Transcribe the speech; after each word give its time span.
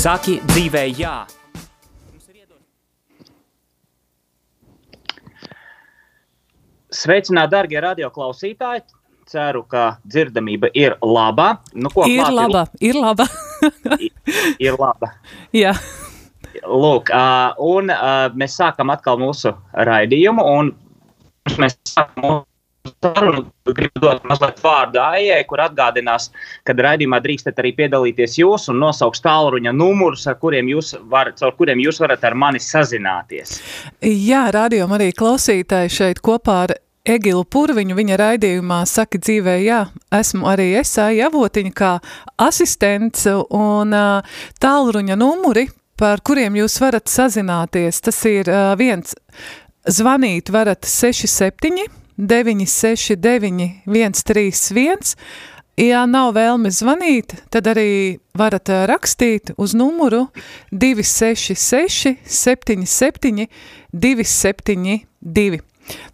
Saki 0.00 0.38
dzīvē 0.48 0.80
jā! 0.96 1.10
Sveicināti, 6.88 7.52
darbie 7.52 7.82
radioklausītāji! 7.84 8.86
Ceru, 9.28 9.60
ka 9.68 9.98
dzirdamība 10.08 10.70
ir 10.72 10.96
laba. 11.04 11.50
Nu, 11.76 11.92
ko, 11.92 12.08
ir, 12.08 12.22
klāt, 12.24 12.32
laba 12.38 12.64
ir, 12.80 12.94
ir 12.94 13.00
laba. 13.02 13.28
ir 14.70 14.80
laba. 14.80 15.12
Jā. 15.62 15.74
Lūk, 16.64 17.12
uh, 17.12 17.60
un 17.60 17.92
uh, 17.92 18.32
mēs 18.40 18.56
sākam 18.56 18.94
atkal 18.96 19.20
mūsu 19.20 19.52
raidījumu. 19.76 20.46
Mēs 21.60 21.76
sākam 21.92 22.24
mūsu 22.24 22.49
sarunu 22.88 23.44
gribu 23.64 24.00
dot 24.00 24.24
mazliet 24.28 24.60
vārdu 24.64 25.00
Aijai, 25.02 25.40
kur 25.48 25.62
atgādinās, 25.64 26.30
ka 26.64 26.74
raidījumā 26.76 27.20
drīkstat 27.22 27.58
arī 27.60 27.72
piedalīties 27.76 28.38
jūs 28.40 28.68
un 28.72 28.80
nosauks 28.82 29.22
tālruņa 29.24 29.72
numurus, 29.76 30.26
ar 30.30 30.38
kuriem 30.40 30.70
jūs, 30.72 30.94
var, 31.12 31.32
ar 31.32 31.56
kuriem 31.58 31.82
jūs 31.84 32.00
varat 32.00 32.24
ar 32.24 32.36
mani 32.38 32.62
sazināties. 32.64 33.58
Jā, 34.04 34.46
rādījumā 34.54 35.00
arī 35.00 35.10
klausītāji 35.16 35.92
šeit 35.96 36.22
kopā 36.24 36.62
ar 36.66 36.76
Egilu 37.10 37.46
Purviņu 37.48 37.96
viņa 37.96 38.16
raidījumā 38.20 38.82
saka 38.88 39.18
dzīvē, 39.18 39.54
jā, 39.64 39.84
esmu 40.14 40.48
arī 40.50 40.74
es, 40.80 40.92
Avotiņa, 41.00 41.72
kā 41.76 41.94
asistents 42.40 43.24
un 43.28 43.96
tālruņa 44.60 45.16
numuri, 45.16 45.68
par 46.00 46.20
kuriem 46.24 46.60
jūs 46.60 46.76
varat 46.80 47.08
sazināties. 47.08 48.02
Tas 48.04 48.20
ir 48.28 48.52
viens, 48.80 49.16
zvanīt 49.88 50.52
varat 50.52 50.84
67 50.88 51.99
969 52.20 53.70
131. 53.86 55.16
Ja 55.80 56.02
nav 56.04 56.34
vēlmes 56.36 56.82
zvanīt, 56.82 57.32
tad 57.48 57.70
arī 57.70 58.18
varat 58.36 58.68
rakstīt 58.90 59.54
uz 59.56 59.72
numuru 59.72 60.26
266 60.68 62.18
77 62.28 63.46
272. 63.94 65.62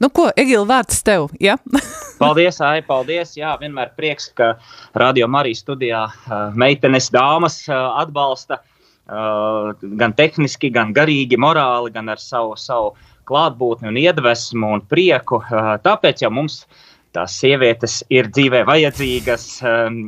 Nu 0.00 0.08
ko, 0.14 0.28
Egil, 0.38 0.62
vārds 0.68 1.02
tev, 1.04 1.26
ja? 1.42 1.56
paldies, 2.22 2.60
Ai, 2.64 2.78
paldies, 2.86 3.34
jā, 3.36 3.56
vienmēr 3.60 3.90
prieks, 3.98 4.30
ka 4.38 4.54
Radio 4.94 5.26
Marijas 5.28 5.64
studijā 5.64 6.06
meitenes 6.54 7.10
dāmas 7.12 7.64
atbalsta 7.72 8.62
gan 9.06 10.14
tehniski, 10.16 10.70
gan 10.74 10.94
garīgi, 10.94 11.38
morāli, 11.38 11.92
gan 11.94 12.08
ar 12.14 12.22
savu, 12.22 12.56
savu 12.58 12.94
klātbūtni 13.28 13.90
un 13.92 14.00
iedvesmu 14.00 14.74
un 14.78 14.84
prieku. 14.90 15.42
Tāpēc 15.84 16.24
jau 16.24 16.32
mums 16.34 16.62
tās 17.16 17.36
sievietes 17.40 18.00
ir 18.12 18.28
dzīvē 18.28 18.62
vajadzīgas, 18.68 19.44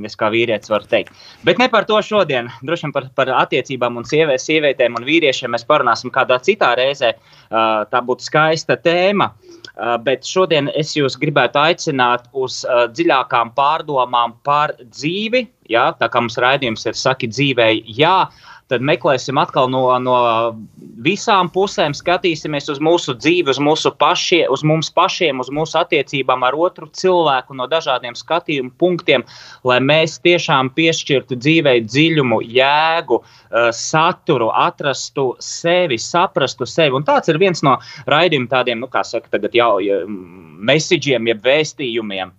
es 0.04 0.18
kā 0.20 0.28
vīrietis 0.32 0.72
varu 0.72 0.88
teikt. 0.90 1.14
Bet 1.46 1.60
ne 1.60 1.68
par 1.72 1.86
to 1.88 2.00
šodien. 2.04 2.50
Droši 2.66 2.86
vien 2.86 2.94
par, 2.94 3.08
par 3.16 3.32
attiecībām 3.38 3.96
un 4.00 4.04
sievē, 4.08 4.36
sievietēm 4.40 4.98
un 4.98 5.06
vīriešiem 5.08 5.54
mēs 5.54 5.64
parunāsim 5.68 6.12
kādā 6.14 6.36
citā 6.44 6.74
reizē. 6.78 7.14
Tā 7.48 8.02
būtu 8.04 8.28
skaista 8.28 8.76
tēma. 8.76 9.30
Bet 10.04 10.26
šodien 10.26 10.68
es 10.76 10.92
jūs 10.98 11.16
gribētu 11.20 11.60
aicināt 11.62 12.26
uz 12.36 12.60
dziļākām 12.66 13.54
pārdomām 13.56 14.34
par 14.44 14.74
dzīvi. 14.82 15.46
Jā, 15.70 15.90
tā 16.00 16.08
kā 16.10 16.20
mums 16.24 16.38
raidījums 16.40 16.86
ir 16.88 16.96
saki 16.96 17.28
dzīvei, 17.28 17.82
jā, 17.92 18.26
tad 18.68 18.84
meklēsim 18.84 19.38
atkal 19.40 19.70
no, 19.72 19.82
no 20.02 20.16
visām 21.04 21.48
pusēm, 21.52 21.94
skatīsimies 21.96 22.68
uz 22.72 22.80
mūsu 22.84 23.14
dzīvi, 23.16 23.52
uz, 23.54 23.60
mūsu 23.62 23.92
pašie, 23.98 24.42
uz 24.52 24.64
mums 24.66 24.90
pašiem, 24.94 25.40
uz 25.40 25.50
mūsu 25.54 25.78
attiecībām 25.80 26.44
ar 26.46 26.56
otru 26.58 26.88
cilvēku 26.92 27.56
no 27.56 27.68
dažādiem 27.70 28.16
skatījumu 28.18 28.74
punktiem, 28.80 29.24
lai 29.68 29.78
mēs 29.84 30.18
tiešām 30.24 30.72
piešķirtu 30.76 31.38
dzīvei 31.40 31.82
dziļumu, 31.86 32.42
jēgu, 32.58 33.20
eh, 33.22 33.70
saturu, 33.72 34.50
atrastu 34.52 35.30
sevi, 35.42 35.98
saprastu 35.98 36.68
sevi. 36.68 36.96
Un 36.98 37.06
tāds 37.08 37.32
ir 37.32 37.40
viens 37.40 37.64
no 37.64 37.78
raidījuma 38.06 38.52
tādiem, 38.52 38.82
nu, 38.84 38.90
kā 38.92 39.04
saka, 39.04 39.32
tagad 39.32 39.56
jau 39.56 39.78
mesiģiem, 40.08 41.32
jeb 41.32 41.40
vēstījumiem. 41.46 42.34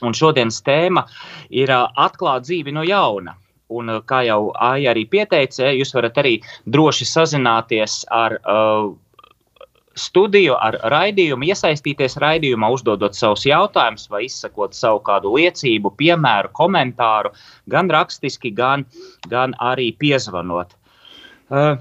Un 0.00 0.16
šodienas 0.16 0.62
tēma 0.64 1.06
ir 1.50 1.70
eh, 1.70 1.86
atklāt 2.08 2.48
dzīvi 2.48 2.74
no 2.74 2.82
jauna. 2.86 3.36
Un, 3.70 3.92
uh, 3.92 4.02
kā 4.06 4.24
jau 4.26 4.50
Aija 4.58 4.94
arī 4.94 5.06
pieteica, 5.10 5.70
jūs 5.74 5.94
varat 5.94 6.18
arī 6.22 6.34
droši 6.66 7.06
sazināties 7.08 8.02
ar 8.14 8.36
uh, 8.40 8.90
studiju, 10.00 10.56
ar 10.58 10.78
raidījumu, 10.92 11.48
iesaistīties 11.50 12.16
raidījumā, 12.22 12.70
uzdodot 12.74 13.16
savus 13.18 13.44
jautājumus 13.46 14.08
vai 14.10 14.24
izsakot 14.26 14.76
savu 14.76 15.02
kādu 15.06 15.34
liecību, 15.36 15.92
piemēru, 15.98 16.52
komentāru, 16.56 17.34
gan 17.70 17.90
rakstiski, 17.92 18.54
gan, 18.54 18.86
gan 19.30 19.54
arī 19.60 19.90
piezvanot. 19.98 20.74
Uh, 21.50 21.76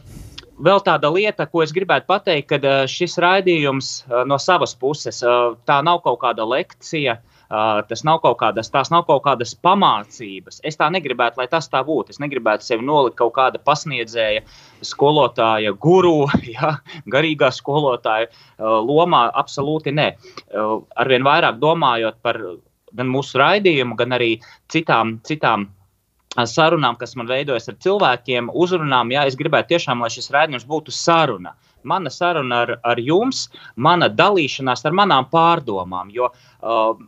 vēl 0.59 0.81
tāda 0.85 1.11
lieta, 1.13 1.45
ko 1.49 1.63
es 1.63 1.73
gribētu 1.73 2.09
pateikt, 2.09 2.49
ka 2.51 2.61
uh, 2.61 2.83
šis 2.89 3.17
raidījums 3.21 3.91
no 4.29 4.37
savas 4.41 4.75
puses 4.77 5.23
tā 5.69 5.81
nav 5.85 6.01
kaut 6.05 6.21
kāda 6.25 6.45
lekcija 6.49 7.19
tas 7.49 8.03
nav 8.05 8.19
kaut 8.21 8.37
kādas, 8.41 8.69
tās 8.69 8.91
nav 8.93 9.05
kaut 9.07 9.23
kādas 9.25 9.55
pamācības. 9.57 10.59
Es 10.63 10.77
tā 10.77 10.89
negribētu, 10.93 11.41
lai 11.41 11.47
tas 11.49 11.69
tā 11.69 11.81
būtu. 11.85 12.13
Es 12.13 12.21
negribētu 12.21 12.65
sevi 12.65 12.85
nolikt 12.85 13.17
kaut 13.17 13.33
kāda 13.37 13.61
pasniedzēja, 13.65 14.43
skolotāja, 14.85 15.73
guru, 15.73 16.27
ja, 16.55 16.75
garīgā 17.09 17.49
skolotāja 17.55 18.29
uh, 18.29 18.77
lomā. 18.85 19.25
Absolūti 19.41 19.95
nē. 19.95 20.11
Uh, 20.53 20.79
arvien 20.99 21.25
vairāk 21.25 21.57
domājot 21.61 22.21
par 22.21 22.39
gan 22.93 23.09
mūsu 23.09 23.41
raidījumu, 23.41 23.97
gan 23.97 24.17
arī 24.17 24.35
citām, 24.71 25.17
citām 25.25 25.67
sarunām, 26.37 26.97
kas 26.97 27.15
man 27.17 27.27
veidojas 27.29 27.69
ar 27.69 27.77
cilvēkiem, 27.81 28.53
uzrunām. 28.53 29.09
Jā, 29.13 29.25
es 29.25 29.37
gribētu 29.37 29.73
tiešām, 29.73 30.01
lai 30.05 30.13
šis 30.13 30.29
raidījums 30.33 30.69
būtu 30.69 30.93
saruna. 30.93 31.55
Mana 31.83 32.11
saruna 32.11 32.63
ar, 32.65 32.75
ar 32.83 32.99
jums, 32.99 33.47
mana 33.75 34.09
dalīšanās 34.09 34.85
ar 34.85 34.93
manām 34.93 35.29
pārdomām. 35.31 36.11
Jo, 36.13 36.29
uh, 36.61 36.99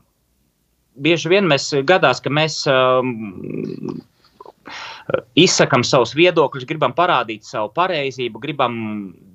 bieži 0.95 1.31
vien 1.31 1.47
mēs 1.49 1.69
gadās, 1.87 2.21
ka 2.23 2.31
mēs 2.33 2.61
um, 2.69 4.01
izsakām 5.39 5.83
savus 5.87 6.13
viedokļus, 6.17 6.65
gribam 6.69 6.93
parādīt 6.95 7.45
savu 7.47 7.71
pareizību, 7.75 8.41
gribam 8.43 8.75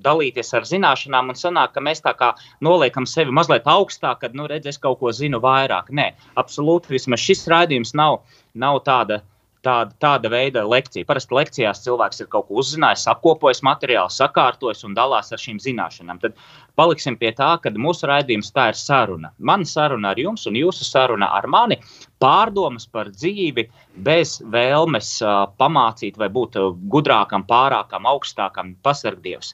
dalīties 0.04 0.52
ar 0.56 0.66
zināšanām, 0.68 1.32
un 1.32 1.38
sanāk, 1.38 1.74
ka 1.74 1.82
mēs 1.84 2.02
tā 2.04 2.14
kā 2.18 2.32
noliekam 2.64 3.08
sevi 3.10 3.34
mazliet 3.34 3.66
augstāk, 3.70 4.22
kad, 4.22 4.36
nu, 4.38 4.46
redz, 4.50 4.70
es 4.70 4.80
kaut 4.82 5.00
ko 5.00 5.12
zinu 5.14 5.40
vairāk. 5.42 5.90
Nē, 5.90 6.12
absolūti, 6.40 6.94
vismaz 6.96 7.24
šis 7.24 7.46
raidījums 7.52 7.96
nav, 7.98 8.22
nav 8.54 8.82
tāda 8.86 9.22
tāda, 9.66 9.94
tāda 10.02 10.30
veida 10.32 10.62
lekcija. 10.66 11.06
Parasti 11.08 11.34
lekcijās 11.36 11.82
cilvēks 11.84 12.22
ir 12.22 12.30
kaut 12.32 12.48
ko 12.48 12.60
uzzinājis, 12.62 13.06
apkopojis 13.12 13.62
materiālu, 13.66 14.12
sakārtojis 14.12 14.84
un 14.86 14.94
dalās 14.96 15.32
ar 15.34 15.42
šīm 15.42 15.58
zināšanām. 15.62 16.20
Tad 16.22 16.36
paliksim 16.78 17.16
pie 17.20 17.32
tā, 17.36 17.54
ka 17.62 17.72
mūsu 17.74 18.08
raidījums 18.10 18.52
tā 18.54 18.70
ir 18.72 18.78
saruna. 18.80 19.32
Mana 19.38 19.68
saruna 19.68 20.12
ar 20.12 20.20
jums 20.20 20.46
un 20.48 20.58
jūsu 20.60 20.86
saruna 20.86 21.32
ar 21.36 21.48
mani 21.50 21.80
pārdomas 22.22 22.86
par 22.88 23.10
dzīvi 23.12 23.66
bez 24.06 24.38
vēlmes 24.52 25.10
uh, 25.24 25.44
pamācīt 25.60 26.16
vai 26.20 26.30
būt 26.32 26.56
gudrākam, 26.92 27.44
pārākam, 27.48 28.08
augstākam, 28.08 28.72
pasargdievs. 28.86 29.52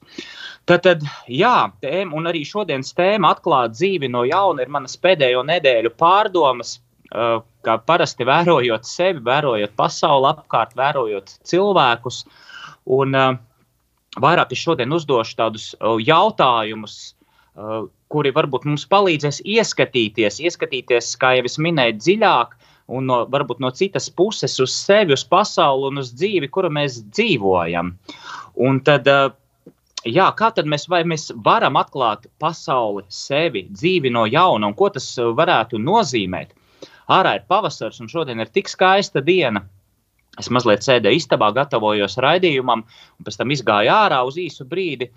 Tad, 0.68 0.84
tad 0.86 1.02
jā, 1.26 1.72
tēma, 1.82 2.14
un 2.18 2.30
arī 2.30 2.44
šodienas 2.46 2.94
tēma 2.98 3.34
atklāt 3.34 3.74
dzīvi 3.74 4.10
no 4.12 4.22
jauna 4.28 4.62
ir 4.62 4.72
manas 4.72 4.98
pēdējo 5.02 5.42
nedēļu 5.48 5.94
pārdomas 5.98 6.78
Uh, 6.78 6.91
kā 7.12 7.78
parasti 7.86 8.24
vērojot 8.24 8.86
sevi, 8.88 9.20
vērojot 9.24 9.74
pasauli 9.76 10.30
apkārt, 10.30 10.76
vērojot 10.78 11.34
cilvēkus. 11.48 12.22
Un, 12.96 13.14
uh, 13.14 13.34
vairāk 14.22 14.54
es 14.56 14.62
šodien 14.64 14.92
uzdošu 14.92 15.36
tādus 15.38 15.72
uh, 15.74 15.98
jautājumus, 16.02 17.14
kuri 18.12 18.32
varbūt 18.32 18.64
mums 18.64 18.86
palīdzēs 18.88 19.42
ieskatīties, 19.44 20.38
ieskatīties, 20.40 21.10
kā 21.20 21.34
jau 21.36 21.44
es 21.48 21.58
minēju, 21.60 21.98
dziļāk 22.00 22.54
un 22.92 23.08
no, 23.08 23.18
varbūt 23.28 23.60
no 23.62 23.70
citas 23.76 24.08
puses 24.10 24.58
uz 24.60 24.72
sevi, 24.74 25.12
uz 25.16 25.24
pasauli 25.28 25.90
un 25.90 26.00
uz 26.02 26.12
dzīvi, 26.16 26.48
kuru 26.52 26.70
mēs 26.72 27.00
dzīvojam. 27.12 27.92
Un 28.66 28.80
tad, 28.84 29.08
jā, 30.08 30.30
kā 30.38 30.50
tad 30.56 30.68
mēs, 30.68 30.88
mēs 30.88 31.30
varam 31.44 31.78
atklāt 31.80 32.26
pasauli, 32.42 33.04
sevi, 33.12 33.66
dzīvi 33.70 34.12
no 34.12 34.26
jauna 34.28 34.72
un 34.72 34.76
ko 34.78 34.90
tas 34.96 35.08
varētu 35.18 35.80
nozīmēt? 35.80 36.56
Ārā 37.10 37.36
ir 37.38 37.46
pavasars 37.48 38.00
un 38.00 38.10
šodien 38.12 38.40
ir 38.40 38.50
tik 38.52 38.70
skaista 38.70 39.22
diena. 39.24 39.64
Es 40.40 40.48
mazliet 40.48 40.84
sēdēju 40.84 41.20
istabā, 41.20 41.50
gatavojos 41.52 42.16
raidījumam, 42.24 42.86
un 42.86 43.26
pēc 43.26 43.36
tam 43.36 43.52
izgāju 43.52 43.92
ārā 43.92 44.22
uz 44.24 44.38
īsu 44.40 44.64
brīdi. 44.68 45.10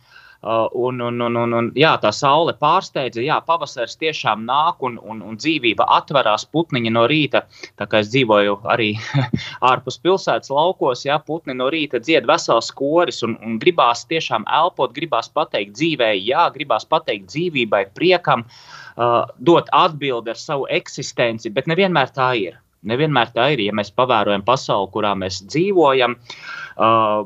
Uh, 0.45 0.67
un, 0.73 0.99
un, 0.99 1.21
un, 1.23 1.37
un, 1.39 1.53
un, 1.57 1.69
jā, 1.79 1.93
tā 2.03 2.11
saule 2.13 2.53
pārsteidza, 2.59 3.23
jā, 3.23 3.37
pavasaris 3.47 3.95
tiešām 3.97 4.43
nāk 4.45 4.83
un, 4.85 4.99
un, 5.01 5.23
un 5.25 5.39
dzīvība 5.39 5.87
atverās 5.95 6.45
putniņi 6.51 6.91
no 6.93 7.05
rīta. 7.09 7.45
Tā 7.79 7.87
kā 7.89 8.03
es 8.03 8.11
dzīvoju 8.13 8.59
arī 8.69 8.91
ārpus 9.71 9.97
pilsētas 10.03 10.51
laukos, 10.53 11.05
jā, 11.07 11.17
putni 11.25 11.55
no 11.57 11.71
rīta 11.73 12.03
dzied 12.03 12.27
vesels 12.29 12.69
koris 12.75 13.23
un, 13.25 13.39
un 13.41 13.57
gribās 13.63 14.03
tiešām 14.11 14.45
elpot, 14.59 14.93
gribās 14.93 15.31
pateikt 15.33 15.73
dzīvēi, 15.79 16.27
jā, 16.29 16.49
gribās 16.53 16.85
pateikt 16.85 17.31
dzīvībai, 17.31 17.87
priekam, 17.97 18.45
uh, 18.45 18.84
dot 18.95 19.71
atbildi 19.75 20.31
ar 20.31 20.39
savu 20.39 20.67
eksistenci, 20.71 21.51
bet 21.51 21.67
nevienmēr 21.67 22.13
tā 22.15 22.29
ir. 22.39 22.59
Nevienmēr 22.85 23.31
tā 23.33 23.49
ir, 23.55 23.63
ja 23.65 23.73
mēs 23.75 23.89
pavērojam 23.97 24.43
pasauli, 24.45 24.91
kurā 24.93 25.15
mēs 25.17 25.41
dzīvojam. 25.49 26.15
Uh, 26.77 27.23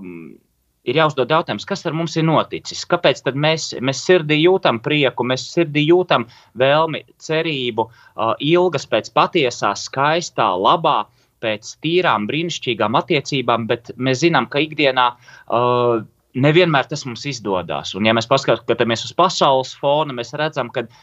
ir 0.88 1.00
jāuzdod 1.01 1.31
jautājums, 1.33 1.68
kas 1.68 1.83
ar 1.89 1.98
mums 1.98 2.16
ir 2.18 2.25
noticis? 2.30 2.86
Kāpēc 2.89 3.25
mēs, 3.36 3.74
mēs 3.83 4.04
sirdī 4.07 4.39
jūtam 4.39 4.80
prieku, 4.83 5.27
mēs 5.27 5.50
sirdī 5.51 5.83
jūtam 5.89 6.30
vēlmi, 6.60 7.04
cerību, 7.19 7.89
uh, 7.89 8.33
ilgas 8.39 8.88
pēc 8.88 9.12
patiesā, 9.15 9.74
skaistā, 9.75 10.48
labā, 10.56 11.01
pēc 11.44 11.75
tīrām, 11.83 12.27
brīnišķīgām 12.31 12.95
attiecībām, 13.00 13.68
bet 13.68 13.92
mēs 14.00 14.24
zinām, 14.24 14.48
ka 14.51 14.63
ikdienā. 14.63 15.12
Uh, 15.48 16.07
Nevienmēr 16.39 16.86
tas 16.86 17.01
mums 17.10 17.24
izdodas. 17.25 17.95
Un, 17.98 18.06
ja 18.06 18.13
mēs 18.13 18.27
paskatāmies 18.30 19.01
uz 19.07 19.15
pasaules 19.18 19.72
fona, 19.81 20.13
mēs 20.13 20.30
redzam, 20.38 20.68
ka 20.72 20.83
uh, 20.86 21.00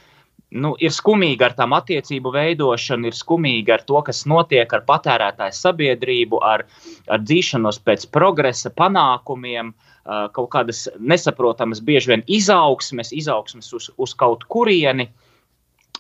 nu, 0.55 0.73
ir 0.79 0.95
skumīgi 0.95 1.43
ar 1.43 1.57
tām 1.59 1.75
attiecību 1.77 2.31
veidošanu, 2.35 3.11
ir 3.11 3.19
skumīgi 3.19 3.73
ar 3.75 3.83
to, 3.89 3.99
kas 4.07 4.25
notiek 4.31 4.73
ar 4.73 4.85
patērētāju 4.87 5.59
sabiedrību, 5.59 6.41
ar, 6.45 6.67
ar 7.11 7.23
dzīšanos 7.25 7.81
pēc 7.87 8.07
progresa, 8.15 8.71
panākumiem, 8.71 9.75
kaut 10.07 10.51
kādas 10.53 10.87
nesaprotamas, 11.03 11.83
bieži 11.83 12.13
vien 12.13 12.27
izaugsmes, 12.31 13.11
izaugsmes 13.13 13.73
uz, 13.75 13.91
uz 13.99 14.15
kaut 14.15 14.47
kurieni. 14.47 15.09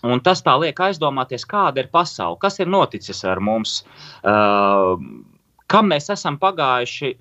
Un 0.06 0.20
tas 0.22 0.44
tā 0.44 0.52
liek 0.60 0.78
aizdomāties, 0.78 1.46
kāda 1.48 1.82
ir 1.82 1.88
pasaule, 1.90 2.36
kas 2.38 2.60
ir 2.60 2.68
noticis 2.70 3.24
ar 3.26 3.40
mums, 3.42 3.80
uh, 4.22 4.94
kam 5.72 5.90
mēs 5.90 6.10
esam 6.12 6.38
pagājuši 6.42 7.12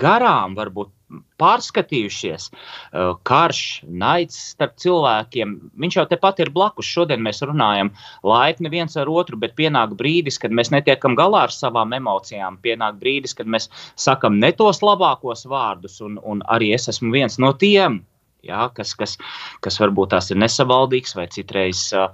garām, 0.00 0.56
varbūt 0.58 0.92
pārskatījušies. 1.40 2.46
Eh, 2.50 3.10
karš, 3.28 3.60
naids 3.86 4.36
starp 4.54 4.76
cilvēkiem, 4.82 5.54
viņš 5.80 5.98
jau 5.98 6.06
tepat 6.10 6.40
ir 6.44 6.52
blakus. 6.54 6.88
Šodien 6.90 7.22
mēs 7.24 7.42
runājam 7.46 7.92
laipni 8.26 8.72
viens 8.72 8.96
ar 9.00 9.10
otru, 9.10 9.38
bet 9.40 9.56
pienāk 9.58 9.94
brīdis, 9.98 10.40
kad 10.40 10.54
mēs 10.54 10.72
netiekam 10.74 11.16
galā 11.18 11.46
ar 11.48 11.54
savām 11.54 11.94
emocijām. 11.96 12.58
Pienāk 12.64 12.98
brīdis, 13.02 13.36
kad 13.36 13.50
mēs 13.50 13.70
sakam 13.96 14.40
ne 14.40 14.52
tos 14.52 14.82
labākos 14.82 15.46
vārdus, 15.50 16.00
un, 16.04 16.18
un 16.22 16.42
arī 16.48 16.74
es 16.74 16.88
esmu 16.92 17.12
viens 17.14 17.38
no 17.38 17.52
tiem. 17.52 18.02
Ja, 18.44 18.68
kas, 18.76 18.92
kas, 18.92 19.16
kas 19.64 19.78
varbūt 19.80 20.10
tās 20.12 20.26
ir 20.28 20.36
nesavaldīgs 20.36 21.14
vai 21.16 21.24
citreiz 21.32 21.86
uh, 21.96 22.10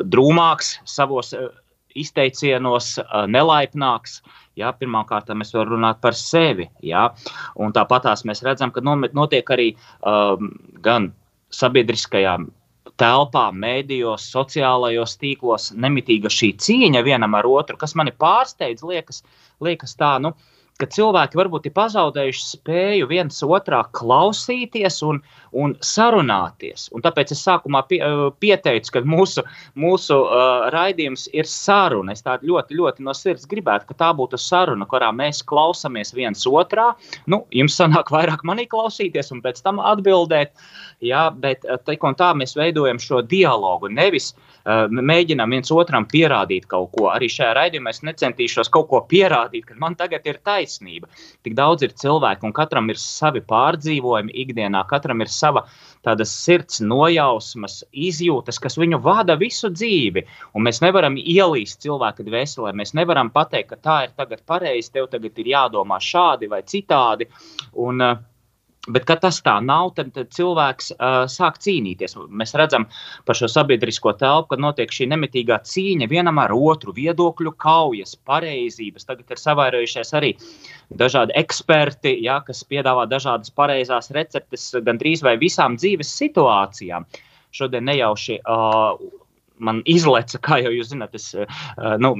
drūmāks 0.00 0.78
savos 0.88 1.34
uh, 1.36 1.50
izteicienos, 2.02 2.96
uh, 3.02 3.24
nelaipnāks. 3.30 4.20
Jā, 4.58 4.72
Pirmkārt, 4.74 5.30
mēs 5.38 5.54
varam 5.54 5.76
runāt 5.76 6.00
par 6.02 6.16
sevi. 6.18 6.66
Jā, 6.82 7.08
un 7.62 7.74
tāpat 7.76 8.08
mēs 8.26 8.42
redzam, 8.42 8.72
ka 8.74 8.82
notiek 8.82 9.50
arī 9.54 9.68
um, 10.02 10.50
gan 10.82 11.12
sabiedriskajā 11.54 12.34
telpā, 12.98 13.44
mēdījos, 13.54 14.24
sociālajos 14.34 15.14
tīklos 15.20 15.70
nemitīga 15.78 16.32
šī 16.32 16.56
cīņa 16.58 17.04
vienam 17.06 17.38
ar 17.38 17.46
otru, 17.46 17.78
kas 17.78 17.94
mani 17.94 18.10
pārsteidz, 18.10 18.82
liekas, 18.82 19.22
liekas 19.62 19.94
tā, 20.00 20.16
nu, 20.24 20.34
uh, 20.34 20.57
ka 20.78 20.86
cilvēki 20.94 21.38
varbūt 21.38 21.66
ir 21.68 21.74
pazaudējuši 21.74 22.44
spēju 22.52 23.08
viens 23.10 23.40
otrā 23.42 23.80
klausīties 23.98 25.00
un, 25.06 25.20
un 25.50 25.74
sarunāties. 25.84 26.86
Un 26.94 27.02
tāpēc 27.04 27.32
es 27.34 27.42
sākumā 27.42 27.82
pie, 27.90 27.98
eh, 28.04 28.24
pieteicu, 28.42 28.92
ka 28.94 29.02
mūsu, 29.08 29.42
mūsu 29.78 30.18
uh, 30.22 30.68
raidījums 30.74 31.26
ir 31.34 31.48
saruna. 31.50 32.14
Es 32.14 32.22
tādu 32.26 32.52
ļoti, 32.52 32.78
ļoti 32.78 33.06
no 33.06 33.14
sirds 33.16 33.48
gribētu, 33.50 33.88
ka 33.88 33.98
tā 34.04 34.10
būtu 34.18 34.38
saruna, 34.40 34.86
kurā 34.88 35.10
mēs 35.14 35.42
klausāmies 35.46 36.14
viens 36.14 36.46
otrā. 36.46 36.92
Nu, 37.26 37.42
jums 37.54 37.78
sanāk 37.78 38.12
vairāk 38.14 38.44
manī 38.46 38.68
klausīties 38.70 39.32
un 39.34 39.42
pēc 39.42 39.62
tam 39.64 39.82
atbildēt, 39.82 40.54
jā, 41.04 41.26
bet 41.34 41.66
eh, 41.66 41.80
tā, 41.82 41.98
tā 41.98 42.30
mēs 42.38 42.54
veidojam 42.58 43.02
šo 43.02 43.24
dialogu. 43.26 43.90
Nevis 43.90 44.30
uh, 44.34 44.47
mēģinām 44.68 45.54
viens 45.54 45.70
otram 45.72 46.04
pierādīt 46.08 46.66
kaut 46.68 46.90
ko. 46.92 47.08
Arī 47.12 47.28
šajā 47.32 47.54
raidījumā 47.56 47.92
es 47.94 48.02
necentīšos 48.04 48.68
kaut 48.72 48.88
ko 48.90 49.00
pierādīt, 49.08 49.64
ka 49.70 49.76
man 49.80 49.96
tagad 49.96 50.26
ir 50.28 50.40
taisnība. 50.44 51.08
Tik 51.46 51.56
daudz 51.56 51.86
ir 51.86 51.94
cilvēku, 51.96 52.48
un 52.48 52.54
katram 52.56 52.90
ir 52.92 53.00
savi 53.00 53.40
pārdzīvojumi 53.48 54.34
ikdienā, 54.44 54.84
katram 54.90 55.24
ir 55.24 55.32
sava 55.32 55.64
tādas 56.04 56.32
sirds 56.32 56.82
nojausmas, 56.84 57.80
izjūtas, 57.92 58.60
kas 58.60 58.78
viņu 58.80 59.00
vada 59.04 59.38
visu 59.40 59.72
dzīvi. 59.72 60.26
Un 60.54 60.68
mēs 60.68 60.82
nevaram 60.84 61.16
ielīst 61.18 61.84
cilvēka 61.84 62.26
dvēselē, 62.26 62.74
mēs 62.76 62.94
nevaram 62.98 63.32
pateikt, 63.32 63.72
ka 63.72 63.82
tā 63.88 64.00
ir 64.06 64.16
tagad 64.16 64.44
pareizi, 64.46 64.92
tev 64.92 65.08
tagad 65.12 65.38
ir 65.38 65.54
jādomā 65.54 66.00
šādi 66.02 66.50
vai 66.52 66.62
citādi. 66.68 67.28
Un, 67.72 68.04
uh, 68.04 68.20
Bet, 68.88 69.04
kad 69.08 69.20
tas 69.20 69.38
tā 69.44 69.58
nav, 69.64 69.90
tad, 69.96 70.10
tad 70.16 70.30
cilvēks 70.32 70.92
uh, 70.94 71.18
sāk 71.28 71.58
cīnīties. 71.60 72.16
Mēs 72.40 72.54
redzam 72.56 72.86
par 73.28 73.36
šo 73.36 73.50
sabiedrisko 73.52 74.14
telpu, 74.20 74.54
kad 74.54 74.62
notiek 74.64 74.92
šī 74.94 75.10
nemitīgā 75.12 75.60
cīņa 75.68 76.08
vienam 76.08 76.40
ar 76.40 76.54
otru, 76.56 76.94
viedokļu 76.96 77.52
kaujas, 77.60 78.16
pareizības. 78.28 79.04
Tagad 79.08 79.34
ir 79.34 79.42
savairojušies 79.42 80.12
arī 80.16 80.32
dažādi 81.02 81.36
eksperti, 81.40 82.14
ja, 82.24 82.40
kas 82.46 82.64
piedāvā 82.68 83.04
dažādas 83.10 83.52
pareizās 83.52 84.12
receptes 84.16 84.70
gandrīz 84.84 85.24
vai 85.26 85.36
visām 85.40 85.76
dzīves 85.76 86.14
situācijām. 86.22 87.04
Šodien 87.52 87.88
nejauši. 87.88 88.40
Uh, 88.44 89.24
man 89.58 89.80
izlaica, 89.90 90.38
kā 90.38 90.60
jau 90.62 90.70
jūs 90.70 90.92
zināt, 90.92 91.16
es, 91.18 91.32
nu, 91.98 92.12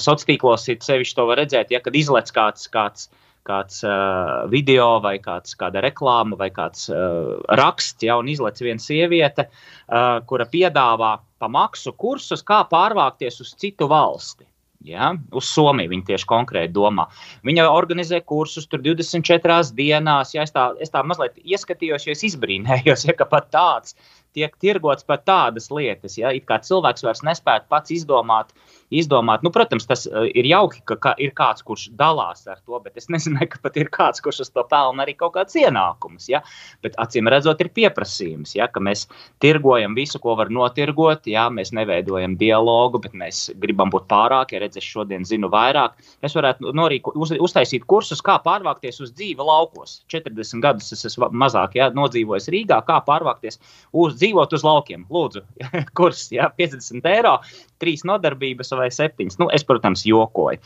sociālos 0.00 0.24
tīklos 0.24 0.62
sevišķi 0.64 1.16
to 1.18 1.26
var 1.28 1.36
redzēt, 1.42 1.74
ja 1.74 1.82
kad 1.84 1.98
izlaica 1.98 2.32
kāds, 2.38 2.70
kāds 2.72 3.10
uh, 3.10 3.25
kāds 3.46 3.82
uh, 3.86 4.46
video, 4.52 4.96
vai 5.04 5.16
kāds, 5.22 5.54
kāda 5.58 5.84
reklāma, 5.84 6.38
vai 6.40 6.50
kāds 6.54 6.88
uh, 6.92 7.36
raksts, 7.60 8.02
ja, 8.06 8.18
un 8.20 8.28
izlaiž 8.32 8.64
viena 8.66 8.82
sieviete, 8.82 9.48
uh, 9.48 10.18
kura 10.26 10.48
piedāvā 10.50 11.16
pa 11.38 11.48
maksu 11.52 11.94
kursus, 11.96 12.44
kā 12.46 12.64
pārvākties 12.70 13.40
uz 13.44 13.54
citu 13.60 13.88
valsti. 13.92 14.46
Ja, 14.86 15.08
uz 15.34 15.48
Somiju 15.50 15.90
viņa 15.90 16.04
tieši 16.12 16.28
konkrēti 16.30 16.70
domā. 16.76 17.08
Viņa 17.46 17.64
organizē 17.72 18.20
kursus 18.22 18.68
tur 18.70 18.84
24 18.84 19.72
dienās. 19.74 20.34
Ja, 20.36 20.44
es, 20.46 20.52
tā, 20.54 20.68
es 20.82 20.92
tā 20.94 21.02
mazliet 21.02 21.40
ieskatījos, 21.42 22.06
jo 22.06 22.14
es 22.14 22.22
izbrīnējos, 22.28 23.02
ja, 23.08 23.16
ka 23.18 23.26
pat 23.26 23.50
tāds 23.54 23.96
tiek 24.36 24.54
tirgots 24.62 25.06
par 25.08 25.24
tādas 25.26 25.70
lietas. 25.72 26.18
Ja? 26.20 26.30
It 26.30 26.46
kā 26.46 26.60
cilvēks 26.62 27.02
vairs 27.06 27.24
nespētu 27.26 27.66
pats 27.72 27.94
izdomāt, 27.96 28.52
izdomāt. 28.94 29.42
Nu, 29.42 29.50
protams, 29.54 29.86
tas 29.88 30.04
uh, 30.06 30.26
ir 30.30 30.46
jauki, 30.48 30.82
ka, 30.86 30.96
ka 31.02 31.14
ir 31.22 31.32
kāds, 31.36 31.64
kurš 31.66 31.88
dalās 31.98 32.46
ar 32.46 32.60
to, 32.62 32.78
bet 32.82 32.98
es 33.00 33.08
nezinu, 33.12 33.40
ka 33.50 33.60
pat 33.62 33.78
ir 33.80 33.90
kāds, 33.92 34.22
kurš 34.24 34.44
uz 34.46 34.52
to 34.54 34.64
pelna 34.70 35.04
arī 35.04 35.16
kaut 35.18 35.34
kāds 35.36 35.56
ienākums. 35.58 36.28
Ja? 36.30 36.42
Bet 36.84 36.98
acīm 37.02 37.30
redzot, 37.32 37.60
ir 37.62 37.72
pieprasījums, 37.74 38.54
ja? 38.58 38.68
ka 38.70 38.82
mēs 38.82 39.06
tirgojam 39.42 39.96
visu, 39.98 40.20
ko 40.22 40.36
var 40.38 40.52
notirgot. 40.54 41.26
Ja? 41.30 41.48
Mēs 41.52 41.72
neveidojam 41.76 42.36
dialogu, 42.40 43.00
bet 43.02 43.16
mēs 43.18 43.46
gribam 43.62 43.92
būt 43.94 44.08
pārāk. 44.10 44.54
Ja 44.54 44.62
redz, 44.62 44.78
es 44.80 44.86
šodien 44.86 45.26
zinu 45.26 45.50
vairāk, 45.52 45.96
es 46.24 46.36
varētu 46.36 46.74
norīko, 46.76 47.14
uz, 47.18 47.34
uztaisīt 47.42 47.86
kursus, 47.90 48.22
kā 48.24 48.38
pārvākties 48.44 49.02
uz 49.02 49.12
dzīvi 49.16 49.42
laukos. 49.42 50.00
40 50.12 50.62
gadus 50.64 50.92
es 50.94 51.04
esmu 51.10 51.30
mazāk 51.34 51.76
ja? 51.78 51.90
nodzīvojis 51.96 52.50
Rīgā, 52.54 52.80
kā 52.86 53.00
pārvākties 53.06 53.58
uz 53.96 54.16
dzīvot 54.20 54.54
uz 54.56 54.66
laukiem. 54.66 55.06
Lūdzu, 55.12 55.42
kurs 55.98 56.26
ja, 56.34 56.50
50 56.58 57.06
eiro, 57.10 57.36
trīs 57.82 58.04
nodarbības 58.08 58.72
vai 58.78 58.88
septiņas. 58.94 59.38
Nu, 59.42 59.48
es, 59.54 59.64
protams, 59.66 60.04
jokoju. 60.08 60.60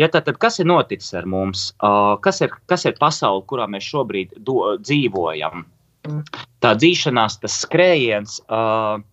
Ja, 0.00 0.08
tad, 0.12 0.28
tad 0.28 0.40
kas 0.42 0.60
ir 0.62 0.68
noticis 0.70 1.14
ar 1.18 1.28
mums? 1.28 1.68
Uh, 1.78 2.16
kas, 2.24 2.42
ir, 2.44 2.54
kas 2.70 2.86
ir 2.88 2.98
pasaule, 3.00 3.44
kurā 3.50 3.68
mēs 3.70 3.86
šobrīd 3.88 4.38
do, 4.46 4.60
dzīvojam? 4.82 5.66
Tā 6.62 6.74
dzīšanās, 6.78 7.40
tas 7.44 7.62
skrējiens. 7.66 8.40
Uh, 8.48 9.04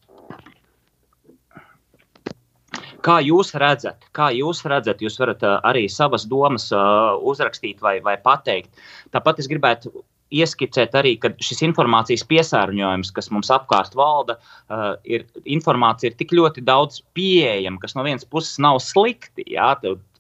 Kā 3.06 3.20
jūs 3.22 3.52
redzat, 3.62 4.08
kā 4.18 4.32
jūs 4.34 4.64
redzat, 4.66 5.02
jūs 5.04 5.20
varat 5.22 5.44
arī 5.46 5.84
savas 5.94 6.24
domas 6.26 6.72
uh, 6.74 7.14
uzrakstīt 7.22 7.84
vai, 7.86 8.00
vai 8.02 8.16
pateikt. 8.18 8.72
Tāpat 9.14 9.44
es 9.44 9.50
gribētu 9.52 9.92
ieskicēt 10.34 10.96
arī, 10.98 11.16
ka 11.22 11.32
šis 11.44 11.62
informācijas 11.68 12.26
piesārņojums, 12.30 13.12
kas 13.16 13.30
mums 13.34 13.52
apkārt 13.54 13.96
valda, 13.98 14.38
uh, 14.40 14.96
ir 15.06 15.28
informācija 15.46 16.12
ir 16.12 16.18
tik 16.20 16.34
ļoti 16.36 16.66
daudz 16.66 17.04
pieejama, 17.18 17.82
kas 17.84 17.96
no 17.98 18.06
vienas 18.08 18.26
puses 18.26 18.60
nav 18.64 18.82
slikti. 18.84 19.48
Jā, 19.56 19.76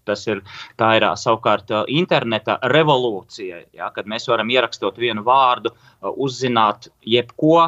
Tas 0.06 0.22
ir, 0.30 0.44
tā 0.78 0.92
ir 1.00 1.04
savukārt 1.18 1.72
interneta 1.90 2.60
revolūcija, 2.70 3.64
ja, 3.74 3.88
kad 3.90 4.06
mēs 4.06 4.28
varam 4.30 4.52
ierakstot 4.54 5.00
vienu 5.02 5.24
vārdu, 5.26 5.72
uzzināt 6.14 6.92
jebko 7.02 7.64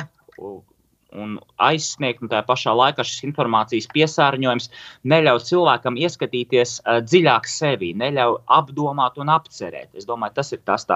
un 1.15 1.37
aizsniegt, 1.63 2.21
un 2.23 2.31
tā 2.31 2.41
pašā 2.45 2.73
laikā 2.75 3.05
šis 3.07 3.23
informācijas 3.29 3.87
piesārņojums 3.93 4.69
neļauj 5.07 5.43
cilvēkam 5.49 5.99
ieskatīties 6.01 6.77
uh, 6.81 6.99
dziļāk 7.05 7.49
sevi, 7.51 7.93
neļauj 7.97 8.39
apdomāt 8.57 9.19
un 9.21 9.31
apcerēt. 9.33 9.93
Es 9.97 10.07
domāju, 10.09 10.37
tas 10.39 10.53
ir 10.55 10.63
tas 10.67 10.87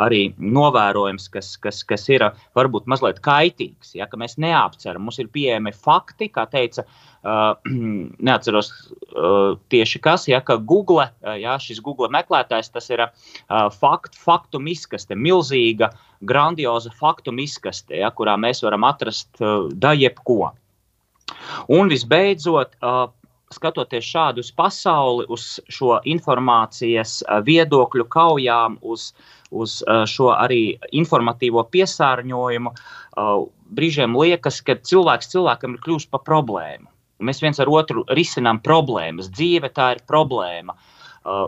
arī 0.00 0.22
novērojums, 0.38 1.30
kas, 1.32 1.54
kas, 1.62 1.82
kas 1.86 2.08
ir 2.10 2.26
varbūt 2.56 2.90
mazliet 2.90 3.22
kaitīgs. 3.24 3.94
Ja, 3.98 4.10
ka 4.10 4.20
mēs 4.20 4.38
neapceram, 4.42 5.06
mums 5.06 5.20
ir 5.22 5.30
pieejami 5.34 5.74
fakti, 5.74 6.30
kā 6.34 6.46
teica 6.50 6.84
uh, 6.84 7.14
Uh, 7.24 7.56
neatceros 8.28 8.68
uh, 9.16 9.56
tieši 9.72 10.00
kas, 10.04 10.26
ja 10.28 10.42
Google, 10.44 11.06
uh, 11.24 11.36
ja, 11.40 11.54
šis 11.56 11.80
Google 11.80 12.10
meklētājs, 12.12 12.68
tas 12.74 12.90
ir 12.92 13.00
uh, 13.00 13.70
fakt, 13.72 14.18
faktu 14.20 14.60
izkaste, 14.68 15.16
milzīga, 15.16 15.88
grandioza 16.26 16.92
faktu 16.94 17.34
izkaste, 17.40 17.98
ja, 18.00 18.10
kurā 18.10 18.36
mēs 18.40 18.62
varam 18.64 18.86
atrast 18.88 19.30
uh, 19.40 19.68
da 19.70 19.94
jebko. 19.96 20.52
Un 21.72 21.92
visbeidzot, 21.92 22.76
uh, 22.80 23.06
skatoties 23.54 24.06
šādu 24.08 24.42
uz 24.44 24.50
pasauli, 24.56 25.26
uz 25.32 25.58
šo 25.72 25.98
informācijas 26.10 27.20
uh, 27.22 27.40
viedokļu 27.46 28.08
kaujām, 28.12 28.78
uz, 28.82 29.12
uz 29.50 29.80
uh, 29.86 30.04
šo 30.08 30.32
arī 30.34 30.78
informatīvo 30.92 31.64
piesārņojumu, 31.74 32.74
uh, 32.74 33.36
brīžiem 33.74 34.16
liekas, 34.18 34.60
ka 34.64 34.78
cilvēks 34.80 35.30
cilvēkam 35.34 35.76
ir 35.76 35.84
kļuvis 35.84 36.10
par 36.10 36.24
problēmu. 36.26 36.90
Mēs 37.24 37.40
viens 37.42 37.60
ar 37.62 37.70
otru 37.70 38.04
risinām 38.18 38.60
problēmas. 38.64 39.30
Dzīve 39.32 39.70
tā 39.74 39.94
ir 39.94 40.02
problēma. 40.08 40.74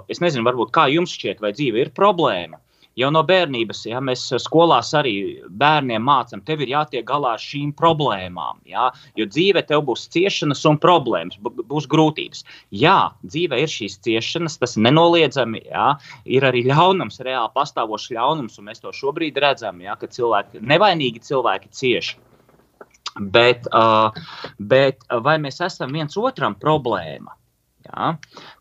Es 0.09 0.23
nezinu, 0.23 0.47
varbūt 0.47 0.71
kā 0.73 0.87
jums 0.89 1.13
šķiet, 1.13 1.43
vai 1.43 1.51
dzīve 1.53 1.83
ir 1.83 1.91
problēma. 1.97 2.61
Jau 2.97 3.11
no 3.13 3.21
bērnības, 3.29 3.83
ja 3.91 3.99
mēs 4.01 4.23
skolās 4.41 4.95
arī 4.97 5.13
bērniem 5.61 6.01
mācām, 6.01 6.41
tev 6.49 6.63
ir 6.65 6.71
jātiek 6.73 7.05
galā 7.05 7.35
ar 7.37 7.43
šīm 7.43 7.75
problēmām. 7.77 8.63
Ja? 8.65 8.87
Jo 9.21 9.27
dzīve 9.29 9.61
tev 9.69 9.83
būs 9.91 10.07
ciešanas 10.15 10.65
un 10.71 10.81
problēmas, 10.81 11.37
būs 11.43 11.89
grūtības. 11.93 12.47
Jā, 12.73 12.97
dzīve 13.29 13.61
ir 13.61 13.69
šīs 13.69 13.99
ciešanas, 14.07 14.57
tas 14.63 14.79
nenoliedzami. 14.81 15.67
Ja? 15.69 15.91
Ir 16.25 16.49
arī 16.49 16.65
ļaunums, 16.71 17.21
reāli 17.21 17.53
pastāvošs 17.53 18.15
ļaunums, 18.17 18.57
un 18.57 18.71
mēs 18.71 18.81
to 18.81 18.95
šobrīd 18.97 19.37
redzam, 19.45 19.85
ja? 19.85 19.99
ka 20.01 20.09
cilvēki, 20.09 20.65
nevainīgi 20.65 21.21
cilvēki 21.29 21.75
cieši. 21.77 22.23
Bet, 23.17 23.69
uh, 23.77 24.17
bet 24.57 25.05
vai 25.25 25.37
mēs 25.41 25.61
esam 25.65 25.93
viens 25.93 26.17
otram 26.17 26.57
problēma? 26.61 27.37
Ja? 27.87 28.13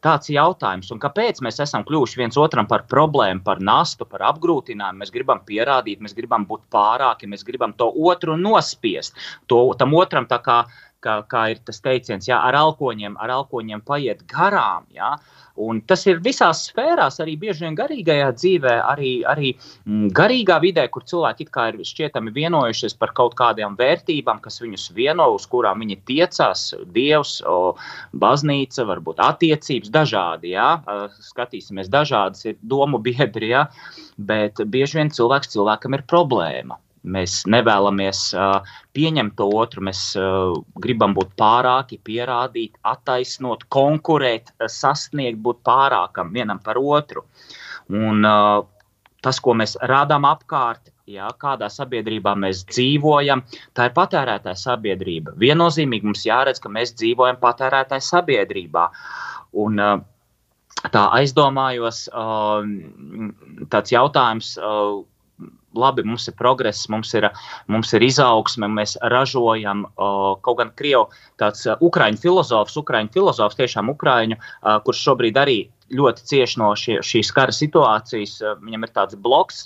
Tāds 0.06 0.32
ir 0.32 0.40
jautājums, 0.40 0.92
un 0.94 1.02
kāpēc 1.04 1.42
mēs 1.46 1.62
esam 1.66 1.86
kļuvuši 1.88 2.22
viens 2.22 2.40
otram 2.42 2.70
par 2.72 2.86
problēmu, 2.92 3.44
par 3.46 3.62
nastu, 3.64 4.08
par 4.10 4.26
apgrūtinājumu? 4.32 5.04
Mēs 5.04 5.14
gribam 5.16 5.44
pierādīt, 5.48 6.04
mēs 6.04 6.18
gribam 6.18 6.48
būt 6.50 6.66
pārāki, 6.74 7.30
mēs 7.32 7.46
gribam 7.48 7.76
to 7.78 7.92
otru 8.10 8.38
nospiest. 8.40 9.18
To, 9.52 9.68
tam 9.80 9.96
otram 9.98 10.30
tā 10.32 10.42
kā, 10.46 10.62
kā, 11.04 11.20
kā 11.30 11.48
ir 11.54 11.64
tas 11.66 11.82
teiciens, 11.84 12.30
ja, 12.30 12.42
ar 12.46 12.58
alkoņiem, 12.62 13.18
ar 13.22 13.40
alkoņiem 13.42 13.84
paiet 13.86 14.26
garām. 14.32 14.88
Ja? 14.96 15.16
Uh, 15.16 15.45
Un 15.56 15.80
tas 15.88 16.02
ir 16.10 16.20
visās 16.24 16.66
sfērās, 16.68 17.22
arī 17.24 17.38
bieži 17.40 17.64
vien 17.64 17.78
garīgajā 17.78 18.28
dzīvē, 18.36 18.74
arī, 18.92 19.12
arī 19.32 19.54
mm, 19.56 20.10
garīgā 20.18 20.58
vidē, 20.64 20.84
kur 20.92 21.06
cilvēki 21.08 21.48
ir 21.48 21.80
šķietami 21.88 22.34
vienojušies 22.36 22.98
par 23.00 23.14
kaut 23.16 23.38
kādām 23.40 23.78
vērtībām, 23.80 24.42
kas 24.44 24.60
viņus 24.62 24.92
vieno, 24.98 25.30
uz 25.38 25.48
kurām 25.48 25.80
viņi 25.80 26.02
tiecās. 26.12 26.74
Dievs, 26.92 27.42
o, 27.48 27.76
baznīca, 28.12 28.84
varbūt 28.84 29.24
attiecības, 29.24 29.92
dažādi. 29.96 30.56
Jā, 30.58 30.70
skatīsimies, 31.32 31.92
dažādas 31.92 32.44
ir 32.46 32.60
domu 32.62 33.00
biedri, 33.00 33.54
jā, 33.56 33.68
bet 34.18 34.60
bieži 34.60 35.00
vien 35.00 35.14
cilvēks 35.14 35.56
cilvēkam 35.56 35.96
ir 35.96 36.04
problēma. 36.04 36.80
Mēs 37.06 37.44
nevēlamies 37.52 38.22
uh, 38.34 38.66
pieņemt 38.98 39.36
to 39.38 39.48
otru, 39.60 39.84
mēs 39.86 40.02
uh, 40.18 40.56
gribam 40.82 41.14
būt 41.18 41.36
pārāki, 41.40 42.00
pierādīt, 42.02 42.80
attaisnot, 42.88 43.68
konkurēt, 43.74 44.52
sasniegt, 44.72 45.38
būt 45.46 45.62
pārākam 45.68 46.34
vienam 46.34 46.62
par 46.66 46.80
otru. 46.82 47.26
Un, 47.94 48.26
uh, 48.26 48.66
tas, 49.26 49.40
ko 49.42 49.54
mēs 49.58 49.78
rādām 49.86 50.26
apkārt, 50.30 50.90
jā, 51.10 51.30
kādā 51.42 51.70
sabiedrībā 51.70 52.34
mēs 52.42 52.66
dzīvojam, 52.72 53.44
tā 53.78 53.90
ir 53.90 53.96
patērētāja 53.98 54.58
sabiedrība. 54.58 55.36
Viennozīmīgi 55.42 56.10
mums 56.10 56.26
jāredz, 56.26 56.62
ka 56.62 56.74
mēs 56.74 56.96
dzīvojam 56.98 57.38
patērētāja 57.42 58.06
sabiedrībā. 58.10 58.90
Un, 59.62 59.82
uh, 59.82 60.00
tā 60.94 61.08
aizdomājos, 61.20 62.06
uh, 62.14 62.66
tāds 63.74 63.94
jautājums. 63.94 64.56
Uh, 64.58 65.04
labi, 65.80 66.06
mums 66.08 66.28
ir 66.30 66.36
progress, 66.40 66.88
mums 66.92 67.14
ir, 67.18 67.30
mums 67.72 67.94
ir 67.94 68.06
izaugsme, 68.06 68.70
mēs 68.72 68.98
ražojam. 69.14 69.86
Kaut 69.96 70.60
gan 70.60 70.72
Krievijas 70.76 70.84
tāds 71.42 71.66
ukraiņu 71.66 72.22
filozofs, 72.22 72.78
ukraiņu 72.80 73.12
filozofs, 73.16 73.58
tiešām 73.60 73.90
ukraiņu, 73.94 74.38
uh, 74.38 74.78
kurš 74.86 75.02
šobrīd 75.10 75.40
arī 75.42 75.58
ļoti 75.94 76.26
cieši 76.32 76.60
no 76.62 76.72
šie, 76.80 76.98
šīs 77.06 77.32
kara 77.36 77.54
situācijas. 77.54 78.40
Viņam 78.64 78.88
ir 78.88 78.94
tāds 78.96 79.18
bloks, 79.22 79.66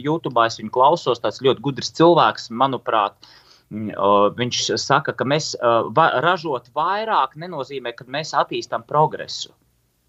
YouTube, 0.00 0.40
es 0.46 0.58
viņu 0.60 0.72
klausos, 0.74 1.20
tāds 1.20 1.42
ļoti 1.44 1.64
gudrs 1.64 1.92
cilvēks, 1.98 2.50
manuprāt. 2.50 3.16
Viņš 3.70 4.62
saka, 4.82 5.14
ka 5.14 5.26
mēs 5.28 5.52
ražot 6.24 6.72
vairāk 6.74 7.36
nenozīmē, 7.38 7.94
ka 7.94 8.08
mēs 8.08 8.32
attīstām 8.34 8.86
progresu. 8.88 9.52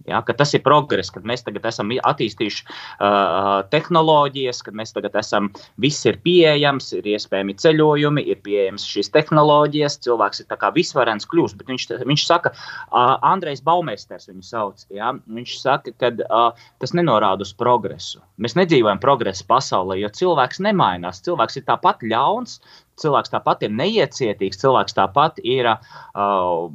Ja, 0.09 0.21
tas 0.25 0.53
ir 0.57 0.63
progress, 0.65 1.11
kad 1.13 1.25
mēs 1.27 1.43
tagad 1.45 1.65
esam 1.69 1.91
attīstījuši 1.91 2.63
uh, 2.65 3.61
tehnoloģijas, 3.73 4.61
kad 4.65 4.77
mēs 4.77 4.93
tagad 4.95 5.15
esam, 5.19 5.49
viss 5.81 6.05
ir 6.09 6.17
pieejams, 6.23 6.91
ir 6.97 7.09
iespējami 7.13 7.57
ceļojumi, 7.61 8.25
ir 8.31 8.41
pieejamas 8.45 8.87
šīs 8.87 9.11
tehnoloģijas, 9.13 9.99
cilvēks 10.05 10.43
ir 10.43 10.57
visvarens 10.75 11.27
kļūst, 11.29 11.59
bet 11.59 11.71
viņš, 11.71 11.87
viņš 12.09 12.25
saka, 12.27 12.53
uh, 12.53 13.15
Andrejs 13.31 13.63
Baumēsters 13.65 14.29
viņu 14.31 14.45
sauc, 14.47 14.85
ja, 14.93 15.13
viņš 15.27 15.57
saka, 15.61 15.95
ka 16.01 16.13
uh, 16.25 16.67
tas 16.81 16.95
nenorāda 16.97 17.45
uz 17.45 17.53
progresu. 17.57 18.21
Mēs 18.41 18.57
nedzīvojam 18.57 19.01
progresa 19.03 19.45
pasaulē, 19.49 19.99
jo 20.01 20.11
cilvēks 20.21 20.63
nemainās, 20.65 21.21
cilvēks 21.25 21.61
ir 21.61 21.67
tāpat 21.67 22.05
ļauns, 22.07 22.59
cilvēks 23.01 23.33
tāpat 23.33 23.65
ir 23.65 23.73
neiecietīgs, 23.75 24.59
cilvēks 24.61 24.95
tāpat 24.97 25.39
ir 25.43 25.67
uh, 25.71 26.67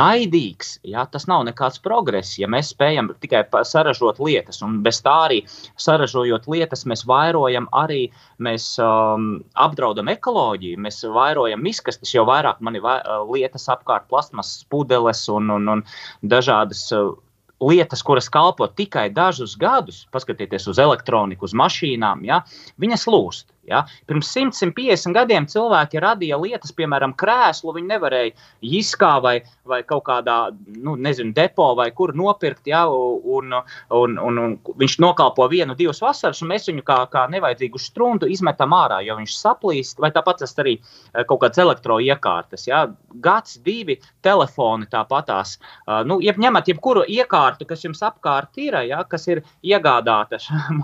naidīgs. 0.00 0.76
Ja? 0.88 1.06
Tas 1.10 1.28
nav 1.30 1.44
nekāds 1.48 1.80
progress. 1.84 2.36
Ja 2.40 2.50
mēs 2.50 2.72
spējam 2.74 3.12
tikai 3.22 3.44
saražot 3.68 4.20
lietas, 4.22 4.62
un 4.66 4.80
bez 4.84 5.00
tā 5.04 5.14
arī 5.28 5.42
saražojot 5.80 6.48
lietas, 6.50 6.86
mēs 6.88 7.04
vairojam 7.08 7.70
arī, 7.76 8.08
mēs 8.42 8.74
um, 8.82 9.30
apdraudam 9.58 10.10
ekoloģiju, 10.12 10.80
mēs 10.84 11.02
vairojam 11.14 11.64
izkastes, 11.70 12.14
jo 12.14 12.26
vairāk 12.28 12.60
man 12.64 12.78
ir 12.78 12.84
vai, 12.84 12.98
lietas 13.30 13.68
apkārt, 13.72 14.08
plasmas 14.10 14.58
pudeles 14.70 15.24
un, 15.32 15.50
un, 15.58 15.72
un 15.76 15.86
dažādas. 16.22 16.86
Uh, 16.94 17.16
lietas, 17.60 18.02
kuras 18.06 18.28
kalpo 18.30 18.68
tikai 18.70 19.08
dažus 19.10 19.56
gadus, 19.58 20.04
paskatieties 20.14 20.68
uz 20.70 20.78
elektroniku, 20.78 21.48
uz 21.48 21.54
mašīnām, 21.58 22.22
ja, 22.28 22.42
viņas 22.78 23.06
lūst. 23.10 23.48
Ja? 23.68 23.84
Pirms 24.08 24.30
100, 24.34 24.56
150 24.58 25.16
gadiem 25.16 25.46
cilvēki 25.50 26.02
radīja 26.02 26.38
lietas, 26.40 26.74
piemēram, 26.76 27.14
krēslu. 27.18 27.74
Viņi 27.76 27.92
nevarēja 27.92 28.32
izkā 28.64 29.14
vai, 29.24 29.36
vai 29.68 29.82
kaut 29.88 30.06
kādā 30.08 30.38
nu, 30.76 30.96
nezinu, 30.96 31.34
depo 31.36 31.70
vai 31.78 31.90
kur 31.96 32.14
nopirkt. 32.16 32.66
Ja? 32.70 32.86
Un, 32.88 33.54
un, 33.54 34.18
un, 34.18 34.42
un 34.44 34.56
viņš 34.80 34.98
nokalpo 35.04 35.48
vienu, 35.50 35.76
divas 35.78 36.02
vasaras, 36.04 36.42
un 36.42 36.52
mēs 36.52 36.68
viņu 36.70 36.84
kā, 36.86 37.00
kā 37.12 37.26
nevajadzīgu 37.32 37.80
struntu 37.82 38.28
izmetam 38.30 38.74
ārā, 38.76 39.00
jo 39.06 39.18
viņš 39.20 39.36
saplīst. 39.38 40.00
Vai 40.02 40.12
tāpat 40.14 40.42
tas 40.42 40.56
arī 40.60 40.78
eh, 40.78 41.24
kaut 41.28 41.42
kāds 41.44 41.60
elektroiekārtas. 41.62 42.68
Ja? 42.70 42.86
Gads, 43.24 43.58
divi 43.64 43.98
telefoni 44.24 44.88
tāpatās. 44.90 45.56
Uh, 45.86 46.02
nu, 46.06 46.18
jeb, 46.22 46.38
ņemat 46.40 46.68
jebkuru 46.70 47.04
iekārtu, 47.08 47.66
kas 47.68 47.82
jums 47.84 48.02
apkārt 48.04 48.58
ir, 48.60 48.76
ja? 48.88 49.02
kas 49.08 49.26
ir 49.30 49.42
iegādāta 49.64 50.38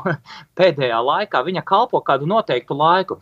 pēdējā 0.59 1.01
laikā, 1.05 1.43
viņa 1.47 1.65
kalpo 1.69 2.01
kādu 2.05 2.29
noteiktu 2.31 2.74
noteiktu 2.75 3.19
laiku. 3.19 3.21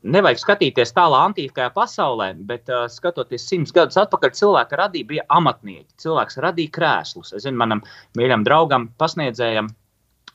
Nevajag 0.00 0.38
skatīties 0.40 0.94
tālā 0.96 1.18
antīkajā 1.28 1.74
pasaulē, 1.74 2.30
bet 2.48 2.70
uh, 2.72 2.86
skatoties 2.88 3.44
simts 3.44 3.72
gadus 3.76 3.98
atpakaļ, 4.00 4.30
cilvēki 4.32 4.78
radīja, 4.80 5.08
bija 5.10 5.24
amatnieki. 5.28 5.92
Cilvēks 6.00 6.40
radīja 6.40 6.72
krēslus. 6.72 7.34
Es 7.36 7.44
zinu, 7.44 7.58
manam 7.60 7.82
mīļam 8.16 8.46
draugam, 8.46 8.88
pasniedzējam, 8.96 9.68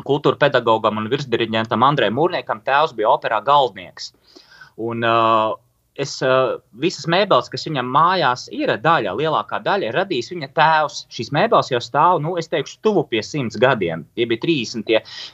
kultūra 0.05 0.37
pedagogam 0.37 1.01
un 1.01 1.09
virsdiriģentam 1.09 1.81
Andrejam 1.81 2.13
Mūrniekam 2.19 2.61
tēvs 2.61 2.93
bija 2.93 3.09
operā 3.15 3.41
galvenieks. 3.41 4.13
Un, 4.77 5.01
uh, 5.01 5.57
es, 5.99 6.17
uh, 6.23 6.57
visas 6.81 7.07
mēbeles, 7.11 7.47
kas 7.51 7.65
viņam 7.67 7.87
mājās 7.91 8.45
ir, 8.53 8.71
daļa, 8.83 9.13
lielākā 9.15 9.61
daļa 9.63 9.89
ir 9.89 9.97
radījis 9.99 10.31
viņa 10.33 10.49
tēvs. 10.57 10.99
Šīs 11.15 11.31
mēbeles 11.35 11.71
jau 11.71 11.81
stāv, 11.83 12.19
nu, 12.23 12.35
es 12.41 12.51
teikšu, 12.51 12.81
tuvu 12.85 13.05
pie 13.11 13.23
simts 13.23 13.57
gadiem. 13.61 14.05
Tie 14.17 14.27
bija 14.29 14.43
30, 14.43 14.91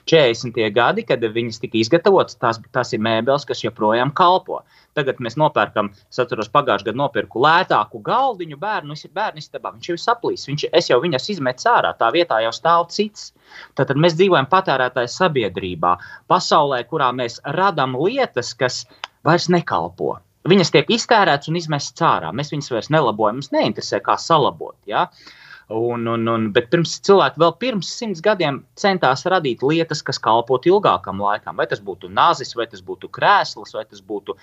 40 0.09 0.61
gadi, 0.75 1.05
kad 1.07 1.25
viņas 1.25 1.61
tika 1.63 1.81
izgatavotas. 1.81 2.37
Tās, 2.41 2.61
tās 2.75 2.93
ir 2.93 3.03
mēbeles, 3.03 3.47
kas 3.49 3.65
joprojām 3.65 4.13
kalpo. 4.17 4.61
Tagad 4.97 5.21
mēs 5.23 5.37
nopērkam, 5.39 5.91
es 6.11 6.19
atceros, 6.19 6.51
pagājušajā 6.51 6.91
gadā 6.91 6.99
nopirku 6.99 7.41
lētāku 7.41 8.01
galdiņu 8.05 8.57
bērnu, 8.61 8.97
bērnu 9.15 9.41
istabā. 9.41 9.71
Viņš 9.75 9.89
jau 9.89 9.95
ir 9.97 10.01
saplīs, 10.03 10.47
viņš, 10.49 10.65
es 10.77 10.89
jau 10.91 10.99
viņas 11.03 11.29
izmetu 11.31 11.69
ārā, 11.71 11.93
tā 11.97 12.11
vietā 12.13 12.41
jau 12.43 12.51
stāv 12.55 12.89
cits. 12.91 13.31
Tātad 13.79 13.99
mēs 13.99 14.17
dzīvojam 14.19 14.49
patērētāju 14.51 15.13
sabiedrībā, 15.15 15.95
pasaulē, 16.31 16.83
kurā 16.91 17.13
mēs 17.15 17.39
radām 17.55 17.95
lietas, 17.99 18.51
kas 18.57 18.83
vairs 19.23 19.47
nekalpo 19.51 20.17
viņas 20.49 20.73
tiek 20.73 20.89
iztērētas 20.93 21.51
un 21.51 21.59
izmestas 21.59 22.07
ārā. 22.07 22.31
Mēs 22.35 22.51
viņas 22.53 22.71
vairs 22.73 22.91
nelabojam, 22.93 23.39
mums 23.39 23.51
neinteresē, 23.53 24.01
kā 24.05 24.17
salabot. 24.19 24.77
Ja? 24.89 25.07
Un, 25.71 26.03
un, 26.09 26.25
un, 26.27 26.47
bet 26.51 26.67
pirms 26.73 26.97
cilvēki 27.07 27.39
vēl 27.39 27.53
pirms 27.61 27.91
simts 27.95 28.23
gadiem 28.23 28.61
centās 28.79 29.23
radīt 29.29 29.61
lietas, 29.63 30.01
kas 30.03 30.19
kalpotu 30.19 30.73
ilgākam 30.73 31.21
laikam. 31.23 31.55
Vai 31.59 31.67
tas 31.71 31.79
būtu 31.83 32.09
nāzis, 32.11 32.55
vai 32.59 32.67
tas 32.71 32.83
būtu 32.83 33.07
krēsls, 33.13 33.75
vai 33.77 33.85
tas 33.85 34.01
būtu 34.03 34.35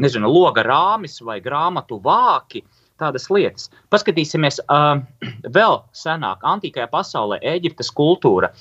nezinu, 0.00 0.30
loga 0.32 0.64
rāmis 0.64 1.20
vai 1.24 1.40
grāmatu 1.44 2.00
vāki. 2.02 2.64
Tādas 3.02 3.24
lietas. 3.32 3.66
Paskatīsimies 3.90 4.60
uh, 4.62 5.00
vēl 5.56 5.80
senāk, 5.96 6.44
antīkajā 6.46 6.86
pasaulē, 6.92 7.40
Eģiptes 7.52 7.90
kultūra. 7.90 8.52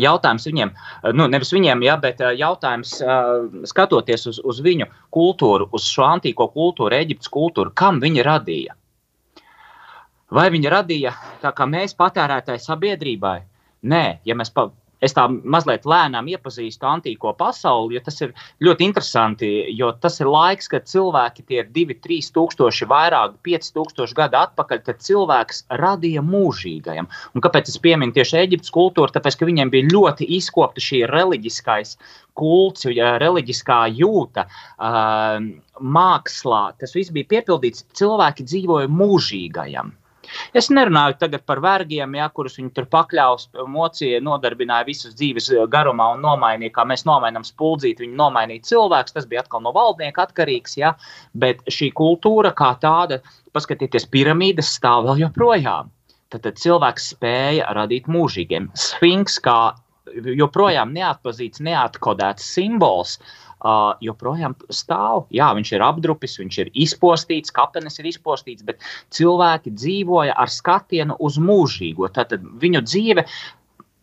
Jautājums 0.00 0.46
viņiem, 0.48 0.72
nu, 1.14 1.26
nevis 1.30 1.52
viņiem, 1.54 1.82
ja, 1.86 1.94
bet 2.02 2.18
jautājums, 2.34 2.96
uh, 3.04 3.44
skatoties 3.68 4.26
uz, 4.26 4.40
uz 4.42 4.58
viņu 4.64 4.88
kultūru, 5.14 5.68
uz 5.76 5.86
šo 5.86 6.08
antīko 6.16 6.48
kultūru, 6.50 6.96
Eģiptes 6.98 7.30
kultūru, 7.30 7.70
kam 7.78 8.00
viņi 8.02 8.24
radīja? 8.26 8.74
Vai 10.34 10.48
viņi 10.50 10.72
radīja 10.72 11.12
tā 11.42 11.52
kā 11.54 11.66
mēs 11.70 11.94
patērētāji 11.94 12.64
sabiedrībai? 12.64 13.36
Nē, 13.86 14.04
ja 14.26 14.34
mēs 14.34 14.50
pa, 14.50 14.70
es 15.04 15.14
tā 15.16 15.26
mazliet 15.28 15.86
lēnām 15.88 16.28
iepazīstu 16.32 16.88
antīko 16.88 17.34
pasauli, 17.38 17.98
jo 17.98 18.02
tas 18.04 18.20
ir 18.24 18.34
ļoti 18.64 18.88
interesanti. 18.88 19.50
Jo 19.78 19.92
tas 20.00 20.20
ir 20.22 20.30
laiks, 20.30 20.70
kad 20.72 20.88
cilvēki 20.90 21.46
tie 21.48 21.62
ir 21.62 21.70
2, 21.74 21.98
3 22.04 22.30
tūkstoši, 22.36 22.88
vairāk, 22.90 23.38
5 23.46 23.72
tūkstoši 23.76 24.18
gadu 24.18 24.40
atpakaļ, 24.40 24.82
kad 24.88 25.02
cilvēks 25.04 25.64
radīja 25.80 26.24
mūžīgajam. 26.24 27.10
Un 27.34 27.44
kāpēc 27.44 27.70
es 27.72 27.80
pieminu 27.84 28.14
tieši 28.16 28.40
Eģiptes 28.44 28.74
kultūru? 28.74 29.12
Tāpēc, 29.14 29.38
ka 29.40 29.48
viņiem 29.48 29.72
bija 29.74 29.90
ļoti 29.92 30.28
izkopta 30.38 30.82
šī 30.82 31.04
reliģiskais 31.10 31.96
kults, 32.34 32.86
reliģiskā 33.24 33.80
jūta, 33.94 34.48
mākslā. 35.98 36.62
Tas 36.80 36.94
viss 36.96 37.14
bija 37.14 37.30
piepildīts. 37.36 37.86
Cilvēki 37.98 38.46
dzīvoja 38.48 38.90
mūžīgajam. 38.90 39.94
Es 40.56 40.70
nerunāju 40.72 41.16
tagad 41.20 41.44
par 41.48 41.60
vergiem, 41.64 42.16
ja, 42.18 42.28
kurus 42.34 42.58
viņi 42.58 42.72
tur 42.76 42.88
pakļaus, 42.90 43.48
mocija 43.70 44.20
nodarbināja 44.24 44.86
visus 44.88 45.14
dzīves 45.18 45.50
eh, 45.52 45.62
garumā 45.70 46.10
un 46.14 46.24
nomainīja, 46.24 46.74
kā 46.78 46.86
mēs 46.88 47.06
nomainām 47.08 47.46
spuldzīti, 47.46 48.06
viņi 48.06 48.18
nomainīja 48.20 48.68
cilvēks, 48.70 49.16
tas 49.16 49.28
bija 49.30 49.44
atkal 49.44 49.64
no 49.64 49.74
valdnieka 49.76 50.26
atkarīgs, 50.28 50.78
ja, 50.80 50.94
bet 51.34 51.62
šī 51.70 51.90
kultūra 51.96 52.54
kā 52.56 52.74
tāda, 52.82 53.20
paskatieties, 53.54 54.08
piramīdas 54.10 54.74
stāv 54.78 55.08
vēl 55.10 55.26
joprojām. 55.26 55.92
Tad, 56.32 56.42
tad 56.48 56.58
cilvēks 56.58 57.12
spēja 57.14 57.70
radīt 57.76 58.08
mūžīgiem. 58.10 58.70
Sfinks 58.74 59.36
kā 59.44 59.74
joprojām 60.14 60.90
neatpazīts, 60.94 61.62
neatkodēts 61.62 62.46
simbols, 62.56 63.18
uh, 63.20 63.43
uh, 63.64 63.96
joprojām 64.04 64.54
stāv. 64.68 65.26
Jā, 65.34 65.50
viņš 65.56 65.74
ir 65.74 65.84
apdrupis, 65.86 66.38
viņš 66.40 66.60
ir 66.62 66.72
izpostīts, 66.86 67.54
kapenes 67.54 67.98
ir 68.00 68.10
izpostīts, 68.12 68.64
bet 68.66 68.84
cilvēki 69.14 69.74
dzīvoja 69.74 70.36
ar 70.38 70.52
skatienu 70.52 71.16
uz 71.18 71.40
mūžīgo. 71.40 72.10
Tātad 72.14 72.44
viņu 72.62 72.84
dzīve 72.84 73.26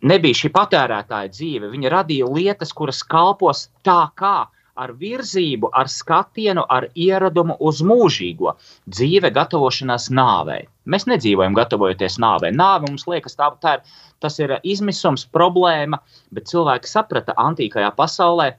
nebija 0.02 0.42
šī 0.44 0.52
patērētāja 0.56 1.32
dzīve. 1.36 1.70
Viņa 1.72 1.94
radīja 1.94 2.32
lietas, 2.32 2.74
kuras 2.74 3.04
kalpos 3.06 3.70
tā 3.86 4.04
kā 4.18 4.50
ar 4.82 4.94
virzību, 4.98 5.70
ar 5.78 5.90
skatienu, 5.92 6.64
ar 6.70 6.88
ieradumu 6.96 7.58
uz 7.60 7.82
mūžīgo 7.86 8.56
dzīve, 8.90 9.32
gatavošanās 9.36 10.10
nāvei. 10.16 10.64
Mēs 10.90 11.06
nedzīvojam 11.12 11.58
gatavojoties 11.58 12.18
nāvei. 12.24 12.54
Nāve 12.56 12.90
mums 12.90 13.06
liekas, 13.10 13.38
tā, 13.38 13.52
tā 13.62 13.78
ir, 13.78 14.00
tas 14.24 14.40
ir 14.40 14.56
izmisums, 14.64 15.28
problēma, 15.36 16.02
bet 16.34 16.50
cilvēki 16.50 16.90
saprata 16.90 17.36
antīkajā 17.38 17.92
pasaulē, 17.98 18.54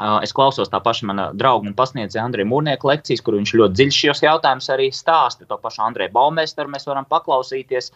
Es 0.00 0.32
klausos 0.32 0.70
tā 0.72 0.80
paša 0.80 1.08
mana 1.10 1.26
drauga 1.36 1.68
un 1.68 1.74
pasniedzēja 1.76 2.22
Andrija 2.24 2.48
Mūrnieka 2.48 2.88
lekcijas, 2.88 3.20
kur 3.24 3.36
viņš 3.36 3.52
ļoti 3.60 3.76
dziļi 3.76 3.96
šos 3.96 4.22
jautājumus 4.24 4.70
arī 4.72 4.88
stāsta. 4.96 5.44
To 5.50 5.58
pašu 5.60 5.82
Andrija 5.84 6.12
Baumēsteru 6.14 6.72
mēs 6.72 6.88
varam 6.88 7.08
paklausīties. 7.10 7.90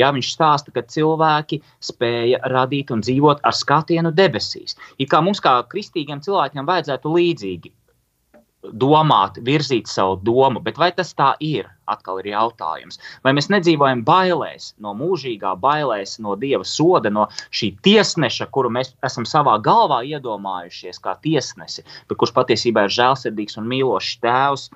Jā, 0.00 0.08
viņš 0.16 0.30
stāsta, 0.32 0.72
ka 0.72 0.86
cilvēki 0.88 1.60
spēja 1.90 2.40
radīt 2.54 2.94
un 2.94 3.04
dzīvot 3.04 3.44
ar 3.44 3.56
skatienu 3.56 4.14
debesīs. 4.16 4.78
It 4.96 5.12
kā 5.12 5.20
mums 5.24 5.42
kā 5.44 5.58
kristīgiem 5.68 6.24
cilvēkiem 6.24 6.68
vajadzētu 6.70 7.12
līdzīgi 7.18 7.74
domāt, 8.62 9.38
virzīt 9.44 9.88
savu 9.88 10.18
domu, 10.24 10.60
bet 10.60 10.78
vai 10.78 10.90
tas 10.92 11.12
tā 11.16 11.32
ir? 11.40 11.68
Atkal 11.90 12.20
ir 12.20 12.30
jautājums. 12.30 13.00
Vai 13.24 13.32
mēs 13.34 13.48
nedzīvojam 13.50 14.04
bailēs, 14.06 14.74
no 14.84 14.92
mūžīgā 14.94 15.56
bailēs, 15.58 16.18
no 16.22 16.36
dieva 16.38 16.64
soda, 16.68 17.10
no 17.10 17.26
šī 17.50 17.72
tiesneša, 17.82 18.46
kuru 18.54 18.70
mēs 18.76 18.92
esam 19.06 19.26
savā 19.26 19.56
galvā 19.64 20.02
iedomājušies 20.06 21.02
kā 21.02 21.16
tiesnesi, 21.24 21.86
bet 22.06 22.20
kurš 22.20 22.34
patiesībā 22.36 22.86
ir 22.86 22.96
žēlsirdīgs 23.00 23.58
un 23.58 23.68
mīlošs 23.72 24.20
tēvs? 24.22 24.68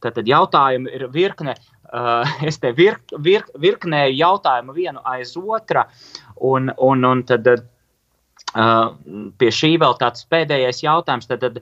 Tad, 0.00 0.14
tad 0.16 0.26
jautājumi 0.28 0.92
ir 0.96 1.08
virkne. 1.12 1.56
Uh, 1.86 2.24
es 2.48 2.58
te 2.62 2.72
virk, 2.76 3.12
virk, 3.22 3.52
virknēju 3.60 4.16
jautājumu 4.16 4.74
vienu 4.76 5.02
aiz 5.04 5.36
otra, 5.36 5.88
un, 6.40 6.72
un, 6.78 7.04
un 7.04 7.26
tad 7.26 7.50
Uh, 7.52 7.75
pie 8.54 9.50
šī 9.52 9.72
vēl 9.82 9.96
tāds 10.00 10.24
pēdējais 10.30 10.82
jautājums, 10.84 11.26
tad, 11.28 11.42
tad, 11.42 11.58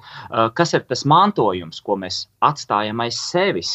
kas 0.55 0.75
ir 0.77 0.85
tas 0.89 1.05
mantojums, 1.09 1.81
ko 1.83 1.97
mēs 1.99 2.27
atstājam 2.45 3.01
aiz 3.05 3.19
sevis? 3.19 3.73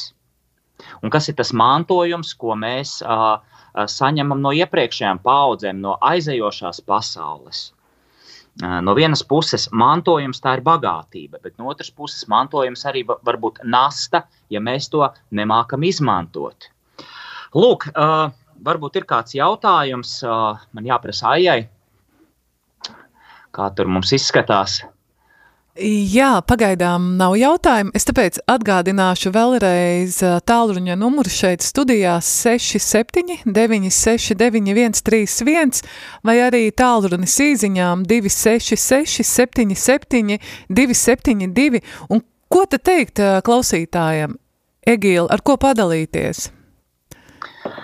Un 1.04 1.12
kas 1.12 1.28
ir 1.28 1.36
tas 1.36 1.52
mantojums, 1.52 2.32
ko 2.39 2.56
mēs 2.56 3.00
uh, 3.04 3.41
saņemam 3.76 4.39
no 4.41 4.54
iepriekšējām 4.56 5.19
paudzēm, 5.26 5.82
no 5.84 5.98
aizejošās 6.00 6.82
pasaules? 6.88 7.74
No 8.60 8.91
vienas 8.98 9.22
puses, 9.24 9.69
mantojums 9.72 10.41
tā 10.43 10.58
ir 10.58 10.63
bagātība, 10.65 11.39
bet 11.39 11.54
no 11.60 11.69
otras 11.72 11.91
puses, 11.95 12.26
mantojums 12.28 12.84
arī 12.89 13.06
var 13.08 13.38
būt 13.39 13.62
nasta, 13.63 14.26
ja 14.52 14.60
mēs 14.60 14.89
to 14.91 15.06
nemākam 15.32 15.86
izmantot. 15.88 16.67
Lūk, 17.56 17.88
varbūt 18.65 19.00
ir 19.00 19.08
kāds 19.08 19.38
jautājums, 19.38 20.17
man 20.26 20.89
jāprasa 20.91 21.38
Aijai 21.38 21.62
kā 23.55 23.69
tur 23.75 23.89
mums 23.91 24.13
izskatās. 24.15 24.81
Jā, 25.79 26.41
pagaidām 26.43 27.13
nav 27.15 27.38
jautājumu. 27.39 27.93
Es 27.95 28.03
tāpēc 28.03 28.41
atgādināšu 28.51 29.31
vēlreiz 29.31 30.17
tālruņa 30.49 30.97
numuru 30.99 31.31
šeit 31.31 31.63
studijā 31.63 32.17
67 32.25 33.45
969 33.47 34.99
131 34.99 35.79
vai 36.25 36.35
arī 36.43 36.65
tālrunis 36.75 37.38
īziņām 37.47 38.03
266 38.09 39.23
77 39.23 40.39
272. 40.67 41.83
Un 42.12 42.25
ko 42.51 42.65
te 42.67 42.81
teikt 42.81 43.23
klausītājiem? 43.47 44.35
Egīla, 44.89 45.29
ar 45.31 45.45
ko 45.45 45.55
padalīties? 45.62 46.49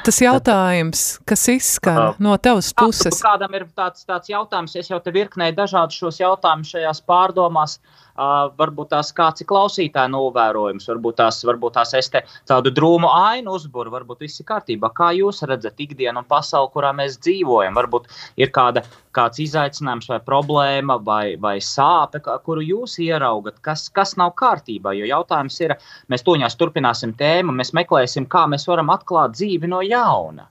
Tas 0.05 0.21
jautājums, 0.21 1.03
kas 1.25 1.47
izskan 1.49 2.19
no 2.21 2.35
tavas 2.37 2.71
puses. 2.77 3.17
Kādam 3.25 3.55
ir 3.57 3.65
tāds, 3.73 4.05
tāds 4.05 4.29
jautājums, 4.29 4.75
es 4.77 4.91
jau 4.91 4.99
te 5.01 5.13
virknēju 5.15 5.57
dažādus 5.57 5.97
šos 5.97 6.21
jautājumus 6.21 6.75
šajās 6.75 7.01
pārdomās. 7.09 7.79
Uh, 7.79 8.04
Uh, 8.15 8.45
varbūt 8.55 8.93
tās 8.93 9.09
kāds 9.11 9.43
ir 9.43 9.47
klausītāja 9.49 10.07
novērojums, 10.07 10.85
varbūt 10.87 11.17
tās, 11.19 11.41
varbūt 11.43 11.73
tās 11.75 11.89
es 11.99 12.07
te 12.13 12.21
tādu 12.47 12.71
drūmu 12.71 13.09
ainu 13.11 13.57
uzburu, 13.57 13.91
varbūt 13.91 14.23
viss 14.23 14.39
ir 14.39 14.47
kārtībā. 14.47 14.87
Kā 14.95 15.09
jūs 15.17 15.43
redzat 15.43 15.83
ikdienu 15.83 16.23
un 16.23 16.29
pasauli, 16.29 16.71
kurā 16.71 16.93
mēs 16.95 17.19
dzīvojam? 17.19 17.75
Varbūt 17.75 18.07
ir 18.39 18.53
kāda, 18.55 18.85
kāds 19.19 19.43
izaicinājums 19.43 20.07
vai 20.13 20.21
problēma 20.23 20.95
vai, 21.03 21.35
vai 21.35 21.57
sāpe, 21.59 22.23
kuru 22.23 22.63
jūs 22.63 22.95
ieraugat, 23.03 23.59
kas, 23.59 23.89
kas 23.91 24.15
nav 24.15 24.31
kārtībā. 24.39 24.95
Jo 24.95 25.11
jautājums 25.11 25.59
ir, 25.67 25.75
mēs 26.07 26.23
toņās 26.23 26.55
turpināsim 26.55 27.17
tēmu, 27.19 27.51
mēs 27.59 27.75
meklēsim, 27.75 28.31
kā 28.31 28.47
mēs 28.47 28.69
varam 28.71 28.95
atklāt 28.95 29.35
dzīvi 29.35 29.75
no 29.75 29.83
jauna. 29.83 30.47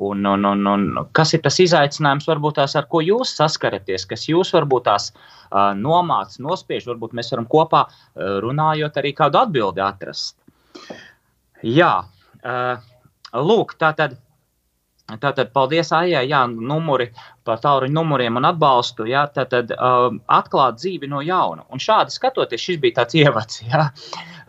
Un, 0.00 0.24
un, 0.26 0.44
un, 0.44 0.66
un 0.66 0.86
kas 1.16 1.34
ir 1.36 1.42
tas 1.44 1.58
izaicinājums, 1.62 2.28
varbūt 2.30 2.56
tās, 2.60 2.76
ar 2.78 2.86
ko 2.90 3.02
jūs 3.04 3.34
saskaraties, 3.36 4.06
kas 4.08 4.24
jūs 4.30 4.54
varbūt 4.56 4.86
tās 4.88 5.10
uh, 5.12 5.70
nomāc, 5.76 6.38
nospiež, 6.40 6.86
varbūt 6.88 7.14
mēs 7.16 7.32
varam 7.34 7.48
kopā 7.50 7.84
uh, 7.86 8.38
runājot 8.44 8.96
arī 9.02 9.12
kādu 9.18 9.42
atbildi 9.42 9.84
atrast. 9.84 10.38
Jā, 11.66 11.94
uh, 12.40 12.90
lūk, 13.36 13.78
tā 13.80 13.94
tad. 13.98 14.18
Tātad, 15.10 15.48
paldies, 15.50 15.88
Aijai, 15.90 16.28
jā, 16.30 16.44
numuri 16.46 17.08
par 17.42 17.58
tālruņa 17.58 17.90
numuriem 17.96 18.36
un 18.38 18.44
atbalstu. 18.46 19.08
Jā, 19.10 19.24
tātad, 19.34 19.72
um, 19.74 20.20
atklāt 20.30 20.78
dzīvi 20.78 21.08
no 21.10 21.18
jauna. 21.26 21.64
Un 21.74 21.82
šādi 21.82 22.14
skatoties, 22.14 22.62
šis 22.62 22.78
bija 22.78 23.00
tāds 23.00 23.18
ievads. 23.24 23.58
Jā. 23.66 23.88
Uh, 23.90 24.39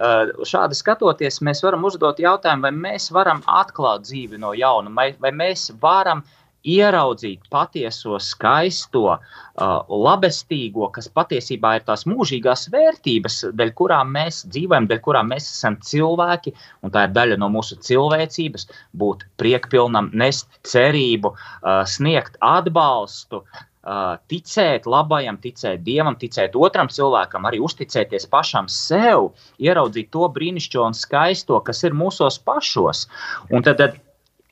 šādi 0.48 0.78
skatoties, 0.78 1.42
mēs 1.46 1.64
varam 1.66 1.86
uzdot 1.88 2.20
jautājumu, 2.22 2.68
vai 2.68 2.72
mēs 2.90 3.10
varam 3.14 3.44
atklāt 3.46 4.08
dzīvi 4.08 4.40
no 4.42 4.54
jauna, 4.58 4.94
vai, 4.98 5.12
vai 5.22 5.34
mēs 5.36 5.70
varam 5.82 6.24
ieraudzīt 6.68 7.48
patieso, 7.50 8.20
skaisto, 8.22 9.16
uh, 9.16 9.72
labestīgo, 9.90 10.92
kas 10.94 11.10
patiesībā 11.10 11.76
ir 11.78 11.86
tās 11.88 12.06
mūžīgās 12.10 12.68
vērtības, 12.74 13.40
dēļ 13.58 13.74
kurām 13.78 14.14
mēs 14.14 14.44
dzīvojam, 14.50 14.88
dēļ 14.92 15.02
kurām 15.08 15.32
mēs 15.34 15.50
esam 15.50 15.80
cilvēki, 15.82 16.54
un 16.86 16.94
tā 16.94 17.08
ir 17.08 17.16
daļa 17.18 17.40
no 17.42 17.50
mūsu 17.54 17.80
cilvēcības, 17.82 18.68
būt 18.94 19.26
priekpilnam, 19.42 20.12
nest 20.14 20.50
cerību, 20.70 21.34
uh, 21.34 21.82
sniegt 21.90 22.38
atbalstu. 22.46 23.42
Uh, 23.82 24.20
ticēt 24.30 24.86
labajam, 24.86 25.40
ticēt 25.42 25.80
dievam, 25.82 26.14
ticēt 26.14 26.54
otram 26.54 26.86
cilvēkam, 26.94 27.48
arī 27.50 27.58
uzticēties 27.66 28.28
pašam 28.30 28.68
sev, 28.70 29.32
ieraudzīt 29.58 30.12
to 30.14 30.28
brīnišķīgo 30.36 30.84
un 30.86 30.94
skaisto, 30.94 31.58
kas 31.66 31.82
ir 31.88 31.96
mūsos 31.98 32.38
pašos. 32.46 33.08
Un 33.50 33.66
tad, 33.66 33.80
tad 33.82 33.96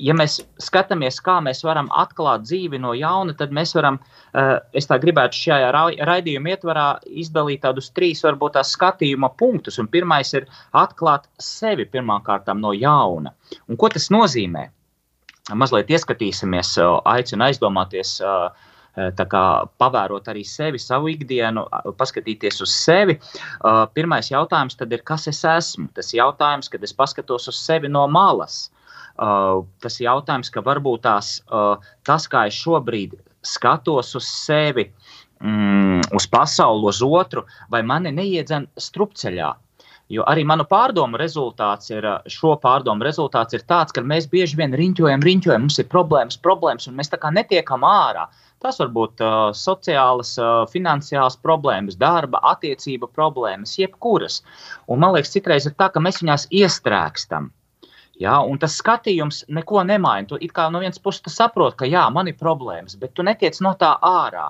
ja 0.01 0.15
mēs 0.17 0.39
skatāmies, 0.65 1.19
kā 1.21 1.35
mēs 1.45 1.61
varam 1.61 1.91
atklāt 1.93 2.47
dzīvi 2.47 2.79
no 2.81 2.95
jauna, 2.97 3.35
tad 3.37 3.53
mēs 3.53 3.75
varam, 3.77 3.99
uh, 4.01 4.55
es 4.73 4.89
tā 4.89 4.97
gribētu 5.03 5.37
šajā 5.43 5.69
raidījuma 6.09 6.55
ietvarā 6.55 6.87
izdalīt 7.21 7.61
tādus 7.67 7.91
trīs, 7.93 8.23
varbūt 8.25 8.57
tās 8.57 8.73
skatījuma 8.73 9.29
punktus. 9.37 9.77
Un 9.77 9.91
pirmais 9.93 10.33
ir 10.33 10.47
atklāt 10.73 11.29
sevi 11.37 11.85
pirmkārt 11.85 12.49
no 12.57 12.73
jauna. 12.73 13.35
Un 13.69 13.77
ko 13.77 13.91
tas 13.93 14.09
nozīmē? 14.09 14.65
Mazliet 15.53 15.93
ieskatīsimies, 15.93 16.75
aicinu 17.13 17.45
aizdomāties. 17.45 18.17
Uh, 18.25 18.49
kā, 18.95 19.43
pavērot 19.77 20.27
arī 20.31 20.43
sevi, 20.47 20.79
savu 20.79 21.09
ikdienu, 21.13 21.65
paskatīties 21.97 22.61
uz 22.65 22.73
sevi. 22.73 23.19
Uh, 23.63 23.85
pirmais 23.93 24.31
jautājums 24.31 24.77
ir, 24.79 25.01
kas 25.03 25.27
es 25.27 25.43
esmu? 25.43 25.89
Tas 25.93 26.13
jautājums, 26.13 26.69
kad 26.69 26.83
es 26.83 26.93
paskatos 26.93 27.47
uz 27.47 27.55
sevi 27.55 27.89
no 27.89 28.07
malas. 28.07 28.71
Uh, 29.19 29.65
tas 29.83 29.99
jautājums, 29.99 30.49
ka 30.49 30.61
varbūt 30.63 31.03
tās, 31.03 31.41
tas, 32.07 32.27
kā 32.27 32.47
es 32.47 32.55
šobrīd 32.55 33.17
skatos 33.43 34.15
uz 34.15 34.27
sevi, 34.27 34.89
mm, 35.43 36.11
uz 36.15 36.27
pasauli, 36.27 36.87
uz 36.87 37.01
otru, 37.03 37.45
vai 37.69 37.81
mani 37.83 38.11
neiedzen 38.11 38.67
strupceļā. 38.77 39.55
Jo 40.09 40.23
arī 40.25 40.41
manu 40.47 40.63
pārdomu 40.65 41.19
rezultāts 41.21 41.91
ir, 41.91 42.05
šo 42.25 42.55
pārdomu 42.57 43.05
rezultāts 43.05 43.53
ir 43.53 43.61
tāds, 43.69 43.93
ka 43.93 44.01
mēs 44.01 44.25
bieži 44.31 44.57
vien 44.57 44.73
riņķojam, 44.73 45.21
riņķojam, 45.21 45.67
mums 45.67 45.77
ir 45.77 45.85
problēmas, 45.91 46.39
problēmas, 46.41 46.87
un 46.89 46.95
mēs 46.97 47.11
tā 47.11 47.19
kā 47.21 47.29
netiekam 47.29 47.85
ārā. 47.85 48.25
Uh, 48.25 48.48
Tas 48.59 48.79
var 48.81 48.89
būt 48.95 49.21
uh, 49.23 49.35
sociālas, 49.55 50.33
uh, 50.41 50.65
finansiālas 50.71 51.37
problēmas, 51.39 51.95
darba, 51.99 52.41
attiecība 52.51 53.07
problēmas, 53.07 53.77
jebkuras. 53.79 54.41
Un 54.91 54.99
man 55.03 55.15
liekas, 55.15 55.31
citreiz 55.35 55.69
ir 55.69 55.77
tā, 55.79 55.87
ka 55.93 56.03
mēs 56.03 56.19
viņās 56.23 56.49
iestrēgstam. 56.59 57.53
Ja, 58.19 58.41
un 58.43 58.59
tas 58.59 58.75
skatījums 58.75 59.45
neko 59.47 59.85
nemaina. 59.87 60.27
Tu 60.27 60.51
kā 60.51 60.67
no 60.71 60.81
vienas 60.83 60.99
puses 60.99 61.31
saproti, 61.31 61.77
ka 61.79 61.87
jā, 61.87 62.03
man 62.11 62.27
ir 62.27 62.35
problēmas, 62.35 62.97
bet 62.99 63.15
tu 63.15 63.23
netiec 63.23 63.61
no 63.63 63.71
tā 63.79 63.93
ārā. 64.03 64.49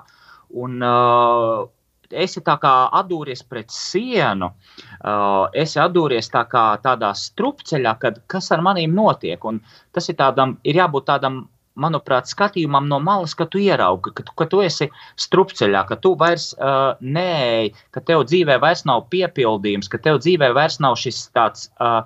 Un, 0.58 0.80
uh, 0.82 1.68
esi 2.10 2.42
tā 2.42 2.56
kā 2.60 2.72
atdūries 3.00 3.42
pret 3.46 3.70
sienu, 3.70 4.50
uh, 4.50 5.46
esi 5.54 5.78
atdūries 5.78 6.30
tā 6.32 6.44
kā 6.50 6.64
tādā 6.82 7.12
strupceļā, 7.14 7.94
kad 8.02 8.20
kas 8.30 8.50
ar 8.50 8.62
maniem 8.66 8.94
notiek. 8.94 9.44
Un 9.44 9.62
tas 9.94 10.08
ir, 10.10 10.18
tādam, 10.18 10.58
ir 10.64 10.80
jābūt 10.82 11.06
tādam 11.12 11.44
manuprāt, 11.80 12.30
skatījumam 12.30 12.88
no 12.90 13.00
malas, 13.02 13.34
ka 13.38 13.46
tu 13.50 13.60
ieraugi, 13.62 14.12
ka, 14.16 14.24
ka 14.42 14.46
tu 14.50 14.62
esi 14.64 14.90
strupceļā, 15.20 15.84
ka 15.88 15.98
tu 16.04 16.14
vairs 16.20 16.50
uh, 16.58 16.94
nē, 17.00 17.72
ka 17.94 18.04
tev 18.04 18.24
dzīvē 18.28 18.60
vairs 18.62 18.86
nav 18.88 19.06
piepildījums, 19.12 19.90
ka 19.92 20.00
tev 20.02 20.20
dzīvē 20.22 20.52
vairs 20.56 20.80
nav 20.84 20.98
šis 21.00 21.28
tāds. 21.36 21.70
Uh, 21.80 22.02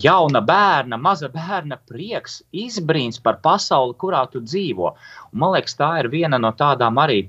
Jauna 0.00 0.40
bērna, 0.40 0.96
maza 0.96 1.28
bērna 1.28 1.76
prieks, 1.90 2.38
izbrīns 2.56 3.20
par 3.20 3.36
pasauli, 3.44 3.92
kurā 4.00 4.22
tu 4.32 4.40
dzīvo. 4.40 4.94
Un, 5.28 5.42
man 5.42 5.52
liekas, 5.58 5.76
tā 5.76 5.90
ir 6.00 6.08
viena 6.08 6.38
no 6.40 6.54
tādām 6.56 6.96
arī 7.02 7.26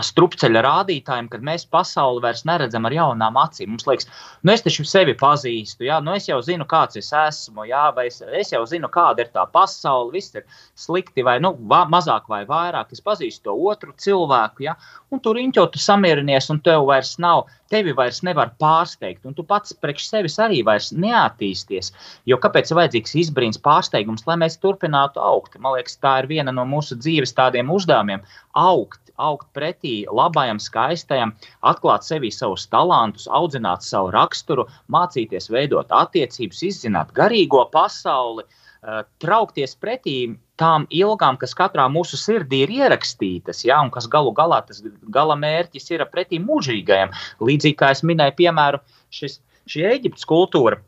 strupceļa 0.00 0.62
rādītājiem, 0.64 1.26
kad 1.28 1.42
mēs 1.44 1.66
pasauli 1.68 2.22
vairs 2.24 2.46
neredzam 2.48 2.86
ar 2.88 2.94
jaunām 2.96 3.36
acīm. 3.36 3.74
Mums 3.74 3.84
liekas, 3.84 4.08
nu 4.40 4.54
es 4.54 4.64
taču 4.64 4.86
sevi 4.88 5.12
pazīstu, 5.20 5.84
jā, 5.84 5.98
nu 6.00 6.14
es 6.16 6.30
jau 6.30 6.38
zinu, 6.44 6.64
kāds 6.68 6.96
es 6.96 7.10
esmu, 7.12 7.66
jā, 7.68 7.82
vai 7.92 8.06
es, 8.08 8.22
es 8.40 8.54
jau 8.54 8.62
zinu, 8.68 8.88
kāda 8.92 9.26
ir 9.26 9.32
tā 9.34 9.44
pasaule, 9.52 10.14
viss 10.14 10.32
ir 10.38 10.46
slikti 10.80 11.24
vai 11.26 11.36
nu, 11.44 11.52
va, 11.68 11.82
mazāk 11.92 12.30
vai 12.32 12.40
vairāk. 12.48 12.94
Es 12.96 13.04
pazīstu 13.04 13.50
to 13.50 13.56
otru 13.68 13.92
cilvēku, 14.00 14.64
jā, 14.64 14.78
un 15.12 15.20
tur 15.20 15.36
riņķo 15.36 15.66
tu 15.74 15.82
samierinies, 15.84 16.48
un 16.54 16.62
tev 16.64 16.86
vairs 16.88 17.18
nav, 17.20 17.44
tevi 17.72 17.92
vairs 17.96 18.22
nevar 18.24 18.54
pārsteigt, 18.60 19.26
un 19.28 19.36
tu 19.36 19.44
pats 19.44 19.76
priekš 19.76 20.08
sevis 20.08 20.38
arī 20.40 20.62
vairs 20.64 20.88
neattīsties. 20.96 21.92
Jo 22.28 22.40
kāpēc 22.40 22.72
ir 22.72 22.80
vajadzīgs 22.80 23.16
izbrīns 23.26 23.60
pārsteigums, 23.60 24.24
lai 24.24 24.40
mēs 24.40 24.56
turpinātu 24.64 25.20
augt? 25.20 25.60
Man 25.60 25.76
liekas, 25.76 26.00
tā 26.00 26.22
ir 26.22 26.32
viena 26.32 26.52
no 26.52 26.64
mūsu 26.68 26.96
dzīves 26.96 27.36
tādiem 27.36 27.68
uzdevumiem- 27.76 28.24
augt 28.72 29.02
augt 29.16 29.48
pretī 29.82 30.06
labajam, 30.06 30.58
skaistajam, 30.60 31.32
atklāt 31.62 32.04
sevī 32.04 32.30
savus 32.30 32.68
talantus, 32.68 33.26
audzināt 33.26 33.82
savu 33.82 34.12
raksturu, 34.12 34.66
mācīties 34.88 35.50
veidot 35.50 35.90
attiecības, 35.90 36.62
izzināt 36.62 37.12
garīgo 37.12 37.68
pasauli, 37.72 38.44
eh, 38.44 39.02
traukties 39.18 39.76
pretī 39.76 40.38
tām 40.56 40.86
ilgām, 40.90 41.36
kas 41.38 41.54
katrā 41.54 41.88
mūsu 41.90 42.16
sirdī 42.16 42.62
ir 42.62 42.68
ierakstītas, 42.68 43.64
ja, 43.64 43.80
un 43.82 43.90
kas 43.90 44.06
galu 44.06 44.32
galā 44.32 44.64
tas 44.66 44.82
gala 45.10 45.34
mērķis 45.34 45.90
ir 45.90 46.06
pretī 46.06 46.38
mūžīgajam. 46.38 47.10
Līdzīgi 47.40 47.76
kā 47.76 47.90
es 47.90 48.02
minēju, 48.02 48.36
piemēram, 48.36 48.80
šis, 49.10 49.40
šī 49.66 49.82
Eģiptes 49.98 50.24
kultūra, 50.24 50.78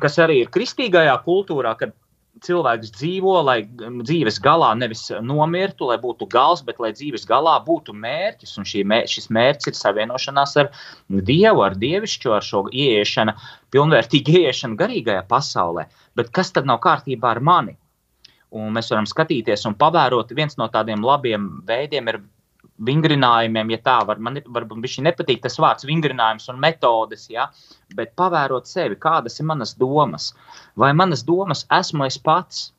kas 0.00 0.18
arī 0.18 0.42
ir 0.42 0.48
kristīgajā 0.48 1.22
kultūrā, 1.24 1.76
kad 1.78 1.92
cilvēks 2.44 2.90
dzīvo, 2.96 3.34
lai 3.46 3.56
dzīves 3.66 4.38
galā 4.44 4.72
nevis 4.78 5.06
nomirtu, 5.24 5.88
lai 5.90 5.96
būtu 6.02 6.28
gals, 6.32 6.62
bet 6.66 6.80
lai 6.82 6.92
dzīves 6.96 7.24
galā 7.28 7.56
būtu 7.64 7.94
mērķis. 7.96 8.56
Un 8.60 8.68
mēr, 8.92 9.08
šis 9.10 9.30
mērķis 9.32 9.72
ir 9.72 9.78
savienošanās 9.78 10.56
ar 10.62 10.70
Dievu, 11.08 11.64
ar 11.64 11.76
dievišķo, 11.80 12.36
ar 12.36 12.44
šo 12.44 12.66
ieiešanu, 12.72 13.36
pilnvērtīgu 13.74 14.38
ieiešanu 14.42 14.78
garīgajā 14.80 15.24
pasaulē. 15.30 15.86
Bet 16.18 16.32
kas 16.34 16.52
tad 16.52 16.68
nav 16.68 16.80
kārtībā 16.84 17.32
ar 17.34 17.40
mani? 17.40 17.76
Un 18.56 18.72
mēs 18.76 18.92
varam 18.92 19.08
skatīties 19.08 19.66
un 19.68 19.74
pavērot, 19.78 20.32
viens 20.36 20.56
no 20.60 20.68
tādiem 20.72 21.02
labiem 21.04 21.48
veidiem 21.66 22.12
ir 22.12 22.20
vingrinājumiem, 22.84 23.72
ja 23.74 23.80
tā 23.84 23.96
var. 24.08 24.20
Man 24.22 24.40
varbūt 24.44 24.84
viņš 24.84 25.00
nepatīk 25.06 25.42
tas 25.44 25.58
vārds 25.62 25.86
vingrinājums 25.88 26.48
un 26.52 26.60
metodes, 26.62 27.28
ja, 27.32 27.48
bet 27.96 28.16
pavērot 28.18 28.68
sevi, 28.68 28.98
kādas 29.00 29.40
ir 29.40 29.48
manas 29.48 29.74
domas. 29.78 30.32
Vai 30.76 30.92
manas 30.96 31.24
domas 31.24 31.66
esmu 31.72 32.08
es 32.08 32.18
pats? 32.18 32.72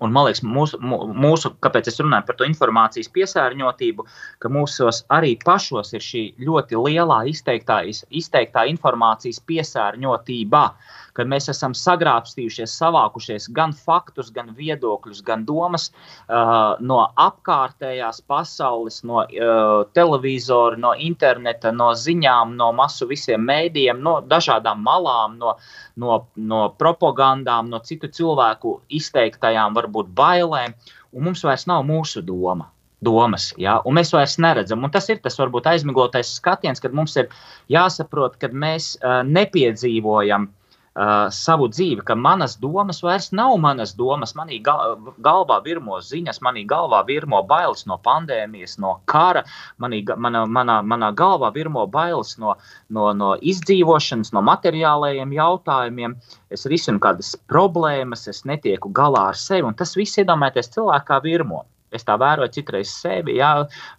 Un, 0.00 0.10
man 0.10 0.24
liekas, 0.26 0.40
mūsu, 0.42 0.78
mūsu, 0.80 1.52
kāpēc 1.62 1.90
es 1.90 2.00
runāju 2.00 2.26
par 2.26 2.38
to 2.38 2.46
informācijas 2.48 3.10
piesārņotību, 3.14 4.06
ka 4.42 4.50
mūsos 4.50 5.02
arī 5.12 5.34
pašos 5.44 5.92
ir 5.94 6.02
šī 6.02 6.22
ļoti 6.40 6.80
lielā 6.80 7.20
izteiktā, 7.30 7.82
izteiktā 8.10 8.64
informācijas 8.72 9.42
piesārņotība. 9.46 10.62
Uh, 10.64 11.03
kad 11.14 11.30
mēs 11.30 11.48
esam 11.52 11.74
sagrābstījušies, 11.78 12.74
savākušies 12.80 13.46
gan 13.54 13.72
faktus, 13.76 14.32
gan 14.34 14.50
viedokļus, 14.56 15.22
gan 15.26 15.44
domas 15.46 15.88
uh, 15.90 16.74
no 16.82 17.00
apkārtējās 17.20 18.20
pasaules, 18.30 19.00
no 19.06 19.22
uh, 19.22 19.84
televizora, 19.96 20.78
no 20.80 20.94
interneta, 20.98 21.72
no 21.74 21.92
ziņām, 21.98 22.56
no 22.58 22.72
masu 22.76 23.08
visiem 23.10 23.46
mēdījiem, 23.46 24.02
no 24.02 24.18
dažādām 24.26 24.82
malām, 24.84 25.38
no, 25.38 25.56
no, 26.00 26.20
no 26.36 26.66
propagandām, 26.80 27.70
no 27.70 27.82
citu 27.86 28.10
cilvēku 28.10 28.80
izteiktajām, 29.00 29.78
varbūt 29.78 30.10
bailēm, 30.18 30.74
un 31.14 31.28
mums 31.30 31.44
vairs 31.46 31.68
nav 31.70 31.86
mūsu 31.86 32.24
doma 32.26 32.70
domas, 33.04 33.50
ja? 33.60 33.76
un 33.84 33.98
mēs 33.98 34.14
vairs 34.14 34.38
neredzam. 34.40 34.82
Un 34.86 34.90
tas 34.90 35.06
ir 35.12 35.18
tas 35.22 35.36
varbūt 35.36 35.66
aizmiglotais 35.68 36.30
skatiens, 36.38 36.80
kad 36.80 36.94
mums 36.96 37.14
ir 37.20 37.28
jāsaprot, 37.70 38.38
ka 38.40 38.48
mēs 38.48 38.94
uh, 38.96 39.20
nepiedzīvojam 39.28 40.48
uh, 40.48 40.60
uh, 40.94 41.26
savu 41.34 41.68
dzīvi, 41.70 42.04
ka 42.06 42.14
manas 42.14 42.56
domas 42.60 43.02
vairs 43.04 43.30
nav 43.32 43.56
manas 43.62 43.94
domas. 43.98 44.34
Manī 44.38 44.60
gal, 44.64 44.96
galvā 45.24 45.60
virmo 45.64 45.98
ziņas, 46.02 46.40
manī 46.44 46.64
galvā 46.70 47.02
virmo 47.08 47.42
bailes 47.48 47.84
no 47.90 47.98
pandēmijas, 48.04 48.78
no 48.82 48.96
kara, 49.10 49.44
manī, 49.82 50.02
mana, 50.16 50.44
manā, 50.46 50.80
manā 50.94 51.10
galvā 51.16 51.52
virmo 51.54 51.86
bailes 51.90 52.36
no, 52.38 52.56
no, 52.88 53.10
no 53.16 53.34
izdzīvošanas, 53.40 54.32
no 54.36 54.44
materiālajiem 54.46 55.34
jautājumiem. 55.34 56.16
Es 56.54 56.66
risinu 56.70 57.02
kādas 57.02 57.34
problēmas, 57.50 58.28
es 58.30 58.44
netieku 58.48 58.92
galā 58.94 59.30
ar 59.32 59.38
sevi, 59.38 59.66
un 59.66 59.78
tas 59.78 59.96
viss 59.98 60.20
iedomājieties 60.22 60.74
cilvēkā 60.76 61.22
virmo. 61.24 61.64
Es 61.94 62.02
tā 62.02 62.16
vēroju 62.18 62.50
citreiz 62.56 62.90
sevi, 62.90 63.36
jā, 63.38 63.52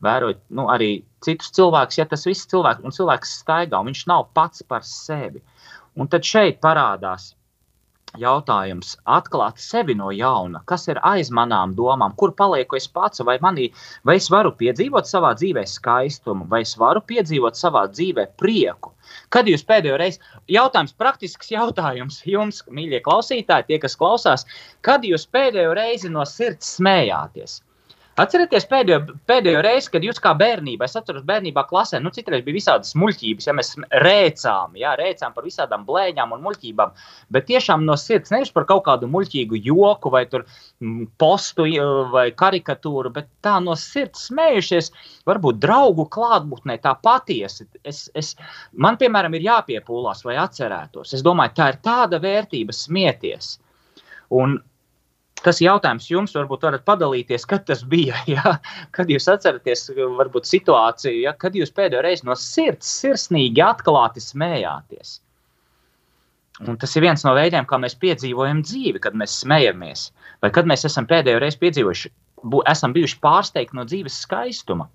vēroju 0.03 0.35
nu, 0.57 0.65
arī 0.71 0.89
citus 1.23 1.53
cilvēkus. 1.55 1.99
Ja 2.01 2.05
tas 2.11 2.25
viss 2.27 2.47
cilvēks, 2.51 2.83
un 2.83 2.95
cilvēks 2.95 3.37
staigā, 3.39 3.79
un 3.79 3.91
viņš 3.91 4.01
nav 4.11 4.27
pats 4.35 4.65
par 4.67 4.83
sevi. 4.87 5.39
Un 5.95 6.11
tad 6.11 6.27
šeit 6.27 6.61
parādās 6.63 7.31
jautājums, 8.19 8.95
atklāt 9.17 9.59
sevi 9.61 9.95
no 9.99 10.09
jauna, 10.15 10.61
kas 10.71 10.87
ir 10.91 10.99
aiz 11.09 11.31
manām 11.39 11.73
domām, 11.77 12.15
kur 12.19 12.33
palieku 12.41 12.77
es 12.79 12.87
pats, 12.87 13.23
vai, 13.27 13.37
manī, 13.43 13.69
vai 14.07 14.17
es 14.19 14.29
varu 14.31 14.53
piedzīvot 14.59 15.09
savā 15.09 15.33
dzīvē 15.39 15.65
skaistumu, 15.71 16.47
vai 16.51 16.61
es 16.65 16.75
varu 16.79 17.03
piedzīvot 17.11 17.59
savā 17.59 17.85
dzīvē 17.91 18.27
prieku. 18.39 18.93
Kad 19.35 19.51
jūs 19.51 19.65
pēdējo 19.67 19.99
reizi, 20.01 20.23
jautājums, 20.57 20.95
praktisks 21.01 21.51
jautājums 21.51 22.21
jums, 22.29 22.63
mīļie 22.71 23.03
klausītāji, 23.05 23.69
tie, 23.69 23.79
kas 23.83 23.99
klausās, 23.99 24.47
kad 24.85 25.05
jūs 25.07 25.27
pēdējo 25.31 25.75
reizi 25.77 26.11
no 26.11 26.25
sirds 26.29 26.75
smējāties? 26.79 27.61
Atcerieties 28.15 28.63
pēdējo, 28.71 28.97
pēdējo 29.27 29.59
reizi, 29.65 29.89
kad 29.91 30.05
jūs 30.07 30.21
kā 30.23 30.31
bērnībā, 30.39 30.87
es 30.87 30.93
atceros, 30.95 31.25
bērnībā 31.27 31.65
klasē, 31.67 31.99
nu, 31.99 32.13
citreiz 32.15 32.45
bija 32.45 32.55
visādas 32.55 32.93
muļķības, 32.95 33.47
ja 33.49 33.55
mēs 33.57 33.71
rēcām, 34.05 34.77
jā, 34.79 34.93
rēcām 35.01 35.33
par 35.35 35.43
visādām 35.43 35.83
blēņām 35.83 36.31
un 36.31 36.45
muļķībām, 36.45 36.93
bet 37.35 37.47
tiešām 37.49 37.83
no 37.83 37.97
sirds, 37.99 38.31
nevis 38.31 38.53
par 38.55 38.63
kaut 38.69 38.85
kādu 38.85 39.09
muļķīgu 39.11 39.59
joku 39.65 40.13
vai 40.13 40.21
tur 40.31 40.45
mm, 40.45 41.09
postu 41.19 41.65
vai 42.13 42.29
karikatūru, 42.39 43.11
bet 43.17 43.27
tā 43.43 43.57
no 43.65 43.75
sirds 43.79 44.29
smējušies, 44.29 44.87
varbūt 45.27 45.59
draugu 45.65 46.05
klātbūtnē 46.15 46.77
tā 46.85 46.93
patiesi. 47.03 47.67
Es, 47.83 48.05
es, 48.15 48.31
man, 48.71 48.95
piemēram, 49.01 49.35
ir 49.35 49.49
jāpiepūlās 49.49 50.23
vai 50.23 50.37
atcerētos. 50.39 51.11
Es 51.19 51.25
domāju, 51.25 51.57
tā 51.59 51.67
ir 51.73 51.81
tāda 51.83 52.23
vērtība 52.23 52.79
smieties. 52.79 53.57
Un 54.39 54.55
Tas 55.45 55.59
jautājums 55.61 56.07
jums 56.09 56.33
varbūt 56.33 56.63
varat 56.65 56.85
padalīties, 56.87 57.45
kad 57.49 57.67
tas 57.67 57.83
bija, 57.85 58.17
ja? 58.35 58.57
kad 58.95 59.11
jūs 59.11 59.27
atceraties 59.29 59.91
varbūt 59.95 60.49
situāciju, 60.49 61.21
ja? 61.27 61.35
kad 61.37 61.57
jūs 61.57 61.73
pēdējo 61.75 62.01
reizi 62.05 62.25
no 62.25 62.37
sirds 62.39 62.89
sirsnīgi 63.03 63.61
atklāti 63.61 64.23
smējāties. 64.23 65.19
Un 66.63 66.77
tas 66.79 66.93
ir 66.95 67.03
viens 67.03 67.23
no 67.27 67.33
veidiem, 67.35 67.65
kā 67.67 67.77
mēs 67.83 67.97
piedzīvojam 67.99 68.61
dzīvi, 68.63 69.01
kad 69.03 69.17
mēs 69.19 69.41
smejamies. 69.41 70.07
Vai 70.41 70.53
kad 70.55 70.67
mēs 70.71 70.87
esam 70.87 71.07
pēdējo 71.09 71.41
reizi 71.43 71.59
piedzīvojuši, 71.61 72.11
bu, 72.47 72.61
esam 72.71 72.93
bijuši 72.95 73.19
pārsteigti 73.23 73.75
no 73.75 73.83
dzīves 73.85 74.21
skaistuma. 74.23 74.87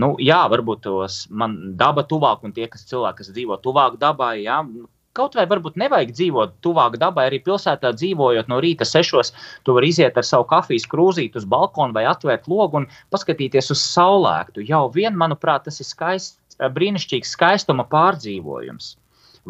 Nu, 0.00 0.12
jā, 0.22 0.40
varbūt 0.50 0.82
tos 0.86 1.22
man 1.30 1.56
daba 1.78 2.02
tuvāk, 2.10 2.42
un 2.46 2.54
tie, 2.56 2.66
kas 2.70 2.86
cilvēki, 2.90 3.22
kas 3.22 3.30
dzīvo 3.34 3.58
tuvāk 3.62 3.96
dabai, 4.02 4.34
jā, 4.44 4.60
Kaut 5.18 5.34
vai 5.34 5.42
varbūt 5.50 5.74
nevajag 5.80 6.12
dzīvot 6.14 6.52
tuvāk 6.62 6.94
dabai, 7.02 7.24
arī 7.26 7.40
pilsētā 7.42 7.90
dzīvojot 7.96 8.50
no 8.50 8.60
rīta 8.62 8.86
sešos, 8.86 9.32
tu 9.66 9.74
vari 9.74 9.88
iziet 9.90 10.20
ar 10.20 10.26
savu 10.28 10.46
kafijas 10.52 10.86
krūzīti 10.92 11.40
uz 11.40 11.46
balkonu 11.50 11.96
vai 11.96 12.04
atvērt 12.06 12.46
logu 12.52 12.78
un 12.78 12.86
paskatīties 13.10 13.72
uz 13.74 13.82
saulēktu. 13.88 14.62
Jau 14.68 14.84
vien, 14.94 15.18
manuprāt, 15.18 15.66
tas 15.66 15.82
ir 15.82 15.88
skaists, 15.88 16.54
eh, 16.60 16.70
brīnišķīgs 16.76 17.34
skaistuma 17.34 17.88
pārdzīvojums. 17.90 18.94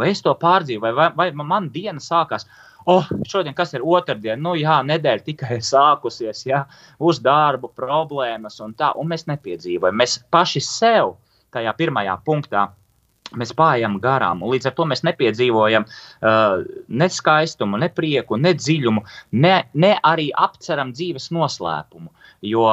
Vai 0.01 0.09
es 0.14 0.25
to 0.25 0.33
pārdzīvoju, 0.33 0.96
vai, 0.96 1.11
vai, 1.20 1.29
man 1.37 1.68
diena 1.77 2.01
sākās? 2.01 2.49
Oh, 2.88 3.05
šodien, 3.29 3.53
kas 3.53 3.75
ir 3.77 3.85
otrdiena, 3.85 4.40
nu 4.40 4.57
jā, 4.57 4.81
nedēļa 4.88 5.27
tikai 5.29 5.61
sākusies, 5.75 6.46
jā, 6.49 6.64
uz 6.96 7.20
darbu, 7.20 7.68
problēmas 7.77 8.62
un 8.64 8.73
tā, 8.73 8.94
un 8.96 9.12
mēs 9.12 9.29
nepiedzīvojam. 9.29 10.01
Mēs 10.01 10.23
paši 10.33 10.64
sev 10.64 11.18
tajā 11.53 11.77
pirmajā 11.77 12.16
punktā 12.25 12.70
mēs 13.38 13.53
pājam 13.57 13.99
garām. 14.03 14.43
Līdz 14.51 14.71
ar 14.71 14.77
to 14.77 14.87
mēs 14.90 15.05
nepiedzīvojam 15.07 15.87
uh, 15.87 16.62
ne 16.88 17.09
skaistumu, 17.11 17.81
ne 17.81 17.90
prieku, 17.95 18.38
ne 18.40 18.55
dziļumu, 18.57 19.05
ne, 19.45 19.57
ne 19.75 19.93
arī 20.07 20.31
apceram 20.35 20.95
dzīves 20.97 21.31
noslēpumu. 21.35 22.11
Jo, 22.47 22.66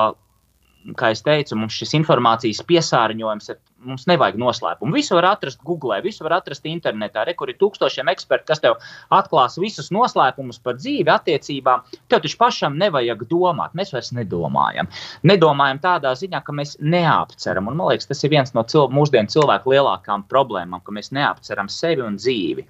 kā 0.98 1.12
jau 1.14 1.24
teicu, 1.30 1.58
mums 1.60 1.78
šis 1.78 1.96
informācijas 2.00 2.64
piesārņojums 2.68 3.52
ir 3.54 3.60
mums 3.86 4.06
nevajag 4.10 4.38
noslēpumu. 4.42 4.96
Visu 4.96 5.16
var 5.18 5.30
atrast 5.34 5.62
Google, 5.66 6.00
visu 6.06 6.26
var 6.26 6.38
atrast 6.40 6.66
internetā. 6.70 7.26
Re, 7.28 7.36
kur 7.38 7.52
ir 7.52 7.58
tūkstošiem 7.62 8.10
ekspertu, 8.12 8.48
kas 8.50 8.64
tev 8.64 8.78
atklās 9.14 9.58
visus 9.62 9.92
noslēpumus 9.94 10.60
par 10.64 10.78
dzīvi, 10.80 11.10
attiecībām. 11.14 11.86
Tev 12.10 12.24
taču 12.24 12.40
pašam 12.40 12.78
nevajag 12.82 13.26
domāt. 13.30 13.76
Mēs 13.78 13.94
vairs 13.96 14.14
nedomājam. 14.18 14.90
Nedomājam 15.28 15.82
tādā 15.84 16.14
ziņā, 16.18 16.42
ka 16.46 16.56
mēs 16.56 16.78
neapceram. 16.82 17.70
Un, 17.72 17.80
man 17.80 17.94
liekas, 17.94 18.10
tas 18.10 18.24
ir 18.24 18.34
viens 18.34 18.54
no 18.58 18.66
cil 18.68 18.90
mūsdienu 18.94 19.32
cilvēku 19.34 19.76
lielākajām 19.76 20.26
problēmām, 20.32 20.84
ka 20.84 20.96
mēs 20.96 21.14
neapceram 21.16 21.72
sevi 21.72 22.06
un 22.06 22.20
dzīvi. 22.20 22.68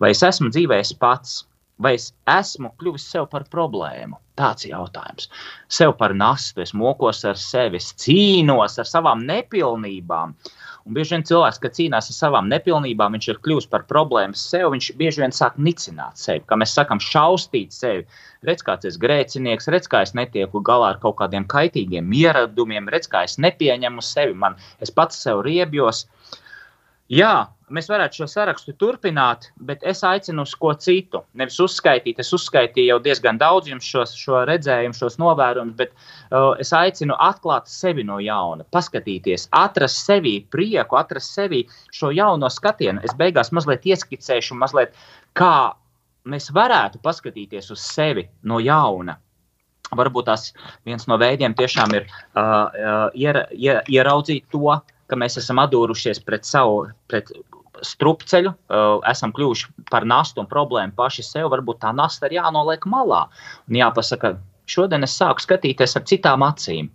Vai 0.00 0.14
es 0.14 0.24
esmu 0.24 0.52
dzīvējis 0.54 0.96
pats? 1.02 1.42
Vai 1.78 1.94
es 1.94 2.08
esmu 2.26 2.72
kļuvis 2.80 3.04
sev 3.12 3.28
par 3.30 3.44
problēmu? 3.52 4.18
Tāds 4.38 4.66
ir 4.66 4.72
jautājums. 4.72 5.28
Sev 5.70 5.92
par 5.98 6.14
nastu, 6.14 6.62
es 6.64 6.74
mokos 6.74 7.24
ar 7.26 7.38
sevi, 7.38 7.78
es 7.78 7.92
cīnos 8.02 8.78
ar 8.82 8.88
savām 8.88 9.22
nepilnībām. 9.26 10.34
Un 10.88 10.96
bieži 10.96 11.14
vien 11.14 11.24
cilvēks, 11.28 11.60
kad 11.62 11.76
cīnās 11.76 12.08
ar 12.10 12.16
savām 12.16 12.48
nepilnībām, 12.50 13.14
viņš 13.14 13.28
ir 13.28 13.40
kļuvis 13.44 13.68
par 13.70 13.84
problēmu 13.90 14.38
sev. 14.38 14.70
Viņš 14.72 14.88
bieži 14.98 15.22
vien 15.22 15.34
sāk 15.36 15.58
nicināt 15.60 16.18
sevi, 16.18 16.42
kā 16.48 16.58
mēs 16.58 16.72
sakām, 16.78 17.02
šaustīt 17.02 17.76
sevi. 17.76 18.06
Redz, 18.48 18.64
kāds 18.66 18.88
ir 18.88 18.96
grēcinieks, 19.02 19.68
redz, 19.74 19.90
kā 19.90 20.00
es 20.06 20.14
netieku 20.18 20.62
galā 20.64 20.94
ar 20.94 21.02
kaut 21.02 21.18
kādiem 21.20 21.46
kaitīgiem 21.50 22.10
ieradumiem, 22.22 22.88
redz, 22.90 23.10
kā 23.10 23.26
es 23.28 23.36
nepieņemu 23.42 24.06
sevi, 24.06 24.34
man, 24.46 24.58
es 24.82 24.94
pats 24.94 25.20
sev 25.26 25.44
riebjos. 25.46 26.06
Jā, 27.12 27.34
mēs 27.74 27.88
varētu 27.90 28.20
šo 28.20 28.26
sarakstu 28.30 28.74
turpināt, 28.80 29.48
bet 29.68 29.82
es 29.86 30.02
aicinu 30.06 30.44
uz 30.46 30.54
ko 30.58 30.72
citu. 30.78 31.22
Nevis 31.38 31.58
uzskaitīt, 31.62 32.20
es 32.22 32.32
uzskaitīju 32.36 32.92
jau 32.92 32.98
diezgan 33.04 33.40
daudz 33.40 33.70
jums 33.70 33.86
šos, 33.86 34.14
šo 34.18 34.42
redzējumu, 34.48 34.96
šos 34.96 35.18
novērojumus, 35.22 35.76
bet 35.78 35.92
uh, 35.94 36.54
es 36.60 36.72
aicinu 36.76 37.16
atklāt 37.28 37.70
sevi 37.70 38.06
no 38.06 38.18
jauna, 38.22 38.66
paskatīties, 38.74 39.48
atrast 39.56 40.04
sevī 40.08 40.38
prieku, 40.52 40.98
atrast 41.00 41.36
sevī 41.38 41.64
šo 41.94 42.12
jauno 42.16 42.50
skatienu. 42.52 43.02
Es 43.06 43.16
beigās 43.18 43.52
mazliet 43.54 43.86
ieskicēšu, 43.88 44.58
mazliet 44.58 44.96
kā 45.38 45.72
mēs 46.28 46.50
varētu 46.54 47.00
paskatīties 47.04 47.72
uz 47.74 47.82
sevi 47.84 48.28
no 48.44 48.60
jauna. 48.62 49.18
Varbūt 49.96 50.26
tas 50.28 50.50
viens 50.84 51.06
no 51.08 51.16
veidiem 51.20 51.54
tiešām 51.56 51.94
ir 51.96 52.04
uh, 52.04 52.40
uh, 52.42 53.04
iera, 53.16 53.46
iera, 53.56 53.80
ieraudzīt 53.88 54.50
to, 54.52 54.76
ka 55.08 55.16
mēs 55.16 55.38
esam 55.40 55.60
atdūrušies 55.62 56.20
pret 56.26 56.44
savu, 56.44 56.82
pret 57.08 57.30
strupceļu, 57.86 58.52
uh, 58.52 58.98
esam 59.10 59.32
kļuvuši 59.36 59.88
par 59.90 60.06
nastu 60.08 60.42
un 60.42 60.50
problēmu 60.50 60.96
paši 60.98 61.24
sev, 61.26 61.50
varbūt 61.54 61.82
tā 61.84 61.94
nasta 61.96 62.28
ir 62.28 62.38
jānoliek 62.40 62.86
malā 62.90 63.26
un 63.68 63.80
jāpasaka. 63.80 64.36
Šodien 64.68 65.06
es 65.06 65.14
sāku 65.16 65.40
skatīties 65.40 65.96
ar 65.96 66.04
citām 66.08 66.44
acīm. 66.44 66.90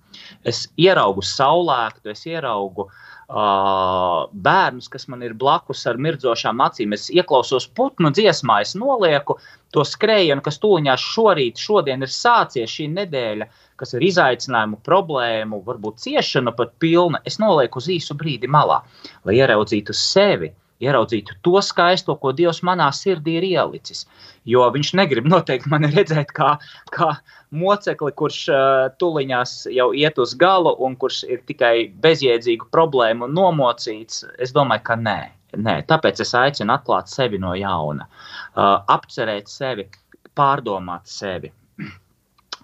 Es 0.46 0.68
ieraugu 0.78 1.24
saulēktu, 1.26 2.12
es 2.14 2.22
ieraugu 2.30 2.86
uh, 2.86 4.30
bērnus, 4.46 4.90
kas 4.94 5.08
man 5.10 5.24
ir 5.26 5.34
blakus 5.34 5.82
ar 5.90 5.98
mirdzošām 5.98 6.62
acīm. 6.62 6.94
Es 6.94 7.10
ieklausos 7.10 7.66
putnu 7.74 8.12
dziesmā, 8.14 8.60
es 8.62 8.76
nolieku 8.78 9.40
to 9.74 9.86
skrējienu, 9.90 10.44
kas 10.46 10.62
tūlīņā 10.62 10.98
šorīt, 11.02 11.62
šodien 11.62 12.06
ir 12.06 12.14
sācies 12.14 12.70
šī 12.70 12.92
nedēļa, 12.94 13.50
kas 13.82 13.96
ir 13.98 14.06
izaicinājumu, 14.06 14.82
problēmu, 14.86 15.64
varbūt 15.66 16.04
ciešanu 16.06 16.54
pat 16.58 16.76
pilna. 16.84 17.24
Es 17.26 17.40
nolieku 17.42 17.82
uz 17.82 17.90
īsu 17.90 18.18
brīdi 18.20 18.52
malā, 18.52 18.84
lai 19.26 19.40
ieraudzītu 19.42 19.98
sevi 19.98 20.54
ieraudzītu 20.84 21.38
to 21.46 21.62
skaisto, 21.64 22.16
ko 22.20 22.34
Dievs 22.36 22.62
manā 22.66 22.90
sirdī 22.96 23.38
ir 23.40 23.48
ielicis. 23.48 24.06
Jo 24.50 24.66
viņš 24.74 24.94
negrib 25.00 25.30
noteikti 25.32 25.72
mani 25.72 25.90
redzēt 25.94 26.34
kā, 26.36 26.56
kā 26.96 27.10
mocekli, 27.56 28.12
kurš 28.20 28.40
uh, 28.52 28.90
tuliņās 29.00 29.56
jau 29.74 29.92
iet 29.96 30.20
uz 30.20 30.36
galu 30.40 30.76
un 30.84 30.98
kurš 31.00 31.24
ir 31.30 31.42
tikai 31.48 31.90
bezjēdzīgu 32.04 32.70
problēmu 32.74 33.30
nomocīts. 33.32 34.26
Es 34.44 34.56
domāju, 34.56 34.86
ka 34.90 35.00
nē. 35.00 35.20
nē. 35.58 35.80
Tāpēc 35.90 36.24
es 36.26 36.36
aicinu 36.38 36.76
atklāt 36.76 37.12
sevi 37.12 37.40
no 37.42 37.56
jauna, 37.58 38.10
uh, 38.10 38.80
apcerēt 38.98 39.52
sevi, 39.52 39.90
pārdomāt 40.38 41.08
sevi. 41.10 41.54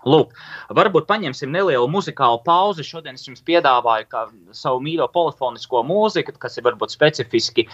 Lūk, 0.08 0.36
varbūt 0.76 1.08
paņemsim 1.10 1.52
nelielu 1.52 1.88
muzikālu 1.92 2.40
pauzi. 2.46 2.86
Šodien 2.88 3.20
es 3.20 3.26
jums 3.28 3.44
piedāvāju 3.46 4.54
savu 4.56 4.80
mīļo 4.86 5.10
polifonisko 5.12 5.84
mūziku, 5.88 6.38
kas 6.40 6.56
ir 6.58 6.68
varbūt 6.70 6.96
specifiski 6.96 7.68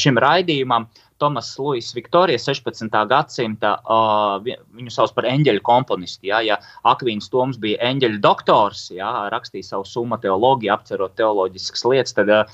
šim 0.00 0.22
raidījumam. 0.22 0.86
Uh, 0.86 1.05
Tomas 1.18 1.54
Luis 1.58 1.94
Viktorija, 1.96 2.38
16. 2.38 2.92
gadsimta, 3.08 3.76
uh, 3.88 4.36
viņu 4.76 4.92
sauc 4.92 5.14
par 5.16 5.26
eņģeļu 5.30 5.62
komponistu. 5.64 6.28
Ja, 6.28 6.42
ja 6.44 6.58
Akvīns 6.88 7.30
Toms 7.32 7.56
bija 7.60 7.80
eņģeļu 7.88 8.20
doktors, 8.24 8.86
ja, 8.92 9.08
rakstīja 9.32 9.70
savu 9.70 9.86
summa 9.88 10.18
teoloģiju, 10.20 10.72
apcerot 10.74 11.16
teoloģiskas 11.16 11.86
lietas, 11.88 12.16
tad 12.18 12.32
uh, 12.34 12.44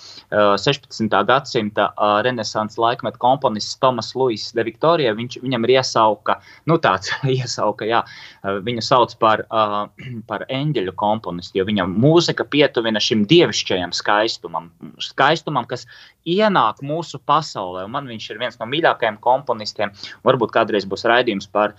16. 0.62 1.10
gadsimta 1.28 1.88
uh, 1.90 2.20
renesanses 2.26 2.78
laikmeta 2.78 3.18
komponists 3.22 3.80
Tomas 3.82 4.12
Luis 4.14 4.50
de 4.54 4.66
Viktorija, 4.68 5.16
viņš, 5.18 5.40
viņam 5.42 5.66
ir 5.66 5.74
iesauka, 5.78 6.38
nu 6.70 6.78
tāds 6.82 7.10
iesauka, 7.36 7.88
jā, 7.90 8.04
viņu 8.42 8.86
sauc 8.86 9.16
par, 9.22 9.44
uh, 9.50 9.82
par 10.30 10.46
eņģeļu 10.46 10.94
komponistu, 11.02 11.58
jo 11.58 11.66
viņam 11.66 11.98
mūzika 11.98 12.46
pietuvina 12.46 13.02
šim 13.02 13.26
dievišķajam 13.30 13.94
skaistumam, 13.96 14.70
skaistumam, 15.02 15.66
kas 15.66 15.88
ienāk 16.28 16.82
mūsu 16.86 17.18
pasaulē. 17.26 17.84
Man 17.90 18.06
viņš 18.10 18.28
ir 18.30 18.40
viens 18.42 18.51
no 18.60 18.68
mīļākajiem 18.70 19.18
komponistiem. 19.22 19.92
Varbūt 20.26 20.54
kādreiz 20.54 20.86
būs 20.88 21.06
raidījums 21.08 21.48
par 21.52 21.76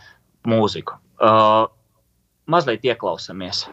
mūziku. 0.48 0.98
Uh, 1.24 1.66
mazliet 2.50 2.86
ieklausāmies. 2.88 3.66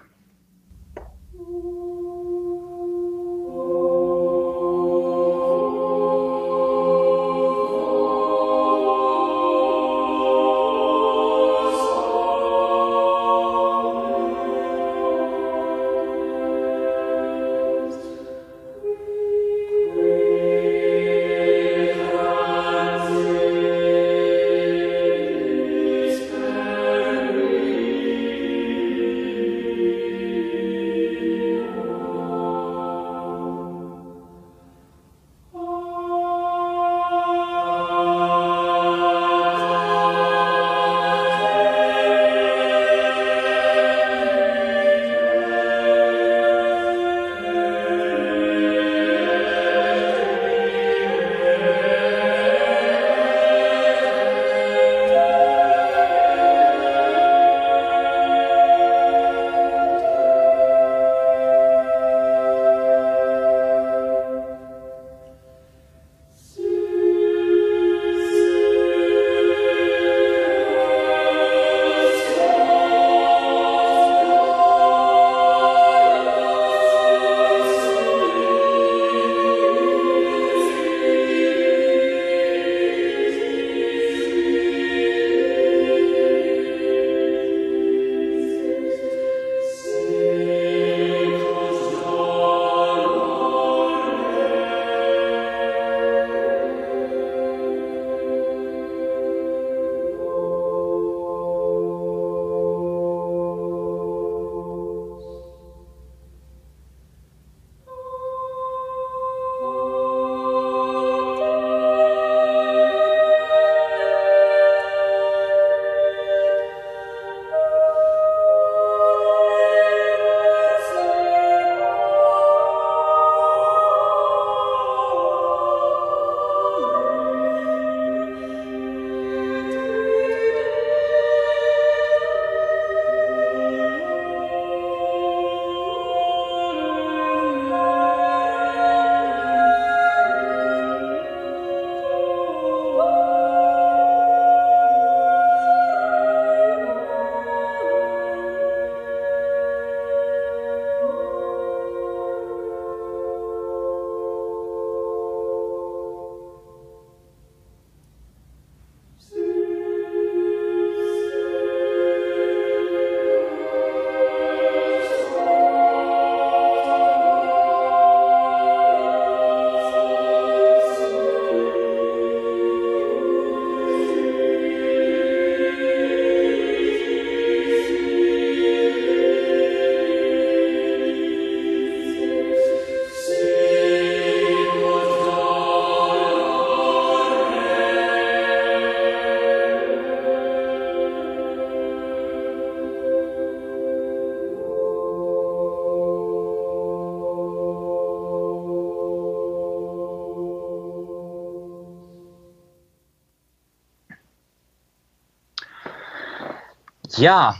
Jā, 207.19 207.55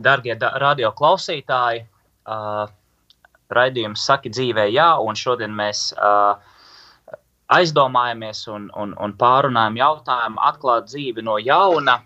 darbie 0.00 0.32
da 0.40 0.54
radio 0.56 0.88
klausītāji, 0.96 1.82
uh, 2.24 2.68
raidījums 3.52 4.04
Saki 4.08 4.30
dzīvē, 4.32 4.68
jā, 4.72 4.94
un 5.04 5.18
šodien 5.18 5.52
mēs 5.56 5.90
uh, 5.96 6.38
aizdomājamies 7.52 8.46
un, 8.48 8.68
un, 8.80 8.94
un 8.96 9.12
pārunājam 9.20 9.76
jautājumu, 9.76 10.40
atklāt 10.50 10.88
dzīvi 10.88 11.24
no 11.26 11.36
jauna, 11.42 11.98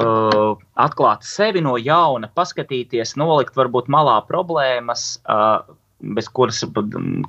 uh, 0.00 0.54
atklāt 0.80 1.28
sevi 1.28 1.60
no 1.64 1.76
jauna, 1.76 2.30
paskatīties, 2.36 3.16
nolikt 3.20 3.58
varbūt 3.60 3.90
malā 3.92 4.16
problēmas, 4.28 5.18
uh, 5.28 5.60
bez 6.00 6.30
kuras, 6.32 6.62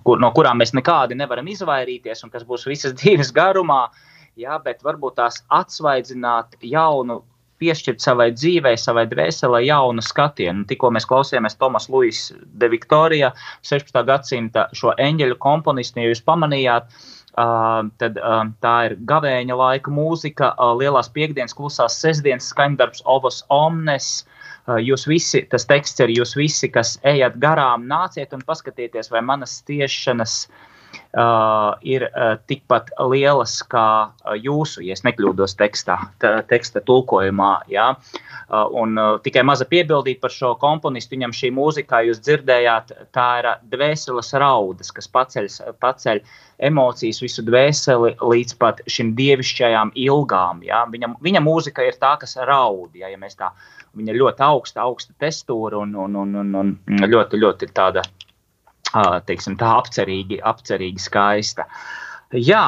kur, 0.05 0.23
no 0.23 0.31
kurām 0.31 0.63
mēs 0.63 0.71
nekādi 0.77 1.19
nevaram 1.19 1.51
izvairīties, 1.51 2.23
un 2.23 2.31
kas 2.31 2.47
būs 2.47 2.63
visas 2.69 2.95
dzīves 3.01 3.33
garumā, 3.35 3.89
jā, 4.39 4.55
bet 4.63 4.87
varbūt 4.87 5.19
tās 5.19 5.43
atsvaidzināt 5.51 6.55
jaunu 6.63 7.19
piešķirt 7.61 8.03
savai 8.03 8.31
dzīvei, 8.35 8.75
savai 8.79 9.05
dvēselē 9.11 9.61
jaunu 9.67 10.03
skatienu. 10.05 10.65
Tikko 10.69 10.91
mēs 10.95 11.07
klausījāmies 11.09 11.57
Tomas 11.61 11.87
Luis 11.93 12.27
de 12.57 12.69
Victoria, 12.73 13.31
16. 13.67 14.03
gadsimta 14.07 14.67
šo 14.77 14.95
eņģeļu 14.97 15.39
komponistu, 15.41 16.01
ja 16.01 16.11
jūs 16.11 16.23
pamanījāt. 16.27 16.91
Uh, 17.31 17.87
tad 17.95 18.17
uh, 18.19 18.41
tā 18.59 18.73
ir 18.89 18.97
gavēņa 19.07 19.55
laika 19.55 19.91
mūzika, 19.95 20.49
uh, 20.51 20.73
lielās 20.75 21.07
piekdienas, 21.15 21.55
klusās 21.55 21.95
sestdienas 22.01 22.49
skaņdarbs, 22.51 23.05
ovas 23.07 23.39
omnes. 23.47 24.09
Uh, 24.67 24.75
jūs 24.83 25.07
visi, 25.07 25.45
tas 25.47 25.63
teksts 25.69 26.03
ir 26.03 26.11
jūs 26.11 26.35
visi, 26.35 26.67
kas 26.67 26.97
ejat 27.07 27.39
garām, 27.39 27.87
nāciet 27.87 28.35
un 28.35 28.43
paskatieties, 28.43 29.07
vai 29.15 29.23
manas 29.23 29.61
tiešanas 29.63 30.41
uh, 30.91 31.77
ir 31.81 32.05
uh, 32.09 32.35
tikpat 32.47 32.91
lielas 33.11 33.57
kā 33.71 33.87
uh, 34.09 34.35
jūsu, 34.37 34.83
ja 34.85 34.97
nekļūdos 35.05 35.55
tekstā, 35.59 35.97
teksta 36.49 36.83
tulkojumā. 36.85 37.51
Ja? 37.71 37.91
Uh, 38.51 38.67
un 38.83 38.99
uh, 38.99 39.17
tikai 39.23 39.43
maza 39.47 39.67
piebildīt 39.69 40.21
par 40.21 40.33
šo 40.33 40.53
komponistu. 40.61 41.15
Viņam 41.15 41.35
šī 41.35 41.51
mūzika, 41.55 41.89
kā 41.95 42.03
jūs 42.07 42.21
dzirdējāt, 42.25 42.95
tā 43.15 43.27
ir 43.41 43.49
dvēseles 43.73 44.33
raudas, 44.41 44.93
kas 44.95 45.09
paceļ, 45.11 45.49
paceļ 45.83 46.23
emocijas, 46.71 47.21
visu 47.23 47.43
dvēseli 47.47 48.15
līdz 48.21 48.57
pat 48.61 48.81
šim 48.91 49.15
dievišķajām 49.17 49.95
ilgām. 50.07 50.65
Ja? 50.67 50.85
Viņa, 50.91 51.15
viņa 51.21 51.43
mūzika 51.43 51.87
ir 51.87 51.99
tā, 52.01 52.17
kas 52.21 52.37
raud. 52.37 52.91
Ja, 52.95 53.11
ja 53.11 53.19
viņa 53.97 54.15
ļoti 54.15 54.45
augsta, 54.45 54.85
augsta 54.85 55.13
tekstūra 55.19 55.81
un, 55.81 55.95
un, 55.95 56.15
un, 56.15 56.35
un, 56.41 56.55
un 56.55 57.07
ļoti, 57.11 57.39
ļoti 57.41 57.71
tāda 57.75 58.03
teiksim, 59.27 59.57
tā 59.59 59.73
apcerīgi, 59.79 60.41
apcerīgi 60.43 61.01
skaista. 61.01 61.67
Jā, 62.31 62.63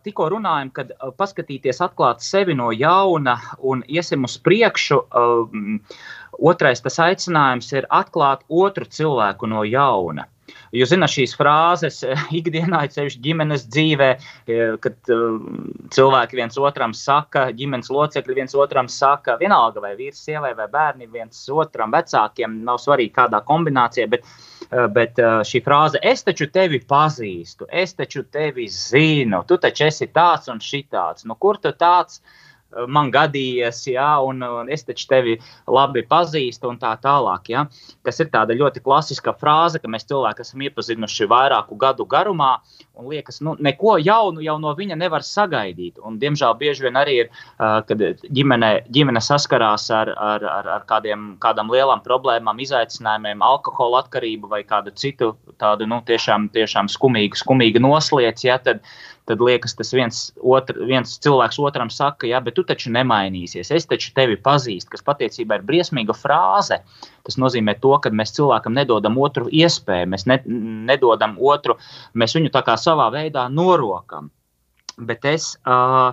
tikko 0.00 0.30
runājam, 0.32 0.70
kad 0.72 0.92
paskatīties, 1.20 1.82
atklāt 1.84 2.24
sevi 2.24 2.54
no 2.56 2.70
jauna 2.72 3.36
un 3.60 3.82
iesim 3.84 4.24
uz 4.24 4.38
priekšu. 4.40 5.02
Otrais 6.40 6.80
tas 6.82 6.96
aicinājums 7.04 7.68
ir 7.76 7.88
atklāt 7.92 8.46
otru 8.48 8.88
cilvēku 8.88 9.50
no 9.52 9.66
jauna. 9.68 10.24
Jūs 10.74 10.90
zināt, 10.90 11.12
šīs 11.12 11.36
frāzes 11.38 12.00
ikdienā, 12.34 12.80
ceļš 12.90 13.18
ģimenes 13.22 13.64
dzīvē, 13.70 14.08
kad 14.82 15.12
cilvēki 15.94 16.40
viens 16.40 16.58
otram 16.58 16.96
saka, 16.96 17.46
ģimenes 17.56 17.92
locekļi 17.94 18.40
viens 18.40 18.56
otram 18.58 18.90
saka, 18.90 19.36
vienalga 19.40 19.84
vai 19.84 19.94
vīrs, 19.98 20.24
sievai 20.26 20.52
vai 20.58 20.66
bērni 20.72 21.08
viens 21.12 21.44
otram 21.52 21.94
vecākiem, 21.94 22.58
nav 22.66 22.80
svarīgi 22.82 23.14
kādā 23.14 23.40
kombinācijā, 23.46 24.08
bet 24.16 24.26
bet 24.94 25.18
eh, 25.22 25.40
šī 25.46 25.60
frāze, 25.64 26.00
es 26.02 26.24
taču 26.26 26.48
tevi 26.52 26.80
pazīstu, 26.88 27.68
es 27.70 27.94
taču 27.98 28.24
tevi 28.32 28.66
zinu, 28.70 29.44
tu 29.48 29.58
taču 29.62 29.86
esi 29.88 30.08
tāds 30.10 30.50
un 30.52 30.62
šitāds. 30.62 31.26
Nu, 31.28 31.38
kur 31.40 31.60
tu 31.62 31.72
tāds? 31.78 32.20
Man 32.88 33.10
gadījies, 33.14 33.82
ja, 33.92 34.08
un, 34.24 34.42
un 34.42 34.70
es 34.72 34.84
taču 34.86 35.06
tevi 35.10 35.36
labi 35.70 36.04
pazīstu, 36.08 36.70
un 36.70 36.78
tā 36.80 36.94
tālāk. 37.02 37.50
Ja. 37.52 37.66
Tas 38.06 38.20
ir 38.22 38.30
tāda 38.32 38.56
ļoti 38.56 38.82
klasiska 38.84 39.34
frāze, 39.40 39.80
ka 39.80 39.90
mēs 39.90 40.08
cilvēki 40.10 40.44
esam 40.44 40.64
iepazinuši 40.66 41.28
vairāku 41.30 41.78
gadu 41.80 42.06
garumā, 42.08 42.56
un 42.98 43.08
liekas, 43.10 43.40
nu, 43.44 43.56
neko 43.58 43.96
jaunu 44.02 44.42
jau 44.44 44.56
no 44.62 44.74
viņa 44.76 44.98
nevar 44.98 45.24
sagaidīt. 45.26 45.98
Un, 46.04 46.18
diemžēl 46.22 46.54
bieži 46.60 46.86
vien 46.86 46.98
arī 46.98 47.16
ir, 47.24 47.32
kad 47.58 48.04
ģimene, 48.24 48.72
ģimene 48.94 49.22
saskarās 49.24 49.88
ar, 49.94 50.12
ar, 50.14 50.44
ar, 50.50 50.70
ar 50.78 50.86
kādiem, 50.90 51.32
kādām 51.42 51.72
lielām 51.72 52.04
problēmām, 52.04 52.62
izaicinājumiem, 52.62 53.42
alkohola 53.44 54.04
atkarību 54.04 54.50
vai 54.52 54.62
kādu 54.66 54.94
citu 54.98 55.34
tādu 55.60 55.88
nu, 55.90 56.00
tiešām, 56.06 56.48
tiešām 56.54 56.90
skumīgu, 56.92 57.38
skumīgu 57.38 57.82
noslēdz. 57.82 58.46
Ja, 58.46 58.60
tad, 58.62 58.82
uh, 58.82 59.13
tad 59.28 59.40
liekas, 59.40 59.74
tas 59.78 59.92
viens, 59.96 60.20
otr, 60.36 60.76
viens 60.88 61.16
cilvēks 61.24 61.58
otram 61.64 61.90
saka, 61.92 62.28
jā, 62.28 62.40
bet 62.44 62.56
tu 62.58 62.64
taču 62.68 62.92
nemainīsies, 62.92 63.72
es 63.72 63.88
taču 63.88 64.12
tevi 64.16 64.36
pazīstu, 64.36 64.92
kas 64.92 65.04
patiesībā 65.06 65.58
ir 65.58 65.66
briesmīga 65.66 66.16
frāze. 66.16 66.82
Tas 67.24 67.38
nozīmē 67.40 67.78
to, 67.80 67.94
ka 68.04 68.12
mēs 68.12 68.34
cilvēkam 68.36 68.76
nedodam 68.76 69.16
otru 69.24 69.48
iespēju, 69.48 70.10
mēs 70.12 70.26
ne, 70.28 70.40
nedodam 70.90 71.38
otru, 71.40 71.78
mēs 72.14 72.36
viņu 72.36 72.52
tā 72.52 72.64
kā 72.66 72.76
savā 72.80 73.08
veidā 73.14 73.46
norokam. 73.52 74.28
Bet 75.00 75.24
es 75.26 75.54
uh, 75.64 76.12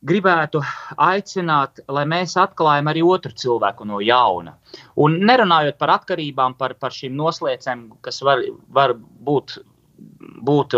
gribētu 0.00 0.62
aicināt, 0.96 1.82
lai 1.92 2.06
mēs 2.08 2.36
atklājam 2.40 2.88
arī 2.90 3.04
otru 3.04 3.36
cilvēku 3.36 3.84
no 3.88 4.00
jauna. 4.00 4.56
Un 4.96 5.20
nerunājot 5.28 5.76
par 5.78 5.98
atkarībām, 5.98 6.56
par, 6.56 6.74
par 6.80 6.96
šīm 6.96 7.12
noslēdzēm, 7.20 7.86
kas 8.04 8.22
var, 8.24 8.42
var 8.72 8.96
būt 8.96 9.60
būt 10.40 10.74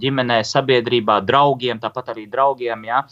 ģimenē, 0.00 0.40
sabiedrībā, 0.46 1.20
draugiem, 1.26 1.80
tāpat 1.82 2.12
arī 2.14 2.26
draugiem. 2.30 2.84
Ja? 2.88 3.02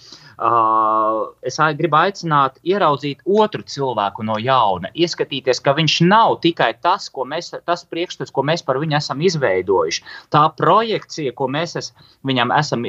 Es 1.46 1.58
gribu 1.78 1.98
aicināt, 1.98 2.58
ieraudzīt 2.66 3.24
otru 3.24 3.64
cilvēku 3.66 4.26
no 4.26 4.38
jauna, 4.42 4.92
ieskatīties, 4.94 5.62
ka 5.64 5.74
viņš 5.78 5.98
nav 6.08 6.38
tikai 6.44 6.72
tas, 6.82 7.08
mēs, 7.32 7.52
tas 7.66 7.84
priekšstats, 7.88 8.34
ko 8.34 8.44
mēs 8.46 8.64
par 8.66 8.80
viņu 8.82 8.98
esam 9.00 9.24
izveidojuši. 9.24 10.04
Tā 10.34 10.44
projekcija, 10.58 11.34
ko 11.38 11.48
mēs 11.50 11.76
es, 11.80 11.90
viņam 12.28 12.54
esam 12.58 12.84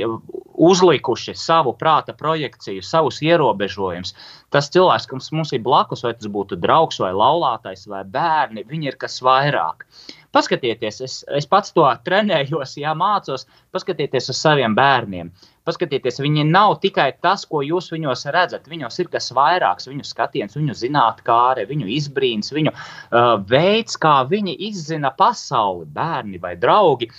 uzlikuši, 0.60 1.38
savu 1.40 1.74
prāta 1.80 2.14
projekciju, 2.18 2.84
savus 2.86 3.22
ierobežojumus. 3.26 4.16
Tas 4.54 4.70
cilvēks, 4.74 5.08
kas 5.10 5.32
mums 5.32 5.54
ir 5.56 5.64
blakus, 5.66 6.04
vai 6.04 6.16
tas 6.18 6.30
būtu 6.30 6.58
draugs, 6.60 7.00
vai 7.02 7.14
laulātais, 7.16 7.86
vai 7.90 8.04
bērni, 8.04 8.66
viņi 8.68 8.92
ir 8.92 8.98
kas 9.00 9.22
vairāk. 9.26 9.86
Uh, 9.86 10.19
Paskatieties, 10.32 11.00
es, 11.02 11.14
es 11.34 11.48
pats 11.50 11.74
to 11.74 11.86
trenējos, 12.06 12.76
jā, 12.78 12.92
mācos, 12.98 13.48
paskatieties 13.74 14.30
uz 14.30 14.38
saviem 14.38 14.76
bērniem. 14.78 15.32
Paskatieties, 15.66 16.20
viņi 16.22 16.46
nav 16.50 16.76
tikai 16.84 17.08
tas, 17.22 17.48
ko 17.50 17.64
jūs 17.66 17.90
viņos 17.94 18.28
redzat. 18.36 18.70
Viņos 18.70 19.02
ir 19.02 19.10
kas 19.10 19.32
vairāks, 19.34 19.90
viņu 19.90 20.06
skatiens, 20.06 20.58
viņu 20.58 20.78
zinātnē, 20.78 21.66
viņu 21.70 21.90
izbrīns, 21.98 22.54
viņu 22.54 22.76
uh, 22.76 23.34
veids, 23.50 23.98
kā 23.98 24.20
viņi 24.30 24.54
izzina 24.70 25.10
pasauli, 25.18 25.90
bērni 25.98 26.42
vai 26.42 26.54
draugi. 26.62 27.10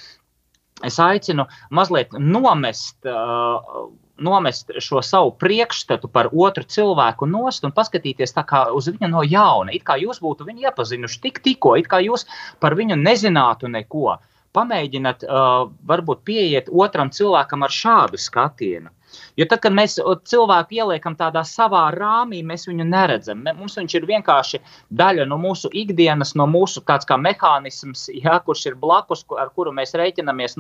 Es 0.87 0.99
aicinu 1.03 1.49
mazliet 1.75 2.15
nomest. 2.15 2.97
Uh, 3.03 3.91
nomest 4.21 4.71
šo 4.79 5.03
savu 5.05 5.33
priekšstatu 5.41 6.11
par 6.12 6.31
otru 6.33 6.64
cilvēku 6.64 7.29
nost 7.31 7.64
un 7.64 7.75
paskatīties 7.77 8.35
uz 8.75 8.89
viņu 8.89 9.09
no 9.11 9.23
jauna. 9.25 9.73
It 9.73 9.85
kā 9.85 9.97
jūs 10.01 10.21
būtu 10.21 10.47
viņu 10.49 10.68
iepazinuši 10.68 11.21
tik 11.21 11.41
tikko, 11.43 11.77
it 11.77 11.89
kā 11.89 12.01
jūs 12.05 12.27
par 12.61 12.75
viņu 12.75 12.97
nezinātu 13.01 13.68
neko. 13.68 14.18
Pamēģiniet, 14.53 15.23
uh, 15.25 15.71
varbūt 15.87 16.25
pieiet 16.27 16.71
otram 16.73 17.11
cilvēkam 17.11 17.62
ar 17.62 17.71
šādu 17.71 18.18
skatienu. 18.18 18.91
Jo 19.39 19.47
tad, 19.51 19.63
kad 19.65 19.75
mēs 19.75 19.97
cilvēku 20.29 20.77
ieliekam 20.81 21.17
tādā 21.19 21.43
savā 21.47 21.87
rāmī, 21.95 22.43
mēs 22.47 22.67
viņu 22.69 22.87
neredzam. 22.89 23.43
Mums 23.59 23.79
viņš 23.79 23.97
ir 23.99 24.07
vienkārši 24.11 24.61
daļa 25.01 25.27
no 25.31 25.39
mūsu 25.41 25.71
ikdienas, 25.83 26.35
no 26.39 26.47
mūsu 26.51 26.83
tāds 26.87 27.09
kā 27.09 27.19
mehānisms, 27.21 28.09
jā, 28.15 28.39
kurš 28.45 28.67
ir 28.71 28.79
blakus, 28.81 29.25
ar 29.39 29.53
kuru 29.55 29.75
mēs 29.77 29.97
reiķinamies 29.99 30.59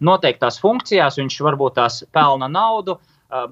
noteiktās 0.00 0.60
funkcijās. 0.62 1.18
Viņš 1.20 1.40
varbūt 1.48 1.78
tās 1.80 2.02
pelna 2.14 2.48
naudu, 2.52 2.98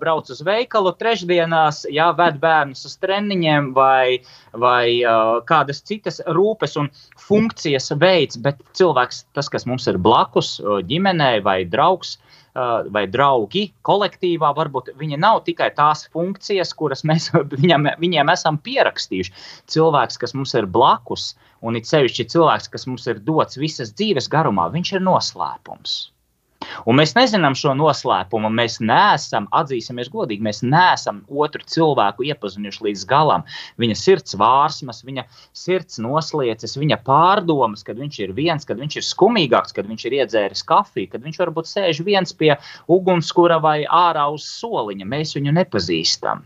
brauc 0.01 0.29
uz 0.33 0.43
veikalu 0.45 0.93
trešdienās, 1.01 1.85
jā, 1.93 2.11
ved 2.17 2.41
bērnus 2.43 2.85
uz 2.85 2.97
treniņiem 3.01 3.71
vai, 3.77 4.21
vai 4.53 5.01
uh, 5.01 5.39
kādas 5.49 5.81
citas 5.89 6.21
rūpes 6.29 6.77
un 6.81 6.91
funkcijas 7.29 7.89
veids, 8.01 8.37
bet 8.45 8.61
cilvēks, 8.77 9.25
tas, 9.37 9.49
kas 9.49 9.65
mums 9.71 9.89
ir 9.89 9.97
blakus, 9.97 10.59
ģimenē 10.91 11.39
vai 11.47 11.63
draugs, 11.65 12.19
uh, 12.19 12.30
vai 12.55 13.05
draugi 13.11 13.67
kolektīvā, 13.87 14.53
varbūt 14.57 14.93
viņi 14.99 15.19
nav 15.23 15.43
tikai 15.47 15.71
tās 15.77 16.07
funkcijas, 16.15 16.73
kuras 16.75 17.05
mēs 17.07 17.31
viņam, 17.63 17.91
viņiem 18.03 18.33
esam 18.35 18.59
pierakstījuši. 18.59 19.35
Cilvēks, 19.71 20.19
kas 20.21 20.35
mums 20.35 20.55
ir 20.59 20.67
blakus, 20.67 21.35
un 21.63 21.79
it 21.79 21.87
sevišķi 21.91 22.31
cilvēks, 22.35 22.71
kas 22.73 22.87
mums 22.91 23.07
ir 23.11 23.23
dots 23.27 23.61
visas 23.61 23.95
dzīves 23.95 24.31
garumā, 24.33 24.71
viņš 24.75 24.97
ir 24.97 25.07
noslēpums. 25.07 26.01
Un 26.89 26.99
mēs 26.99 27.15
nezinām 27.17 27.55
šo 27.59 27.73
noslēpumu. 27.79 28.51
Mēs 28.53 28.79
neesam, 28.85 29.47
atzīsimies 29.61 30.11
godīgi, 30.13 30.45
mēs 30.45 30.61
neesam 30.67 31.23
otru 31.45 31.65
cilvēku 31.75 32.27
iepazinuši 32.29 32.85
līdz 32.89 33.07
galam. 33.11 33.47
Viņa 33.81 33.97
sirds 34.01 34.37
vārsmas, 34.41 35.01
viņa 35.07 35.25
sirds 35.57 36.01
noslieces, 36.05 36.77
viņa 36.81 37.01
pārdomas, 37.07 37.85
kad 37.87 38.01
viņš 38.01 38.21
ir 38.27 38.37
viens, 38.37 38.69
kad 38.69 38.81
viņš 38.83 39.01
ir 39.01 39.09
skumīgāks, 39.09 39.77
kad 39.77 39.89
viņš 39.89 40.07
ir 40.07 40.21
iedzēris 40.21 40.67
kafiju, 40.69 41.15
kad 41.15 41.25
viņš 41.25 41.41
varbūt 41.45 41.73
sēž 41.73 42.05
viens 42.07 42.37
pie 42.37 42.55
ugunskura 42.93 43.61
vai 43.65 43.79
ārā 43.85 44.29
uz 44.35 44.45
soliņa. 44.61 45.09
Mēs 45.09 45.37
viņu 45.39 45.57
nepazīstam. 45.63 46.45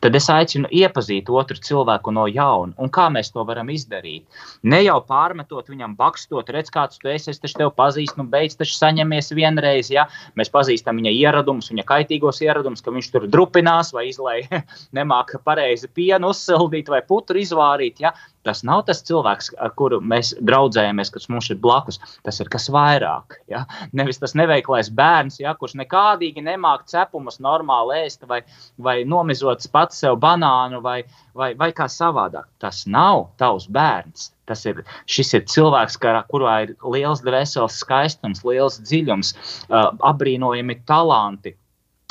Tad 0.00 0.16
es 0.16 0.28
aicinu 0.32 0.70
iepazīt 0.72 1.30
otru 1.30 1.58
cilvēku 1.60 2.14
no 2.14 2.26
jauna. 2.30 2.72
Un 2.78 2.90
kā 2.92 3.08
mēs 3.12 3.32
to 3.34 3.44
varam 3.48 3.70
izdarīt? 3.72 4.24
Ne 4.62 4.82
jau 4.84 4.98
pārmetot 5.08 5.68
viņam, 5.72 5.96
bakstot, 5.98 6.50
redz, 6.54 6.72
kāds 6.72 7.00
tu 7.02 7.10
esi, 7.12 7.32
es 7.32 7.40
tevi 7.42 7.70
pazīstu, 7.76 8.22
nu 8.22 8.28
beidz 8.32 8.56
taču 8.60 8.76
saņemies 8.78 9.32
vienreiz. 9.36 9.90
Ja? 9.92 10.06
Mēs 10.38 10.52
pazīstam 10.52 11.00
viņa 11.00 11.14
ieradumus, 11.18 11.70
viņa 11.72 11.86
kaitīgos 11.88 12.42
ieradumus, 12.44 12.84
ka 12.84 12.94
viņš 12.94 13.10
tur 13.12 13.28
drupinās 13.30 13.92
vai 13.92 14.08
izlaiž 14.10 14.50
nemāka 14.98 15.42
pareizi 15.44 15.90
pienu 15.92 16.32
uzsildīt 16.32 16.88
vai 16.92 17.02
putru 17.06 17.42
izvārīt. 17.42 18.00
Ja? 18.04 18.14
Tas 18.46 18.64
nav 18.66 18.82
tas 18.88 19.02
cilvēks, 19.06 19.52
ar 19.62 19.70
kuru 19.78 20.00
mēs 20.02 20.32
draudzējamies, 20.42 21.12
kas 21.14 21.28
mums 21.30 21.50
ir 21.52 21.60
blakus. 21.62 22.00
Tas 22.26 22.40
ir 22.42 22.50
kas 22.52 22.68
vairāk. 22.74 23.38
Ja? 23.50 23.64
Nevis 23.94 24.18
tas 24.22 24.34
neveiklais 24.38 24.90
bērns, 24.90 25.38
ja? 25.42 25.54
kurš 25.58 25.76
nekādīgi 25.78 26.42
nemāk 26.44 26.88
cepumus 26.90 27.38
normāli 27.44 28.02
ēst 28.02 28.26
vai, 28.30 28.42
vai 28.82 29.02
nomizots 29.06 29.70
pats 29.70 30.02
sev 30.02 30.18
banānu 30.22 30.82
vai, 30.82 31.02
vai, 31.38 31.52
vai 31.58 31.70
kā 31.76 31.86
savādāk. 31.90 32.50
Tas 32.62 32.84
nav 32.90 33.28
tavs 33.38 33.68
bērns. 33.70 34.32
Tas 34.50 34.64
ir, 34.66 34.82
ir 34.82 35.44
cilvēks, 35.48 36.00
kurā 36.02 36.56
ir 36.64 36.74
liels 36.82 37.22
dvēseles 37.22 37.78
skaistums, 37.78 38.42
liels 38.44 38.80
dziļums, 38.82 39.30
apbrīnojami 39.70 40.80
talanti, 40.88 41.54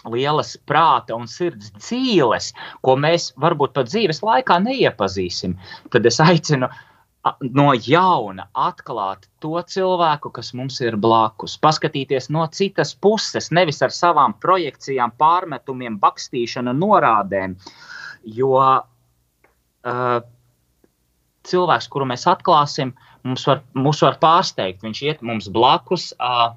lielas 0.10 0.56
prāta 0.68 1.16
un 1.18 1.28
sirds 1.30 1.72
dzīves, 1.78 2.52
ko 2.82 2.96
mēs 2.98 3.32
varbūt 3.42 3.76
pat 3.76 3.92
dzīves 3.92 4.24
laikā 4.26 4.58
neiepazīsim, 4.64 5.58
tad 5.94 6.08
es 6.10 6.20
aicinu 6.24 6.70
no 7.54 7.68
jauna 7.78 8.48
atklāt 8.58 9.28
to 9.44 9.54
cilvēku, 9.62 10.32
kas 10.34 10.54
mums 10.58 10.80
ir 10.82 10.98
blakus, 10.98 11.58
paskatīties 11.62 12.32
no 12.34 12.48
citas 12.50 12.96
puses, 12.98 13.52
nevis 13.54 13.82
ar 13.86 13.94
savām 13.94 14.34
projekcijām, 14.42 15.14
pārmetumiem, 15.22 16.00
bakstīšanu, 16.02 16.74
norādēm. 16.82 17.54
Jo 18.26 18.58
uh, 18.58 20.18
cilvēks, 21.46 21.90
kuru 21.94 22.10
mēs 22.10 22.26
atklāsim, 22.30 22.96
mums 23.26 23.46
var, 23.48 23.62
mūs 23.78 24.02
var 24.06 24.18
pārsteigt. 24.22 24.82
Viņš 24.86 25.02
iet 25.06 25.22
mums 25.26 25.50
blakus. 25.54 26.12
Uh, 26.18 26.56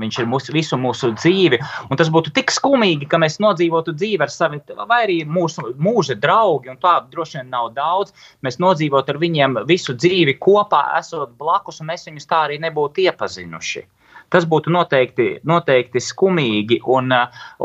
Viņš 0.00 0.18
ir 0.22 0.28
mūsu, 0.28 0.52
visu 0.54 0.78
mūsu 0.80 1.10
dzīvi. 1.18 1.58
Un 1.90 2.00
tas 2.00 2.08
būtu 2.12 2.32
tik 2.36 2.52
skumīgi, 2.54 3.08
ka 3.10 3.20
mēs 3.20 3.36
nodzīvotu 3.44 3.92
dzīvi 3.96 4.24
ar 4.24 4.32
saviem, 4.32 4.62
vai 4.88 5.02
arī 5.04 5.18
mūsu 5.28 5.74
mūža 5.76 6.16
draugi, 6.20 6.72
un 6.72 6.80
tādu 6.80 7.12
droši 7.12 7.40
vien 7.40 7.50
nav 7.52 7.72
daudz. 7.76 8.14
Mēs 8.46 8.60
nodzīvotu 8.62 9.12
ar 9.12 9.20
viņiem 9.20 9.60
visu 9.68 9.96
dzīvi 9.98 10.38
kopā, 10.40 10.84
esot 11.00 11.36
blakus, 11.40 11.82
un 11.82 11.92
mēs 11.92 12.08
viņus 12.08 12.30
tā 12.30 12.46
arī 12.46 12.58
nebūtu 12.62 13.04
iepazinuši. 13.04 13.84
Tas 14.32 14.48
būtu 14.48 14.72
noteikti, 14.72 15.28
noteikti 15.44 16.00
skumīgi, 16.00 16.80
un, 16.88 17.12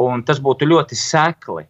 un 0.04 0.28
tas 0.28 0.44
būtu 0.44 0.68
ļoti 0.68 1.00
sekli. 1.00 1.64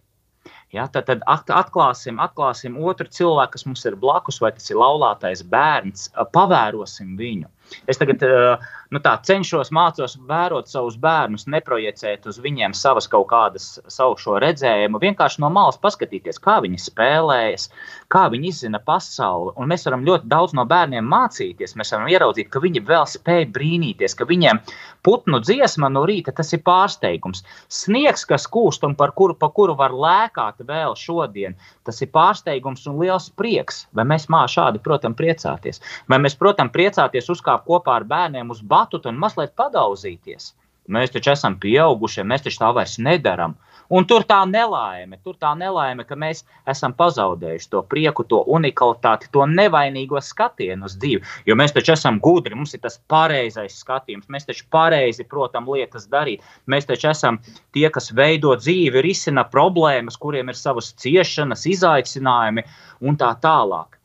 Ja, 0.76 0.84
tad, 0.92 1.06
tad 1.08 1.22
atklāsim, 1.32 2.18
atklāsim 2.20 2.76
otru 2.84 3.08
cilvēku, 3.08 3.54
kas 3.54 3.64
mums 3.70 3.86
ir 3.88 3.96
blakus, 3.96 4.42
vai 4.44 4.50
tas 4.52 4.68
ir 4.68 4.80
laulātais 4.82 5.40
bērns, 5.48 6.10
pavērosim 6.36 7.14
viņu. 7.20 7.48
Es 7.88 8.00
tagad 8.02 8.26
uh, 8.28 8.66
nu 8.94 9.02
tā, 9.04 9.14
cenšos, 9.28 9.72
mācos 9.76 10.16
vērot 10.30 10.70
savus 10.72 10.98
bērnus, 11.02 11.48
neprojicēt 11.52 12.28
uz 12.30 12.40
viņiem 12.44 12.76
savas 12.78 13.10
kaut 13.12 13.28
kādas, 13.32 13.78
savu 13.92 14.38
redzējumu, 14.44 15.02
vienkārši 15.02 15.42
no 15.44 15.50
malas 15.54 15.80
paskatīties, 15.82 16.40
kā 16.44 16.60
viņi 16.64 16.80
spēlējas, 16.82 17.70
kā 18.14 18.28
viņi 18.32 18.52
izzina 18.52 18.80
pasauli. 18.84 19.54
Un 19.60 19.72
mēs 19.72 19.86
varam 19.88 20.06
ļoti 20.08 20.30
daudz 20.32 20.56
no 20.58 20.66
bērniem 20.68 21.08
mācīties. 21.08 21.76
Mēs 21.80 21.94
varam 21.96 22.08
ieraudzīt, 22.12 22.50
ka 22.54 22.62
viņi 22.64 22.84
vēl 22.88 23.08
spēj 23.10 23.48
brīnīties, 23.56 24.16
ka 24.18 24.28
viņiem 24.30 24.62
putnu 25.06 25.40
dziesma 25.44 25.90
no 25.92 26.06
rīta 26.08 26.34
tas 26.36 26.54
ir 26.56 26.64
pārsteigums. 26.68 27.44
Sniegs, 27.72 28.26
kas 28.28 28.48
kūst 28.52 28.86
un 28.88 28.96
par 29.00 29.14
kuru, 29.18 29.36
pa 29.38 29.50
kuru 29.54 29.76
var 29.80 29.96
lēkāt 29.96 30.64
vēl 30.68 30.96
šodien, 31.00 31.56
tas 31.88 32.02
ir 32.04 32.12
pārsteigums 32.16 32.88
un 32.88 33.00
liels 33.02 33.30
prieks. 33.36 33.86
Vai 33.96 34.08
mēs 34.08 34.28
mākam 34.32 34.54
šādi, 34.54 34.82
protams, 34.84 35.18
priecāties? 35.18 35.82
Vai 36.12 36.20
mēs, 36.24 36.36
protams, 36.40 36.74
priecāties 36.76 37.30
uzkāpt 37.34 37.68
kopā 37.68 37.98
ar 38.00 38.08
bērniem 38.08 38.52
uz 38.54 38.62
batutu 38.78 39.12
un 39.12 39.20
mazliet 39.26 39.58
padauzīties. 39.60 40.54
Mēs 40.88 41.12
taču 41.12 41.34
esam 41.34 41.58
pieaugušie, 41.60 42.24
mēs 42.24 42.46
taču 42.46 42.62
tā 42.62 42.70
vairs 42.76 42.96
nedaram. 43.04 43.58
Un 43.88 44.04
tur 44.08 44.24
tā 44.28 44.42
nelaime, 44.48 45.16
tur 45.24 45.36
tā 45.40 45.54
nelaime, 45.56 46.04
ka 46.08 46.16
mēs 46.20 46.42
esam 46.68 46.92
pazaudējuši 46.96 47.70
to 47.72 47.82
prieku, 47.92 48.26
to 48.28 48.42
unikalitāti, 48.56 49.30
to 49.32 49.46
nevainīgo 49.48 50.20
skatienu 50.24 50.88
uz 50.88 50.98
dzīvi. 51.00 51.24
Jo 51.48 51.56
mēs 51.60 51.76
taču 51.76 51.94
esam 51.96 52.20
gudri, 52.24 52.56
mums 52.56 52.76
ir 52.76 52.84
tas 52.84 53.00
pareizais 53.12 53.78
skatījums, 53.84 54.28
mēs 54.32 54.48
taču 54.48 54.68
pareizi 54.72 55.28
protam 55.28 55.68
lietas 55.72 56.08
darīt. 56.12 56.44
Mēs 56.68 56.88
taču 56.88 57.12
esam 57.12 57.40
tie, 57.76 57.88
kas 57.92 58.12
veido 58.16 58.56
dzīvi, 58.60 59.04
risina 59.04 59.48
problēmas, 59.48 60.20
kuriem 60.20 60.52
ir 60.52 60.60
savas 60.60 60.92
ciešanas, 61.04 61.68
izaicinājumi 61.72 62.68
un 63.08 63.20
tā 63.20 63.32
tālāk. 63.44 64.00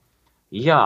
Jā, 0.52 0.84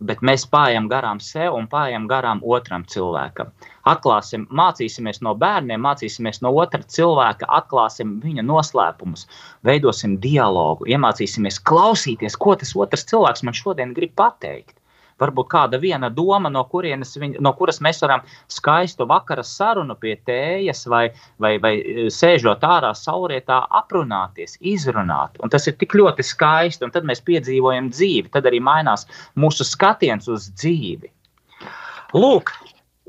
bet 0.00 0.22
mēs 0.28 0.44
pājam 0.54 0.88
garām 0.90 1.20
sev 1.20 1.56
un 1.58 1.68
pājam 1.72 2.08
garām 2.10 2.42
otram 2.56 2.84
cilvēkam. 2.94 3.52
Atklāsim, 3.92 4.46
mācīsimies 4.60 5.22
no 5.26 5.34
bērniem, 5.38 5.82
mācīsimies 5.86 6.42
no 6.42 6.52
otra 6.64 6.82
cilvēka, 6.96 7.48
atklāsim 7.60 8.18
viņa 8.24 8.46
noslēpumus, 8.48 9.26
veidosim 9.66 10.18
dialogu, 10.22 10.86
iemācīsimies 10.90 11.60
klausīties, 11.70 12.38
ko 12.38 12.56
tas 12.56 12.76
otrs 12.76 13.08
cilvēks 13.10 13.44
man 13.48 13.58
šodien 13.58 13.96
grib 13.96 14.14
pateikt 14.18 14.76
varbūt 15.20 15.48
kāda 15.52 15.80
viena 15.82 16.10
doma, 16.10 16.50
no, 16.52 16.64
viņ, 16.72 17.36
no 17.40 17.52
kuras 17.58 17.80
mēs 17.84 18.02
varam 18.04 18.24
skaistu 18.52 19.06
vakara 19.08 19.44
sarunu 19.46 19.96
pie 20.00 20.16
tējas 20.26 20.86
vai, 20.90 21.04
vai, 21.42 21.56
vai 21.62 21.74
e, 21.78 22.06
sēžot 22.12 22.64
ārā 22.66 22.92
saulrietā 22.96 23.62
aprunāties, 23.82 24.58
izrunāt. 24.60 25.40
Un 25.42 25.52
tas 25.52 25.66
ir 25.68 25.76
tik 25.80 25.96
ļoti 25.98 26.26
skaisti, 26.26 26.86
un 26.86 26.94
tad 26.94 27.08
mēs 27.08 27.24
piedzīvojam 27.26 27.90
dzīvi, 27.92 28.32
tad 28.32 28.48
arī 28.50 28.62
mainās 28.62 29.06
mūsu 29.36 29.66
skatiens 29.68 30.28
uz 30.32 30.48
dzīvi. 30.54 31.12
Lūk, 32.12 32.52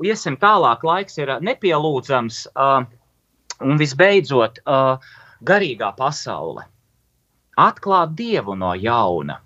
iesim 0.04 0.38
tālāk, 0.40 0.84
laiks 0.86 1.18
ir 1.20 1.34
nepielūdzams, 1.44 2.44
uh, 2.54 2.84
un 3.64 3.80
visbeidzot, 3.80 4.62
uh, 4.64 5.18
garīgā 5.44 5.92
pasaule. 5.96 6.64
Atklāt 7.60 8.14
Dievu 8.18 8.56
no 8.58 8.72
jauna. 8.74 9.38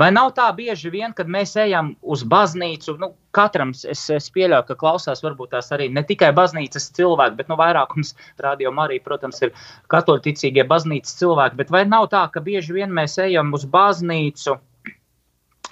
Vai 0.00 0.10
nav 0.14 0.32
tā 0.36 0.46
bieži 0.56 0.90
vien, 0.92 1.14
kad 1.16 1.30
mēs 1.30 1.56
ejam 1.60 1.92
uz 2.02 2.24
baznīcu? 2.28 2.96
Nu, 3.00 3.10
katram 3.34 3.72
es, 3.76 4.04
es 4.14 4.28
pieļauju, 4.34 4.66
ka 4.68 4.78
klausās 4.78 5.22
varbūt 5.24 5.54
tās 5.56 5.72
arī 5.76 5.88
ne 5.92 6.04
tikai 6.06 6.30
baznīcas 6.36 6.90
cilvēki, 6.98 7.38
bet 7.40 7.52
nu, 7.52 7.58
vairākums 7.60 8.14
rādījumā 8.46 8.88
arī, 8.88 9.00
protams, 9.04 9.42
ir 9.44 9.54
katoļticīgie 9.92 10.66
baznīcas 10.68 11.18
cilvēki. 11.20 11.60
Bet 11.62 11.74
vai 11.74 11.84
nav 11.88 12.10
tā, 12.14 12.26
ka 12.32 12.44
bieži 12.44 12.76
vien 12.80 12.94
mēs 12.94 13.18
ejam 13.24 13.54
uz 13.56 13.66
baznīcu? 13.68 14.58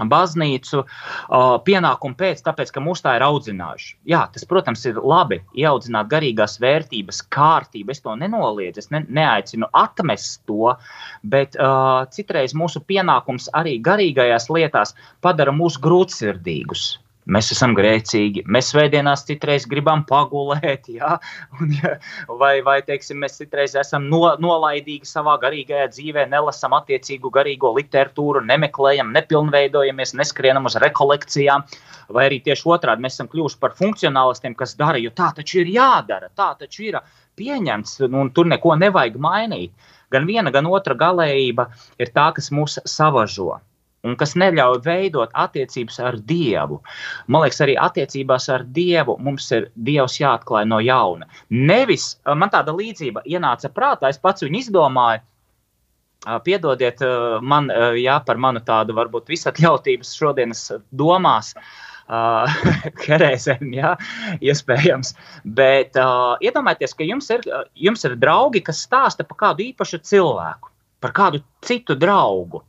Baznīcu 0.04 0.82
pienākumu 1.66 2.18
pēc, 2.18 2.42
tāpēc, 2.46 2.72
ka 2.74 2.82
mūs 2.84 3.02
tā 3.04 3.16
ir 3.18 3.24
audzinājuši. 3.26 3.94
Jā, 4.12 4.26
tas, 4.32 4.44
protams, 4.48 4.84
ir 4.88 5.00
labi 5.00 5.40
ieaudzināt 5.56 6.10
garīgās 6.12 6.58
vērtības, 6.62 7.22
kārtību. 7.32 7.94
Es 7.94 8.04
to 8.04 8.16
nenoliedzu, 8.18 8.84
es 8.84 8.92
ne, 8.92 9.04
neaicinu 9.08 9.70
atmest 9.76 10.42
to, 10.48 10.74
bet 11.24 11.56
uh, 11.56 12.04
citreiz 12.12 12.54
mūsu 12.56 12.82
pienākums 12.84 13.48
arī 13.56 13.78
garīgajās 13.80 14.50
lietās 14.52 14.94
padara 15.24 15.54
mūs 15.56 15.80
grūtsirdīgus. 15.82 16.96
Mēs 17.26 17.48
esam 17.50 17.72
grēcīgi, 17.74 18.44
mēs 18.54 18.68
svētdienās 18.70 19.24
citreiz 19.26 19.64
gribam 19.66 20.04
pagulēt, 20.06 20.86
ja? 20.98 21.16
Un, 21.58 21.72
vai, 22.38 22.60
vai 22.62 22.76
teiksim, 22.86 23.18
mēs 23.24 23.40
citreiz 23.40 23.74
esam 23.80 24.06
no, 24.12 24.20
nolaidīgi 24.42 25.10
savā 25.10 25.34
garīgajā 25.42 25.88
dzīvē, 25.90 26.28
nelasām 26.30 26.76
attiecīgu 26.78 27.32
garīgo 27.34 27.72
literatūru, 27.74 28.44
nemeklējam, 28.46 29.10
nepilnveidojamies, 29.18 30.14
neskrienam 30.22 30.70
uz 30.70 30.78
rekolekcijām, 30.86 31.66
vai 32.14 32.28
arī 32.28 32.38
tieši 32.46 32.68
otrādi 32.76 33.02
mēs 33.02 33.18
esam 33.18 33.32
kļuvuši 33.34 33.62
par 33.64 33.74
funkcionālistiem, 33.74 34.54
kas 34.54 34.78
dara, 34.78 35.02
jo 35.02 35.10
tā 35.10 35.32
taču 35.34 35.64
ir 35.64 35.74
jādara, 35.74 36.30
tā 36.30 36.52
taču 36.62 36.86
ir 36.92 37.02
pieņemts, 37.36 38.04
un 38.06 38.30
tur 38.36 38.46
neko 38.54 38.78
nevajag 38.78 39.18
mainīt. 39.18 39.74
Gan 40.14 40.30
viena, 40.30 40.54
gan 40.54 40.70
otra 40.70 40.94
galējība 40.94 41.72
ir 41.98 42.14
tā, 42.14 42.30
kas 42.38 42.54
mūs 42.54 42.78
savažo 42.86 43.56
un 44.04 44.16
kas 44.20 44.34
neļauj 44.38 44.80
veidot 44.84 45.32
attiecības 45.34 46.00
ar 46.04 46.18
Dievu. 46.28 46.80
Man 47.32 47.44
liekas, 47.44 47.62
arī 47.64 47.76
attiecībās 47.80 48.48
ar 48.52 48.66
Dievu 48.76 49.16
mums 49.22 49.48
ir 49.56 49.70
Dievs 49.88 50.18
jāatklāj 50.20 50.66
no 50.68 50.80
jauna. 50.84 51.28
Nevis 51.50 52.12
man 52.26 52.52
tāda 52.52 52.74
līdzība 52.76 53.24
ienāca 53.26 53.72
prātā, 53.72 54.10
es 54.12 54.20
pats 54.22 54.46
viņu 54.46 54.62
izdomāju. 54.64 55.24
Piedodiet 56.42 57.02
man 57.44 57.68
jā, 57.94 58.16
par 58.26 58.38
manu 58.42 58.62
tādu 58.66 58.96
varbūt 58.96 59.28
visatļautības 59.30 60.14
šodienas 60.18 60.70
domās. 60.90 61.52
Uh, 61.56 61.86
reizēm, 63.22 63.72
jā, 63.74 63.96
iespējams. 64.38 65.10
Bet 65.42 65.98
uh, 65.98 66.36
iedomājieties, 66.38 66.94
ka 66.94 67.06
jums 67.06 67.30
ir, 67.34 67.42
jums 67.74 68.06
ir 68.06 68.14
draugi, 68.22 68.62
kas 68.62 68.84
stāsta 68.86 69.26
par 69.26 69.40
kādu 69.40 69.64
īpašu 69.66 69.98
cilvēku, 70.06 70.70
par 71.02 71.14
kādu 71.16 71.42
citu 71.66 71.98
draugu. 71.98 72.62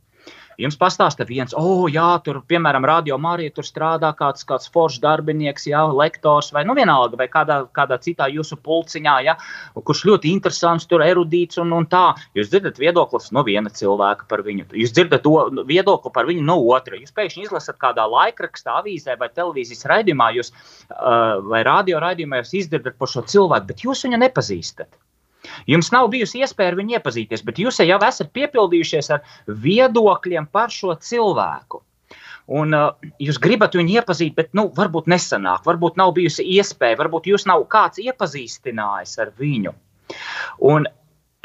Jums 0.58 0.74
pastāsta 0.74 1.22
viens, 1.22 1.52
oh, 1.54 1.84
jā, 1.86 2.06
tur, 2.26 2.40
piemēram, 2.50 2.82
radio 2.88 3.14
Marija, 3.22 3.52
tur 3.54 3.66
strādā 3.66 4.08
kāds, 4.18 4.42
kāds 4.48 4.66
foršs 4.74 4.98
darbinieks, 5.04 5.68
jā, 5.70 5.84
lektors 5.94 6.50
vai 6.50 6.64
nu 6.66 6.74
vienalga, 6.74 7.14
vai 7.20 7.28
kādā, 7.30 7.60
kādā 7.78 8.00
citā 8.02 8.26
jūsu 8.32 8.58
pulciņā, 8.66 9.14
jā, 9.28 9.36
kurš 9.78 10.02
ļoti 10.10 10.32
interesants, 10.34 10.88
tur 10.90 11.06
erudīts 11.06 11.62
un, 11.62 11.70
un 11.78 11.86
tā. 11.86 12.08
Jūs 12.34 12.50
dzirdat 12.50 12.82
viedoklis 12.82 13.30
no 13.36 13.46
viena 13.46 13.70
cilvēka 13.70 14.26
par 14.26 14.42
viņu, 14.48 14.66
jūs 14.82 14.96
dzirdat 14.98 15.22
to 15.22 15.36
viedokli 15.68 16.14
par 16.18 16.26
viņu 16.26 16.42
no 16.50 16.58
otra. 16.74 16.98
Jūs 16.98 17.14
pēkšņi 17.14 17.46
izlasat 17.46 17.78
kādā 17.78 18.08
laikrakstā, 18.10 18.80
avīzē 18.82 19.14
vai 19.20 19.30
televīzijas 19.30 19.86
raidījumā, 19.94 20.32
jūs, 20.40 20.50
uh, 20.90 21.38
vai 21.46 21.62
radio 21.70 22.02
raidījumā 22.02 22.42
jūs 22.42 22.56
izdzirdat 22.64 22.98
par 22.98 23.14
šo 23.14 23.22
cilvēku, 23.30 23.70
bet 23.70 23.86
jūs 23.86 24.08
viņu 24.08 24.26
nepazīstat. 24.26 24.90
Jums 25.66 25.90
nav 25.94 26.08
bijusi 26.12 26.42
iespēja 26.44 26.72
ar 26.72 26.78
viņu 26.78 26.98
iepazīties, 26.98 27.44
bet 27.46 27.58
jūs 27.62 27.80
jau 27.82 27.98
esat 28.06 28.32
piepildījušies 28.36 29.10
ar 29.16 29.24
viedokļiem 29.48 30.48
par 30.52 30.72
šo 30.74 30.94
cilvēku. 30.94 31.82
Un, 32.48 32.72
uh, 32.72 33.10
jūs 33.20 33.36
gribat 33.44 33.74
viņu 33.76 33.98
iepazīt, 34.00 34.32
bet 34.38 34.54
nu, 34.56 34.70
varbūt 34.76 35.10
nesanāk, 35.12 35.66
varbūt 35.68 35.98
nav 36.00 36.14
bijusi 36.16 36.46
iespēja, 36.56 36.96
varbūt 37.02 37.28
jūs 37.28 37.44
nav 37.48 37.66
kāds 37.68 38.00
iepazīstinājis 38.00 39.18
ar 39.20 39.34
viņu. 39.36 39.74
Un 40.64 40.88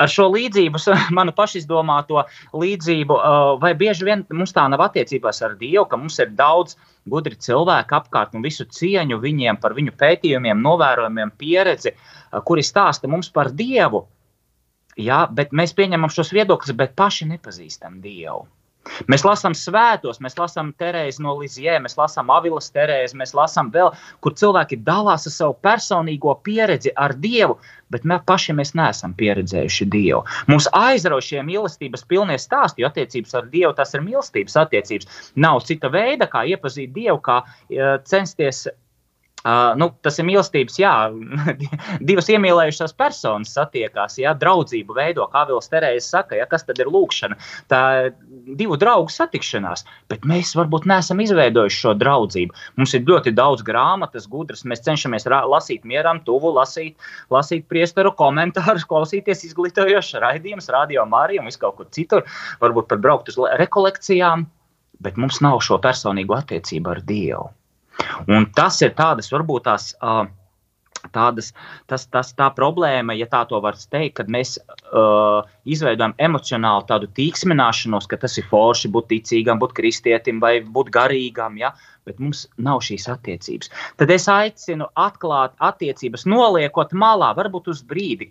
ar 0.02 0.12
šo 0.12 0.28
līdzību, 0.34 0.82
manu 1.18 1.34
pašizdomāto 1.36 2.24
līdzību, 2.58 3.20
vai 3.62 3.74
bieži 3.80 4.08
vien 4.08 4.26
mums 4.34 4.56
tā 4.56 4.66
nav 4.72 4.86
attiecībās 4.88 5.44
ar 5.46 5.58
Dievu, 5.60 5.86
ka 5.90 6.00
mums 6.00 6.20
ir 6.24 6.34
daudz 6.38 6.78
gudri 7.10 7.38
cilvēki 7.38 7.98
apkārt 8.00 8.36
un 8.38 8.46
visu 8.46 8.66
cieņu 8.66 9.20
viņiem 9.22 9.60
par 9.62 9.76
viņu 9.78 9.96
pētījumiem, 10.00 10.64
novērojumiem, 10.64 11.36
pieredzi, 11.38 11.96
kuri 12.48 12.66
stāsta 12.66 13.12
mums 13.12 13.30
par 13.34 13.52
Dievu. 13.52 14.06
Jā, 15.00 15.24
bet 15.26 15.54
mēs 15.58 15.74
pieņemam 15.74 16.12
šos 16.14 16.30
viedokļus, 16.36 16.76
bet 16.78 16.94
paši 16.98 17.26
nepazīstam 17.32 17.98
Dievu. 18.02 18.46
Mēs 19.12 19.24
lasām 19.24 19.56
svētos, 19.56 20.20
mēs 20.24 20.36
lasām 20.38 20.74
Terēzi 20.80 21.24
no 21.24 21.36
Lizjē, 21.40 21.78
mēs 21.84 21.96
lasām 21.98 22.32
Avilas 22.34 22.70
Terēzi, 22.74 23.18
mēs 23.20 23.34
lasām 23.38 23.72
vēl, 23.74 23.94
kur 24.24 24.36
cilvēki 24.40 24.82
dalās 24.84 25.28
ar 25.30 25.36
savu 25.36 25.56
personīgo 25.64 26.36
pieredzi 26.44 26.92
ar 27.00 27.16
Dievu, 27.24 27.58
bet 27.94 28.08
mēs 28.10 28.26
paši 28.28 28.56
mēs 28.58 28.74
neesam 28.78 29.16
pieredzējuši 29.20 29.90
Dievu. 29.94 30.24
Mums 30.52 30.68
aizrauj 30.76 31.24
šie 31.30 31.44
mīlestības 31.48 32.06
pilnie 32.10 32.38
stāsti, 32.42 32.84
jo 32.84 32.92
attiecības 32.92 33.40
ar 33.40 33.50
Dievu 33.54 33.74
tas 33.78 33.96
ir 33.96 34.04
mīlestības 34.06 34.60
attiecības. 34.66 35.24
Nav 35.40 35.64
cita 35.68 35.92
veida, 35.94 36.28
kā 36.28 36.44
iepazīt 36.50 36.92
Dievu, 36.96 37.20
kā 37.24 37.42
uh, 37.44 37.98
censties 38.10 38.66
Uh, 39.44 39.74
nu, 39.76 39.90
tas 40.00 40.16
ir 40.22 40.24
mīlestības, 40.24 40.78
jā, 40.80 40.92
divas 42.10 42.30
iemīlējušās 42.32 42.94
personas 42.96 43.52
satiekās, 43.58 44.16
jā, 44.22 44.32
draudzību 44.40 44.96
veido, 44.96 45.26
kā 45.34 45.42
Vils 45.50 45.68
Terēzes 45.68 46.08
saka, 46.14 46.38
jā, 46.40 46.46
kas 46.48 46.64
tad 46.64 46.80
ir 46.80 46.88
lūkšana. 46.88 47.36
Tā 47.68 47.82
divu 48.60 48.78
draugu 48.80 49.12
satikšanās, 49.12 49.84
bet 50.12 50.24
mēs 50.30 50.54
varbūt 50.56 50.88
neesam 50.88 51.20
izveidojuši 51.24 51.82
šo 51.86 51.92
draudzību. 52.00 52.56
Mums 52.80 52.96
ir 52.96 53.04
ļoti 53.10 53.34
daudz 53.36 53.66
grāmatas, 53.68 54.30
gudras, 54.32 54.64
mēs 54.64 54.86
cenšamies 54.86 55.28
lasīt 55.28 55.84
mieram, 55.92 56.22
tuvu, 56.24 56.54
lasīt, 56.56 56.96
lasīt 57.34 57.68
priesteru 57.68 58.14
komentārus, 58.16 58.88
klausīties 58.92 59.44
izglītojošas 59.50 60.22
raidījumus, 60.24 60.72
radio 60.72 61.04
Mariju 61.10 61.44
un 61.44 61.52
visu 61.52 61.60
kaut 61.66 61.82
kur 61.82 61.90
citur, 61.92 62.24
varbūt 62.64 62.88
pat 62.94 63.04
braukt 63.04 63.34
uz 63.34 63.42
rekolekcijām, 63.60 64.48
bet 65.04 65.20
mums 65.20 65.42
nav 65.44 65.60
šo 65.68 65.82
personīgo 65.84 66.40
attiecību 66.40 66.96
ar 66.96 67.04
Dievu. 67.04 67.52
Un 68.28 68.48
tas 68.56 68.80
ir 68.82 68.94
tādas 68.98 69.32
varbūt 69.34 69.68
tās. 69.68 69.92
Uh, 70.02 70.26
Tādas, 71.12 71.52
tas, 71.92 72.06
tas, 72.08 72.32
tā 72.38 72.48
problēma, 72.56 73.16
ja 73.18 73.28
tā 73.30 73.44
to 73.50 73.60
var 73.64 73.76
teikt, 73.76 74.16
kad 74.22 74.30
mēs 74.32 74.56
uh, 74.58 75.44
izveidojam 75.68 76.16
emocionāli 76.18 76.88
tādu 76.88 77.10
tīksmināšanos, 77.18 78.08
ka 78.08 78.22
tas 78.22 78.38
ir 78.40 78.48
forši 78.50 78.92
būt 78.94 79.10
ticīgam, 79.12 79.60
būt 79.60 79.76
kristietim 79.78 80.40
vai 80.44 80.60
būt 80.64 80.94
garīgam. 80.96 81.60
Ja? 81.60 81.74
Uh, 81.74 81.94
bet 82.08 82.20
mums 82.20 82.46
nav 82.62 82.82
šīs 82.84 83.06
attiecības. 83.12 83.72
Tad 84.00 84.12
es 84.14 84.28
aicinu 84.32 84.88
atklāt 85.00 85.56
attiecības, 85.64 86.26
noliekot 86.30 86.94
malā, 87.00 87.32
varbūt 87.38 87.70
uz 87.72 87.84
brīdi 87.88 88.30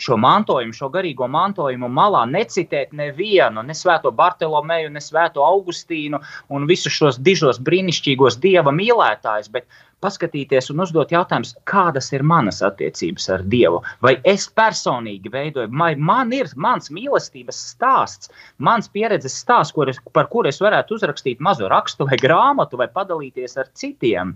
šo 0.00 0.18
mantojumu, 0.20 0.76
šo 0.76 0.90
garīgo 0.94 1.28
mantojumu 1.30 1.90
malā, 1.90 2.24
necitēt 2.30 2.94
nevienu, 2.96 3.64
ne 3.66 3.76
svēto 3.76 4.12
Bartolomeju, 4.14 4.92
ne 4.94 5.02
svēto 5.04 5.44
Augustīnu 5.46 6.20
un 6.50 6.66
visus 6.70 6.94
šos 6.94 7.20
dižos 7.22 7.60
brīnišķīgos 7.66 8.38
dieva 8.42 8.74
mīlētājus, 8.74 9.50
bet 9.52 9.66
paskatīties 10.04 10.70
un 10.72 10.82
uzdot 10.84 11.12
jautājumus, 11.12 11.52
kādas 11.68 12.10
ir 12.14 12.24
manas 12.26 12.60
attiecības 12.64 13.28
ar 13.34 13.44
Dievu. 13.52 13.80
Vai 14.04 14.16
es 14.28 14.46
personīgi 14.56 15.32
veidoju, 15.32 15.70
vai 15.82 15.92
man 16.10 16.32
ir 16.36 16.50
mans 16.56 16.90
mīlestības 16.94 17.60
stāsts, 17.74 18.32
mans 18.58 18.90
pieredzes 18.92 19.36
stāsts, 19.42 19.74
kur 19.76 19.92
es, 19.92 20.00
par 20.16 20.30
kuru 20.32 20.50
es 20.50 20.60
varētu 20.62 20.96
uzrakstīt 20.98 21.40
mazu 21.44 21.68
rakstu 21.70 22.08
vai 22.08 22.18
grāmatu, 22.20 22.80
vai 22.80 22.88
padalīties 22.92 23.56
ar 23.60 23.70
citiem, 23.76 24.34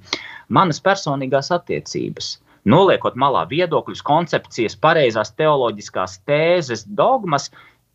manas 0.48 0.82
personīgās 0.84 1.52
attiecības. 1.54 2.34
Noliekot 2.64 3.16
malā 3.20 3.44
viedokļus, 3.50 4.00
koncepcijas, 4.04 4.78
pareizās 4.80 5.34
teoloģiskās 5.36 6.22
tēzes, 6.28 6.86
dogmas, 6.88 7.50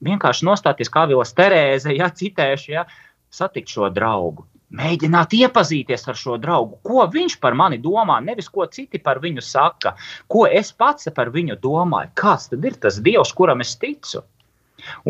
vienkārši 0.05 0.45
nostāties 0.45 0.93
kā 0.93 1.07
Vila 1.09 1.25
Terēze, 1.25 1.95
ja 1.97 2.11
citēšu, 2.13 2.71
ja, 2.77 2.85
satikt 3.33 3.73
šo 3.73 3.89
draugu 3.93 4.45
mēģināt 4.75 5.33
iepazīties 5.37 6.07
ar 6.11 6.17
šo 6.17 6.37
draugu, 6.41 6.77
ko 6.85 7.05
viņš 7.13 7.37
par 7.43 7.57
mani 7.57 7.79
domā, 7.81 8.19
nevis 8.25 8.49
ko 8.53 8.67
citi 8.71 9.01
par 9.01 9.21
viņu 9.23 9.43
saka, 9.45 9.95
ko 10.27 10.45
es 10.47 10.71
pats 10.71 11.09
par 11.15 11.31
viņu 11.33 11.57
domāju. 11.63 12.13
Kāds 12.15 12.51
tad 12.51 12.65
ir 12.65 12.77
tas 12.81 12.99
Dievs, 13.05 13.33
kuram 13.33 13.65
es 13.65 13.75
ticu? 13.81 14.23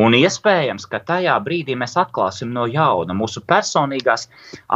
Un 0.02 0.16
iespējams, 0.18 0.88
ka 0.90 1.02
tajā 1.06 1.36
brīdī 1.46 1.76
mēs 1.78 1.94
atklāsim 2.02 2.50
no 2.56 2.66
jauna 2.66 3.14
mūsu 3.14 3.44
personīgās 3.46 4.26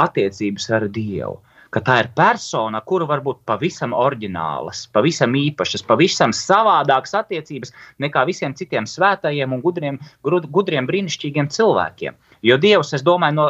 attiecības 0.06 0.70
ar 0.78 0.88
Dievu 1.00 1.40
ka 1.74 1.82
tā 1.82 1.96
ir 2.04 2.10
persona, 2.14 2.82
kura 2.86 3.08
var 3.10 3.24
būt 3.26 3.42
pavisam 3.50 3.96
oriģinālas, 3.98 4.86
pavisam 4.94 5.34
īpašas, 5.38 5.86
pavisam 5.90 6.34
savādākas 6.38 7.16
attiecības 7.24 7.74
nekā 8.04 8.26
visiem 8.30 8.54
citiem 8.58 8.86
svētajiem 8.90 9.56
un 9.56 9.64
gudriem, 9.64 9.98
gudriem 10.24 10.90
brīnišķīgiem 10.90 11.50
cilvēkiem. 11.56 12.20
Jo 12.44 12.58
Dievs, 12.60 12.92
es 12.96 13.04
domāju, 13.08 13.38
no, 13.38 13.46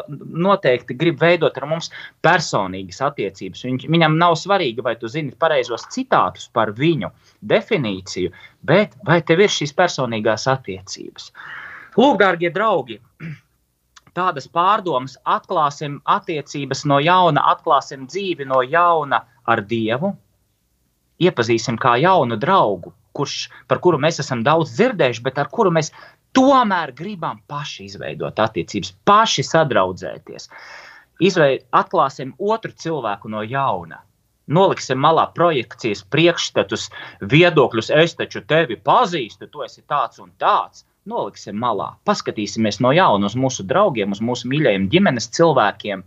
noteikti 0.47 0.93
grib 0.97 1.21
veidot 1.21 1.55
ar 1.57 1.65
mums 1.69 1.89
personīgas 2.25 3.01
attiecības. 3.07 3.63
Viņ, 3.65 3.79
viņam 3.89 4.17
nav 4.21 4.37
svarīgi, 4.37 4.85
vai 4.85 4.93
tu 5.01 5.09
zini 5.09 5.33
pareizos 5.39 5.87
citātus 5.93 6.49
par 6.53 6.71
viņu 6.77 7.09
definīciju, 7.53 8.33
bet 8.61 8.93
vai 9.07 9.21
tev 9.25 9.41
ir 9.45 9.53
šīs 9.53 9.73
personīgās 9.77 10.45
attiecības. 10.51 11.31
Lūk, 11.97 12.19
dārgie 12.21 12.53
draugi! 12.53 12.99
tādas 14.17 14.47
pārdomas, 14.47 15.17
atklāsim 15.25 15.99
attiecības 16.09 16.85
no 16.89 16.99
jauna, 17.01 17.43
atklāsim 17.53 18.05
dzīvi 18.09 18.47
no 18.49 18.61
jauna 18.61 19.23
ar 19.49 19.61
Dievu, 19.65 20.13
iepazīsim 21.23 21.79
kā 21.81 21.95
jaunu 22.01 22.37
draugu, 22.39 22.93
kurš, 23.17 23.47
par 23.69 23.81
kuru 23.83 23.99
mēs 24.01 24.21
esam 24.23 24.43
daudz 24.45 24.73
dzirdējuši, 24.77 25.23
bet 25.25 25.41
ar 25.41 25.49
kuru 25.53 25.73
mēs 25.73 25.91
tomēr 26.37 26.93
gribam 26.97 27.41
paši 27.47 27.87
izveidot 27.89 28.39
attiecības, 28.39 28.93
paši 29.05 29.45
sadraudzēties. 29.47 30.49
Izveid, 31.23 31.67
atklāsim 31.71 32.33
otru 32.39 32.73
cilvēku 32.83 33.29
no 33.31 33.43
jauna. 33.45 34.01
Noliksim 34.53 34.99
malā 34.99 35.29
projekcijas, 35.35 36.01
priekšstatus, 36.11 36.89
viedokļus. 37.31 37.93
Es 37.95 38.17
taču 38.19 38.41
tevi 38.43 38.75
pazīstu, 38.75 39.47
tu 39.47 39.63
esi 39.63 39.85
tāds 39.87 40.19
un 40.19 40.33
tāds 40.41 40.83
noliksim 41.07 41.55
malā. 41.59 41.93
Paskatīsimies 42.07 42.81
no 42.83 42.91
jauna 42.95 43.29
uz 43.29 43.37
mūsu 43.39 43.63
draugiem, 43.67 44.11
uz 44.11 44.19
mūsu 44.23 44.49
mīļajiem 44.51 44.89
ģimenes 44.91 45.29
cilvēkiem, 45.37 46.03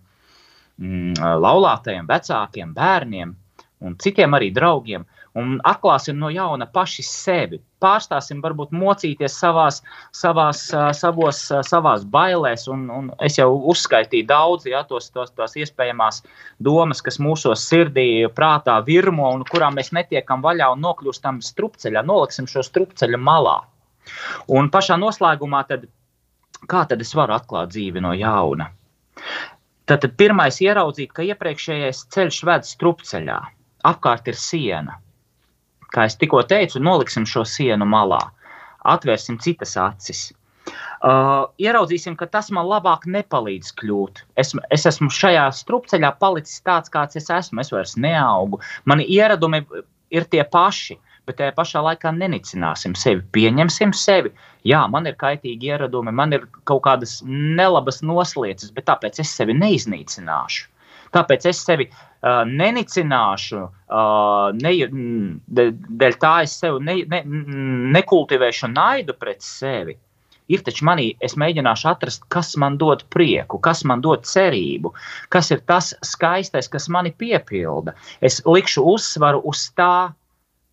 mm, 0.80 1.14
laulātajiem, 1.44 2.08
vecākiem, 2.10 2.74
bērniem 2.76 3.34
un 3.80 3.96
citiem 4.02 4.36
arī 4.36 4.52
draugiem. 4.52 5.06
Un 5.36 5.58
atklāsim 5.68 6.16
no 6.16 6.30
jauna 6.32 6.64
paši 6.72 7.02
sevi. 7.04 7.58
Pārstāsim, 7.84 8.38
varbūt 8.40 8.70
mocīties 8.72 9.34
savās, 9.36 9.82
savās, 10.16 10.62
savos, 10.96 11.40
savās 11.68 12.06
bailēs. 12.08 12.64
Un, 12.72 12.86
un 12.92 13.10
es 13.26 13.36
jau 13.36 13.50
uzskaitīju 13.72 14.26
daudz, 14.30 14.64
ja, 14.70 14.80
tos, 14.88 15.10
tos, 15.12 15.34
tos 15.36 15.58
iespējamās 15.60 16.22
domas, 16.64 17.04
kas 17.04 17.20
mūsos 17.20 17.66
sirdī, 17.68 18.24
prātā 18.32 18.78
virmo 18.88 19.28
un 19.36 19.44
kurām 19.50 19.76
mēs 19.76 19.92
netiekam 19.92 20.44
vaļā 20.46 20.72
un 20.72 20.84
nokļūstam 20.86 21.44
strupceļā. 21.44 22.06
Noliksim 22.08 22.48
šo 22.48 22.64
strupceļu 22.64 23.20
malā. 23.20 23.58
Un 24.56 24.72
pašā 24.72 24.96
noslēgumā, 25.02 25.66
tad, 25.68 25.88
kā 26.70 26.86
tad 26.88 27.04
es 27.04 27.12
varu 27.18 27.36
atklāt 27.36 27.76
dzīvi 27.76 28.00
no 28.00 28.16
jauna? 28.16 28.70
Tad, 29.86 30.00
tad 30.00 30.12
pirmais 30.18 30.64
ieraudzīt, 30.64 31.12
ka 31.12 31.28
iepriekšējais 31.28 32.06
ceļš 32.14 32.44
ved 32.48 32.64
strupceļā, 32.66 33.42
apkārt 33.92 34.32
ir 34.32 34.38
siena. 34.40 35.02
Kā 35.94 36.08
es 36.08 36.18
tikko 36.18 36.42
teicu, 36.48 36.82
noliksim 36.82 37.26
šo 37.28 37.44
sienu 37.46 37.86
malā, 37.88 38.20
atvērsim 38.84 39.38
citas 39.42 39.76
acis. 39.80 40.28
Uh, 41.06 41.46
ieraudzīsim, 41.62 42.16
ka 42.18 42.26
tas 42.26 42.48
man 42.50 42.66
labāk 42.66 43.04
nepalīdz 43.06 43.74
kļūt. 43.78 44.24
Es, 44.40 44.54
es 44.74 44.86
esmu 44.90 45.12
šajā 45.12 45.44
strupceļā 45.54 46.10
palicis 46.18 46.64
tāds, 46.66 46.90
kāds 46.90 47.18
es 47.20 47.30
esmu. 47.30 47.62
Es 47.62 47.70
vairs 47.70 47.94
neaugu. 48.00 48.58
Mani 48.88 49.06
ieradumi 49.06 49.62
ir 50.10 50.26
tie 50.32 50.42
paši 50.42 50.98
bet 51.26 51.40
tajā 51.40 51.54
pašā 51.56 51.82
laikā 51.82 52.12
nenicināsim 52.14 52.94
sevi, 52.98 53.24
pieņemsim 53.34 53.92
sevi. 53.96 54.32
Jā, 54.66 54.84
man 54.90 55.08
ir 55.10 55.18
kaitīgi 55.18 55.72
ieradumi, 55.72 56.14
man 56.14 56.34
ir 56.36 56.46
kaut 56.68 56.84
kādas 56.86 57.18
nelabas 57.26 58.02
noslēdzes, 58.06 58.72
bet 58.76 58.86
tāpēc 58.90 59.20
es 59.22 59.34
sevi 59.34 59.56
neiznīcināšu. 59.58 60.68
Tāpēc 61.14 61.46
es 61.50 61.60
sevi 61.66 61.86
uh, 61.90 62.42
nenicināšu, 62.48 63.60
uh, 63.62 64.48
ne, 64.56 64.72
dēļ 65.60 66.18
tā 66.22 66.34
es 66.46 66.56
sev 66.62 66.80
ne, 66.82 66.98
ne, 67.10 67.22
nekultivēšu 67.98 68.72
naidu 68.72 69.16
pret 69.20 69.44
sevi. 69.44 69.96
Ir 70.46 70.62
taču 70.62 70.86
manī, 70.86 71.08
es 71.26 71.34
mēģināšu 71.42 71.88
atrast, 71.90 72.26
kas 72.30 72.52
man 72.62 72.76
dod 72.78 73.02
prieku, 73.10 73.58
kas 73.58 73.82
man 73.90 74.02
dod 74.04 74.28
cerību, 74.30 74.92
kas 75.34 75.50
ir 75.50 75.64
tas 75.66 75.90
skaistais, 76.06 76.70
kas 76.70 76.86
mani 76.92 77.10
piepilda. 77.10 77.96
Es 78.22 78.38
likšu 78.46 78.84
uzsvaru 78.94 79.42
uz 79.50 79.64
tā, 79.78 80.12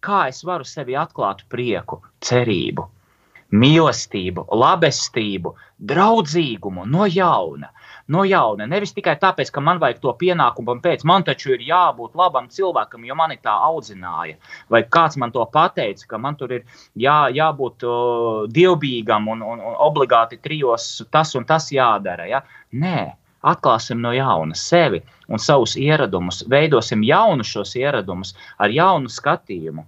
kā 0.05 0.27
es 0.29 0.43
varu 0.45 0.67
sevi 0.67 0.97
atklāt 0.99 1.41
prieku, 1.49 2.03
cerību, 2.21 2.85
mīlestību, 3.53 4.47
labestību, 4.49 5.53
draudzīgumu 5.91 6.85
no 6.89 7.05
jauna. 7.05 7.69
No 8.11 8.25
jauna. 8.27 8.65
Nevis 8.67 8.91
tikai 8.95 9.13
tāpēc, 9.21 9.51
ka 9.53 9.61
man 9.63 9.79
vajag 9.79 10.01
to 10.03 10.11
pienākumu, 10.19 10.75
pēc 10.83 11.05
man 11.07 11.23
taču 11.23 11.53
ir 11.53 11.63
jābūt 11.63 12.17
labam 12.19 12.49
cilvēkam, 12.51 13.05
jo 13.07 13.15
mani 13.15 13.37
tā 13.43 13.53
audzināja. 13.69 14.35
Vai 14.73 14.83
kāds 14.83 15.15
man 15.21 15.31
to 15.31 15.45
pateica, 15.53 16.07
ka 16.09 16.19
man 16.19 16.35
tur 16.39 16.51
ir 16.57 16.65
jā, 16.99 17.17
jābūt 17.31 17.87
uh, 17.87 18.43
dievbijīgam 18.51 19.29
un, 19.31 19.45
un, 19.53 19.63
un 19.71 19.79
obligāti 19.87 20.41
trijos 20.43 21.05
tas 21.11 21.35
un 21.39 21.47
tas 21.47 21.69
jādara. 21.71 22.27
Ja? 22.27 22.43
Nē, 22.75 23.13
atklāsim 23.43 24.01
no 24.03 24.11
jauna 24.15 24.57
sevi 24.57 25.03
un 25.29 25.39
savus 25.39 25.77
ieradumus, 25.79 26.43
veidosim 26.49 27.03
jaunu 27.07 27.45
šos 27.47 27.75
ieradumus 27.79 28.35
ar 28.57 28.73
jaunu 28.73 29.11
skatījumu. 29.11 29.87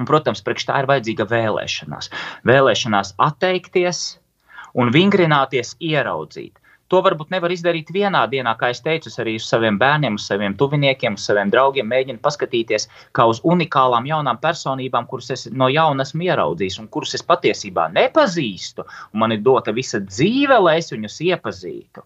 Un, 0.00 0.08
protams, 0.08 0.40
priekš 0.44 0.66
tā 0.70 0.80
ir 0.80 0.88
vajadzīga 0.88 1.26
vēlēšanās. 1.28 2.08
Vēlēšanās 2.48 3.14
atteikties 3.20 4.02
un 4.78 4.92
vingrināties, 4.94 5.76
ieraudzīt. 5.84 6.56
To 6.92 7.00
varbūt 7.00 7.30
nevar 7.32 7.52
izdarīt 7.54 7.88
vienā 7.92 8.20
dienā, 8.28 8.52
kā 8.60 8.68
es 8.72 8.82
teicu, 8.84 9.08
arī 9.22 9.38
uz 9.40 9.46
saviem 9.48 9.78
bērniem, 9.80 10.18
uz 10.20 10.26
saviem 10.28 10.52
tuviniekiem, 10.60 11.14
uz 11.16 11.24
saviem 11.24 11.48
draugiem. 11.52 11.88
Mēģinu 11.88 12.20
paskatīties 12.24 12.84
kā 13.16 13.24
uz 13.30 13.40
unikālām, 13.48 14.08
jaunām 14.10 14.40
personībām, 14.42 15.08
kuras 15.08 15.32
es 15.32 15.46
no 15.48 15.70
jauna 15.72 16.04
esmu 16.04 16.26
ieraudzījis 16.28 16.78
un 16.82 16.90
kuras 16.92 17.16
es 17.16 17.24
patiesībā 17.24 17.88
nepazīstu. 17.96 18.84
Man 19.16 19.32
ir 19.32 19.40
dota 19.40 19.72
visa 19.72 20.02
dzīve, 20.04 20.60
lai 20.66 20.78
es 20.82 20.92
viņus 20.92 21.20
iepazītu. 21.30 22.04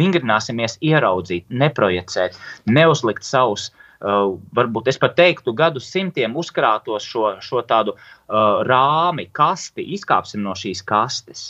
Vingrināsimies, 0.00 0.80
ieraudzīt, 0.80 1.44
neprojicēt, 1.52 2.40
neuzlikt 2.64 3.28
savus 3.28 3.68
uh, 3.68 3.83
varbūt 4.00 4.88
es 4.90 4.98
pat 4.98 5.14
teiktu, 5.16 5.54
gadu 5.56 5.80
simtiem 5.80 6.36
uzkrātos 6.36 7.06
šo, 7.06 7.34
šo 7.44 7.62
tādu 7.66 7.94
uh, 7.94 8.62
rāmi, 8.66 9.28
kasti, 9.32 9.84
izkāpsim 9.96 10.42
no 10.44 10.54
šīs 10.58 10.82
kastes. 10.86 11.44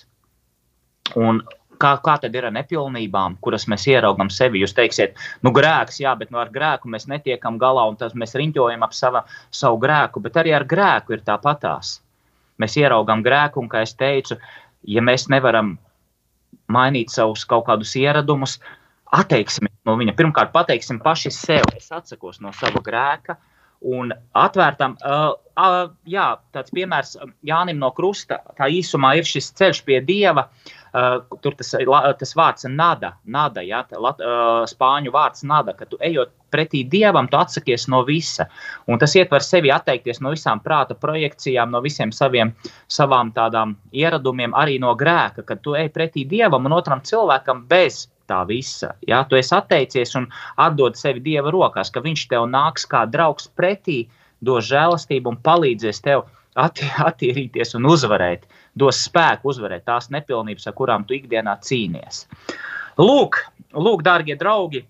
Un 1.21 1.43
kā, 1.81 1.95
kā 2.05 2.17
tad 2.23 2.35
ir 2.35 2.49
ar 2.49 2.55
nepilnībām, 2.55 3.39
kuras 3.45 3.67
mēs 3.71 3.87
ieraugām 3.91 4.31
sevi? 4.33 4.63
Jūs 4.63 4.77
teiksiet, 4.77 5.19
nu, 5.43 5.53
grēks, 5.55 6.01
jā, 6.05 6.15
bet 6.19 6.31
nu, 6.31 6.41
ar 6.43 6.53
grēku 6.55 6.91
mēs 6.91 7.09
netiekam 7.11 7.59
galā, 7.59 7.87
un 7.91 7.99
tas 8.01 8.15
mēs 8.15 8.37
riņķojam 8.39 8.87
ap 8.87 8.95
sava, 8.97 9.25
savu 9.51 9.81
grēku, 9.83 10.23
bet 10.25 10.39
arī 10.41 10.55
ar 10.57 10.67
grēku 10.69 11.17
ir 11.17 11.25
tāpatās. 11.27 11.99
Mēs 12.63 12.79
ieraugām 12.79 13.25
grēku, 13.27 13.61
un, 13.65 13.69
kā 13.69 13.83
es 13.83 13.97
teicu, 13.99 14.39
ja 14.87 15.03
mēs 15.03 15.27
nevaram 15.33 15.75
mainīt 16.71 17.11
savus 17.11 17.43
kaut 17.49 17.67
kādus 17.67 17.97
ieradumus, 17.99 18.61
uh, 18.61 18.84
atteiksimies 19.15 19.75
no 19.89 19.97
viņa. 20.01 20.15
Pirmkārt, 20.19 20.53
pateiksim 20.55 21.01
paši 21.05 21.33
sev, 21.35 21.67
es 21.77 21.91
atsakos 21.95 22.41
no 22.45 22.55
sava 22.57 22.83
grēka. 22.85 23.39
Un 23.85 24.15
atvērtam, 24.41 24.95
uh, 25.05 25.35
uh, 25.61 25.91
jā, 26.09 26.31
tāds 26.57 26.73
piemērs 26.73 27.19
Jānim 27.45 27.77
no 27.83 27.91
Krusta, 27.93 28.39
tā 28.57 28.71
īsumā 28.73 29.11
ir 29.19 29.29
šis 29.29 29.51
ceļš 29.59 29.83
pie 29.85 29.99
Dieva. 30.07 30.47
Uh, 30.95 31.19
tur 31.43 31.57
tas, 31.59 31.75
tas 32.21 32.33
vārds 32.39 32.65
nada, 32.71 33.11
nada 33.27 33.65
jā, 33.67 33.83
tā, 33.91 33.99
uh, 33.99 34.63
spāņu 34.71 35.13
vārds 35.13 35.45
nada, 35.45 35.75
ka 35.77 35.89
tu 35.91 35.99
ejot 36.01 36.33
pretī 36.55 36.85
Dievam, 36.89 37.29
tu 37.29 37.37
atsakies 37.37 37.89
no 37.93 38.05
visa. 38.07 38.47
Un 38.89 39.03
tas 39.03 39.13
ietver 39.19 39.45
sevi 39.45 39.75
atteikties 39.75 40.23
no 40.25 40.33
visām 40.33 40.63
prāta 40.65 40.97
projekcijām, 40.97 41.75
no 41.75 41.83
visiem 41.85 42.15
saviem, 42.15 42.55
tādām 43.37 43.77
ieradumiem, 43.93 44.55
arī 44.57 44.79
no 44.81 44.95
grēka, 44.97 45.45
kad 45.45 45.61
tu 45.61 45.77
ej 45.77 45.91
pretī 45.93 46.25
Dievam 46.31 46.71
un 46.71 46.79
otram 46.79 47.03
cilvēkam 47.05 47.67
bez 47.69 48.07
tā 48.31 48.41
visa. 48.49 48.93
Ja? 49.09 49.23
Tu 49.29 49.39
esi 49.41 49.55
atteicies 49.57 50.15
un 50.19 50.29
atdod 50.61 50.99
sevi 51.01 51.23
Dieva 51.25 51.53
rokās, 51.55 51.93
ka 51.93 52.03
Viņš 52.05 52.29
tev 52.33 52.47
nāks 52.51 52.87
kā 52.91 53.05
draugs 53.11 53.49
pretī, 53.57 54.05
dos 54.45 54.67
žēlastību 54.69 55.35
un 55.35 55.41
palīdzēs 55.45 56.03
tev 56.05 56.27
attīrīties 57.09 57.75
un 57.79 57.89
uzvarēt, 57.91 58.45
dos 58.79 59.03
spēku 59.09 59.51
uzvarēt 59.51 59.87
tās 59.89 60.11
nepilnības, 60.15 60.69
ar 60.69 60.77
kurām 60.79 61.07
tu 61.09 61.17
ikdienā 61.17 61.57
cīnies. 61.65 62.25
Lūk, 63.01 63.41
lūk 63.75 64.05
dārgie 64.07 64.37
draugi, 64.39 64.85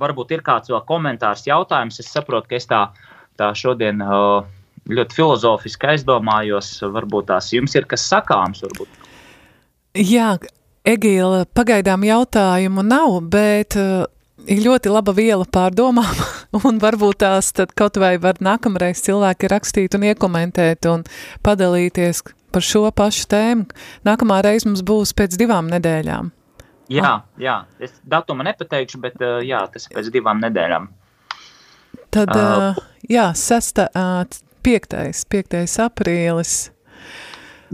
varbūt 0.00 0.32
ir 0.32 0.44
kāds 0.46 0.72
vēl 0.72 0.80
komentārs, 0.88 1.44
jautājums. 1.48 2.00
Es 2.00 2.08
saprotu, 2.12 2.48
ka 2.48 2.56
es 2.56 2.68
tā, 2.70 2.86
tā 3.36 3.50
šodien 3.56 4.00
ļoti 4.90 5.18
filozofiski 5.18 5.92
aizdomājos, 5.92 6.78
varbūt 6.94 7.28
tās 7.28 7.50
jums 7.52 7.76
ir 7.76 7.88
kas 7.90 8.06
sakāms. 8.08 8.64
Varbūt. 8.64 8.96
Jā, 10.00 10.32
Egīla, 10.88 11.44
pagaidām 11.52 12.04
jautājumu 12.08 12.82
nav, 12.86 13.18
bet 13.28 13.76
uh, 13.76 14.06
ir 14.48 14.62
ļoti 14.64 14.92
laba 14.92 15.12
viela 15.16 15.44
pārdomām, 15.44 16.20
un 16.66 16.80
varbūt 16.80 17.20
tās 17.20 17.52
tad 17.56 17.74
kaut 17.76 17.98
vai 18.00 18.14
var 18.22 18.40
nākamreiz 18.40 19.02
cilvēki 19.04 19.50
rakstīt 19.52 19.96
un 19.98 20.06
iekomentēt 20.08 20.88
un 20.88 21.04
padalīties 21.44 22.22
par 22.50 22.64
šo 22.64 22.86
pašu 22.96 23.28
tēmu. 23.30 23.68
Nākamā 24.08 24.40
reize 24.46 24.68
mums 24.68 24.80
būs 24.86 25.12
pēc 25.16 25.36
divām 25.40 25.68
nedēļām. 25.70 26.32
Jā, 26.90 27.12
jā, 27.38 27.60
es 27.78 27.92
datumu 28.02 28.42
nepateikšu, 28.48 28.98
bet 29.04 29.20
uh, 29.22 29.38
jā, 29.46 29.60
tas 29.70 29.84
ir 29.86 29.98
pēc 29.98 30.08
divām 30.16 30.40
nedēļām. 30.42 30.88
Tad, 32.10 32.32
uh, 32.34 32.80
jā, 33.06 33.28
sesta, 33.38 33.86
uh, 33.94 34.24
piektais, 34.66 35.22
piektais 35.30 35.76
aprīlis, 35.84 36.54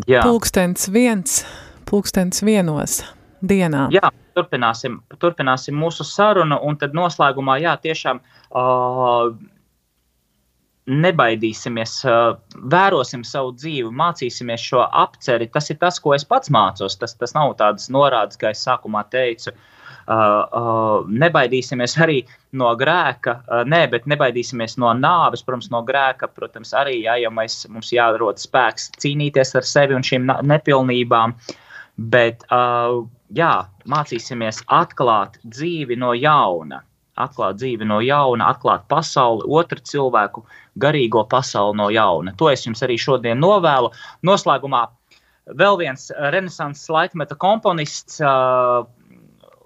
jā. 0.04 0.20
pulkstens 0.20 0.90
viens, 0.92 1.38
pulkstens 1.86 2.42
vienos 2.46 3.00
dienā. 3.46 3.86
Jā, 3.94 4.10
turpināsim, 4.36 5.00
turpināsim 5.22 5.76
mūsu 5.78 6.06
sarunu, 6.06 6.58
un 6.66 6.78
tad 6.80 6.96
noslēgumā, 6.96 7.58
jā, 7.62 7.76
tiešām 7.82 8.20
uh, 8.22 9.30
nebaidīsimies, 10.86 11.96
uh, 12.08 12.34
vērosim 12.74 13.24
savu 13.26 13.54
dzīvi, 13.58 13.92
mācīsimies 14.02 14.66
šo 14.70 14.84
apceri. 14.86 15.50
Tas 15.52 15.70
ir 15.72 15.80
tas, 15.82 16.00
ko 16.02 16.14
es 16.16 16.26
pats 16.26 16.52
mācos. 16.52 16.98
Tas, 17.00 17.16
tas 17.18 17.34
nav 17.36 17.56
tāds 17.60 17.90
norādes, 17.92 18.38
kā 18.40 18.54
es 18.54 18.62
sākumā 18.66 19.06
teicu. 19.12 19.54
Uh, 20.06 20.14
uh, 20.14 21.06
nebaidīsimies 21.10 21.96
arī 21.98 22.20
no 22.54 22.68
grēka, 22.78 23.40
uh, 23.40 23.64
nē, 23.66 23.80
bet 23.90 24.04
nebaidīsimies 24.06 24.76
no 24.78 24.92
nāves, 24.94 25.42
protams, 25.42 25.72
no 25.74 25.80
grēka. 25.86 26.30
Protams, 26.30 26.70
arī 26.78 27.00
jā, 27.02 27.16
ja 27.24 27.32
mēs, 27.34 27.64
mums 27.66 27.90
jārod 27.94 28.38
spēks 28.38 28.92
cīnīties 29.02 29.56
ar 29.58 29.66
sevi 29.66 29.98
un 29.98 30.06
šīm 30.06 30.30
nepilnībām. 30.46 31.34
Uh, 31.34 31.62
Bet 31.96 32.44
uh, 32.52 33.06
jā, 33.32 33.52
mācīsimies 33.88 34.62
atklāt 34.72 35.38
dzīvi 35.44 35.96
no 35.98 36.12
jauna. 36.16 36.82
Atklāt 37.16 37.56
dzīvi 37.56 37.86
no 37.88 38.02
jauna, 38.04 38.50
atklāt 38.52 38.84
pasauli, 38.92 39.46
otru 39.48 39.80
cilvēku 39.80 40.42
garīgo 40.76 41.22
pasauli 41.30 41.78
no 41.80 41.88
jauna. 41.88 42.34
To 42.36 42.50
es 42.52 42.66
jums 42.66 42.84
arī 42.84 42.98
šodien 43.00 43.40
novēlu. 43.40 43.88
Noslēgumā 44.28 44.82
vēl 45.56 45.80
viens 45.80 46.10
renesanses 46.34 46.90
laikmeta 46.92 47.38
komponists, 47.40 48.20
uh, 48.20 48.84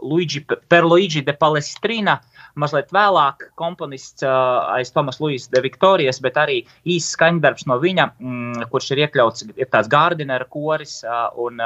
Luigi 0.01 0.45
Perluigi 0.71 1.25
de 1.27 1.35
Palestrina, 1.37 2.21
mazliet 2.59 2.91
vēlāk 2.95 3.47
komponists 3.59 4.25
aiz 4.25 4.91
Tomas 4.95 5.21
Luis 5.23 5.47
de 5.53 5.63
Viktorijas, 5.65 6.21
bet 6.23 6.39
arī 6.41 6.61
īsts 6.89 7.15
skaņdarbs 7.17 7.67
no 7.71 7.79
viņa, 7.83 8.07
mm, 8.19 8.69
kurš 8.73 8.93
ir 8.95 9.05
iekļauts, 9.07 9.47
ir 9.55 9.71
tāds 9.71 9.91
Gardinera 9.91 10.47
koris 10.51 11.01
un 11.41 11.61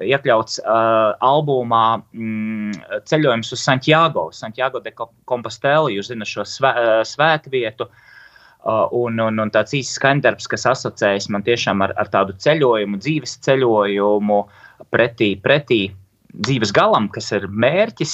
iekļauts 0.00 0.60
albumā 0.64 1.84
mm, 2.00 3.02
ceļojums 3.10 3.52
uz 3.56 3.64
Santiago, 3.64 4.30
Santiago 4.36 4.80
de 4.84 4.94
Compostela, 4.94 5.90
jūs 5.92 6.12
zinat 6.12 6.30
šo 6.30 6.46
svē, 6.46 6.74
svētvietu. 7.08 7.90
Un, 8.60 9.16
un, 9.24 9.40
un 9.40 9.48
tāds 9.48 9.72
īsts 9.72 9.96
skaņdarbs, 9.96 10.44
kas 10.52 10.66
asociējas 10.68 11.30
man 11.32 11.40
tiešām 11.46 11.80
ar, 11.80 11.94
ar 11.96 12.10
tādu 12.12 12.34
ceļojumu, 12.44 12.98
dzīves 13.00 13.38
ceļojumu 13.46 14.36
pretī, 14.92 15.30
pretī 15.40 15.86
dzīves 16.44 16.68
galam, 16.76 17.08
kas 17.08 17.32
ir 17.32 17.46
mērķis 17.48 18.12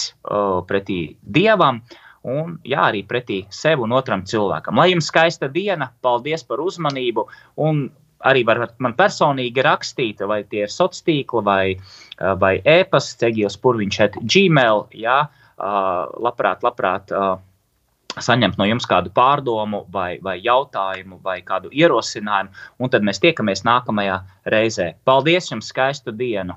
pretī 0.71 1.01
dievam. 1.35 1.83
Uh, 1.83 2.06
un 2.27 2.57
jā, 2.67 2.89
arī 2.91 3.05
pretī 3.07 3.45
sev 3.55 3.85
un 3.87 3.95
otram 3.97 4.25
cilvēkam. 4.27 4.79
Lai 4.81 4.91
jums 4.91 5.09
skaista 5.13 5.49
diena, 5.53 5.93
paldies 6.03 6.45
par 6.47 6.63
uzmanību! 6.65 7.27
Arī 8.27 8.43
varat 8.49 8.73
man 8.81 8.95
personīgi 8.97 9.63
rakstīt, 9.63 10.23
vai 10.27 10.41
tie 10.49 10.65
ir 10.65 10.73
sociāli 10.73 11.05
tīkli, 11.07 11.43
vai, 11.45 11.75
vai 12.41 12.55
e-pasta, 12.65 13.27
ceļos 13.27 13.59
purviņš, 13.63 13.99
gmail. 14.25 14.87
Jā, 14.97 15.19
labprāt, 16.25 16.65
labprāt 16.65 17.13
saņemt 18.17 18.57
no 18.59 18.67
jums 18.67 18.89
kādu 18.89 19.13
pārdomu, 19.15 19.85
vai, 19.93 20.17
vai 20.25 20.39
jautājumu, 20.41 21.21
vai 21.23 21.43
kādu 21.45 21.71
ierosinājumu, 21.73 22.55
un 22.81 22.93
tad 22.93 23.05
mēs 23.05 23.21
tiekamies 23.21 23.67
nākamajā 23.69 24.23
reizē. 24.53 24.95
Paldies 25.05 25.53
jums, 25.53 25.69
skaistu 25.73 26.17
dienu! 26.17 26.57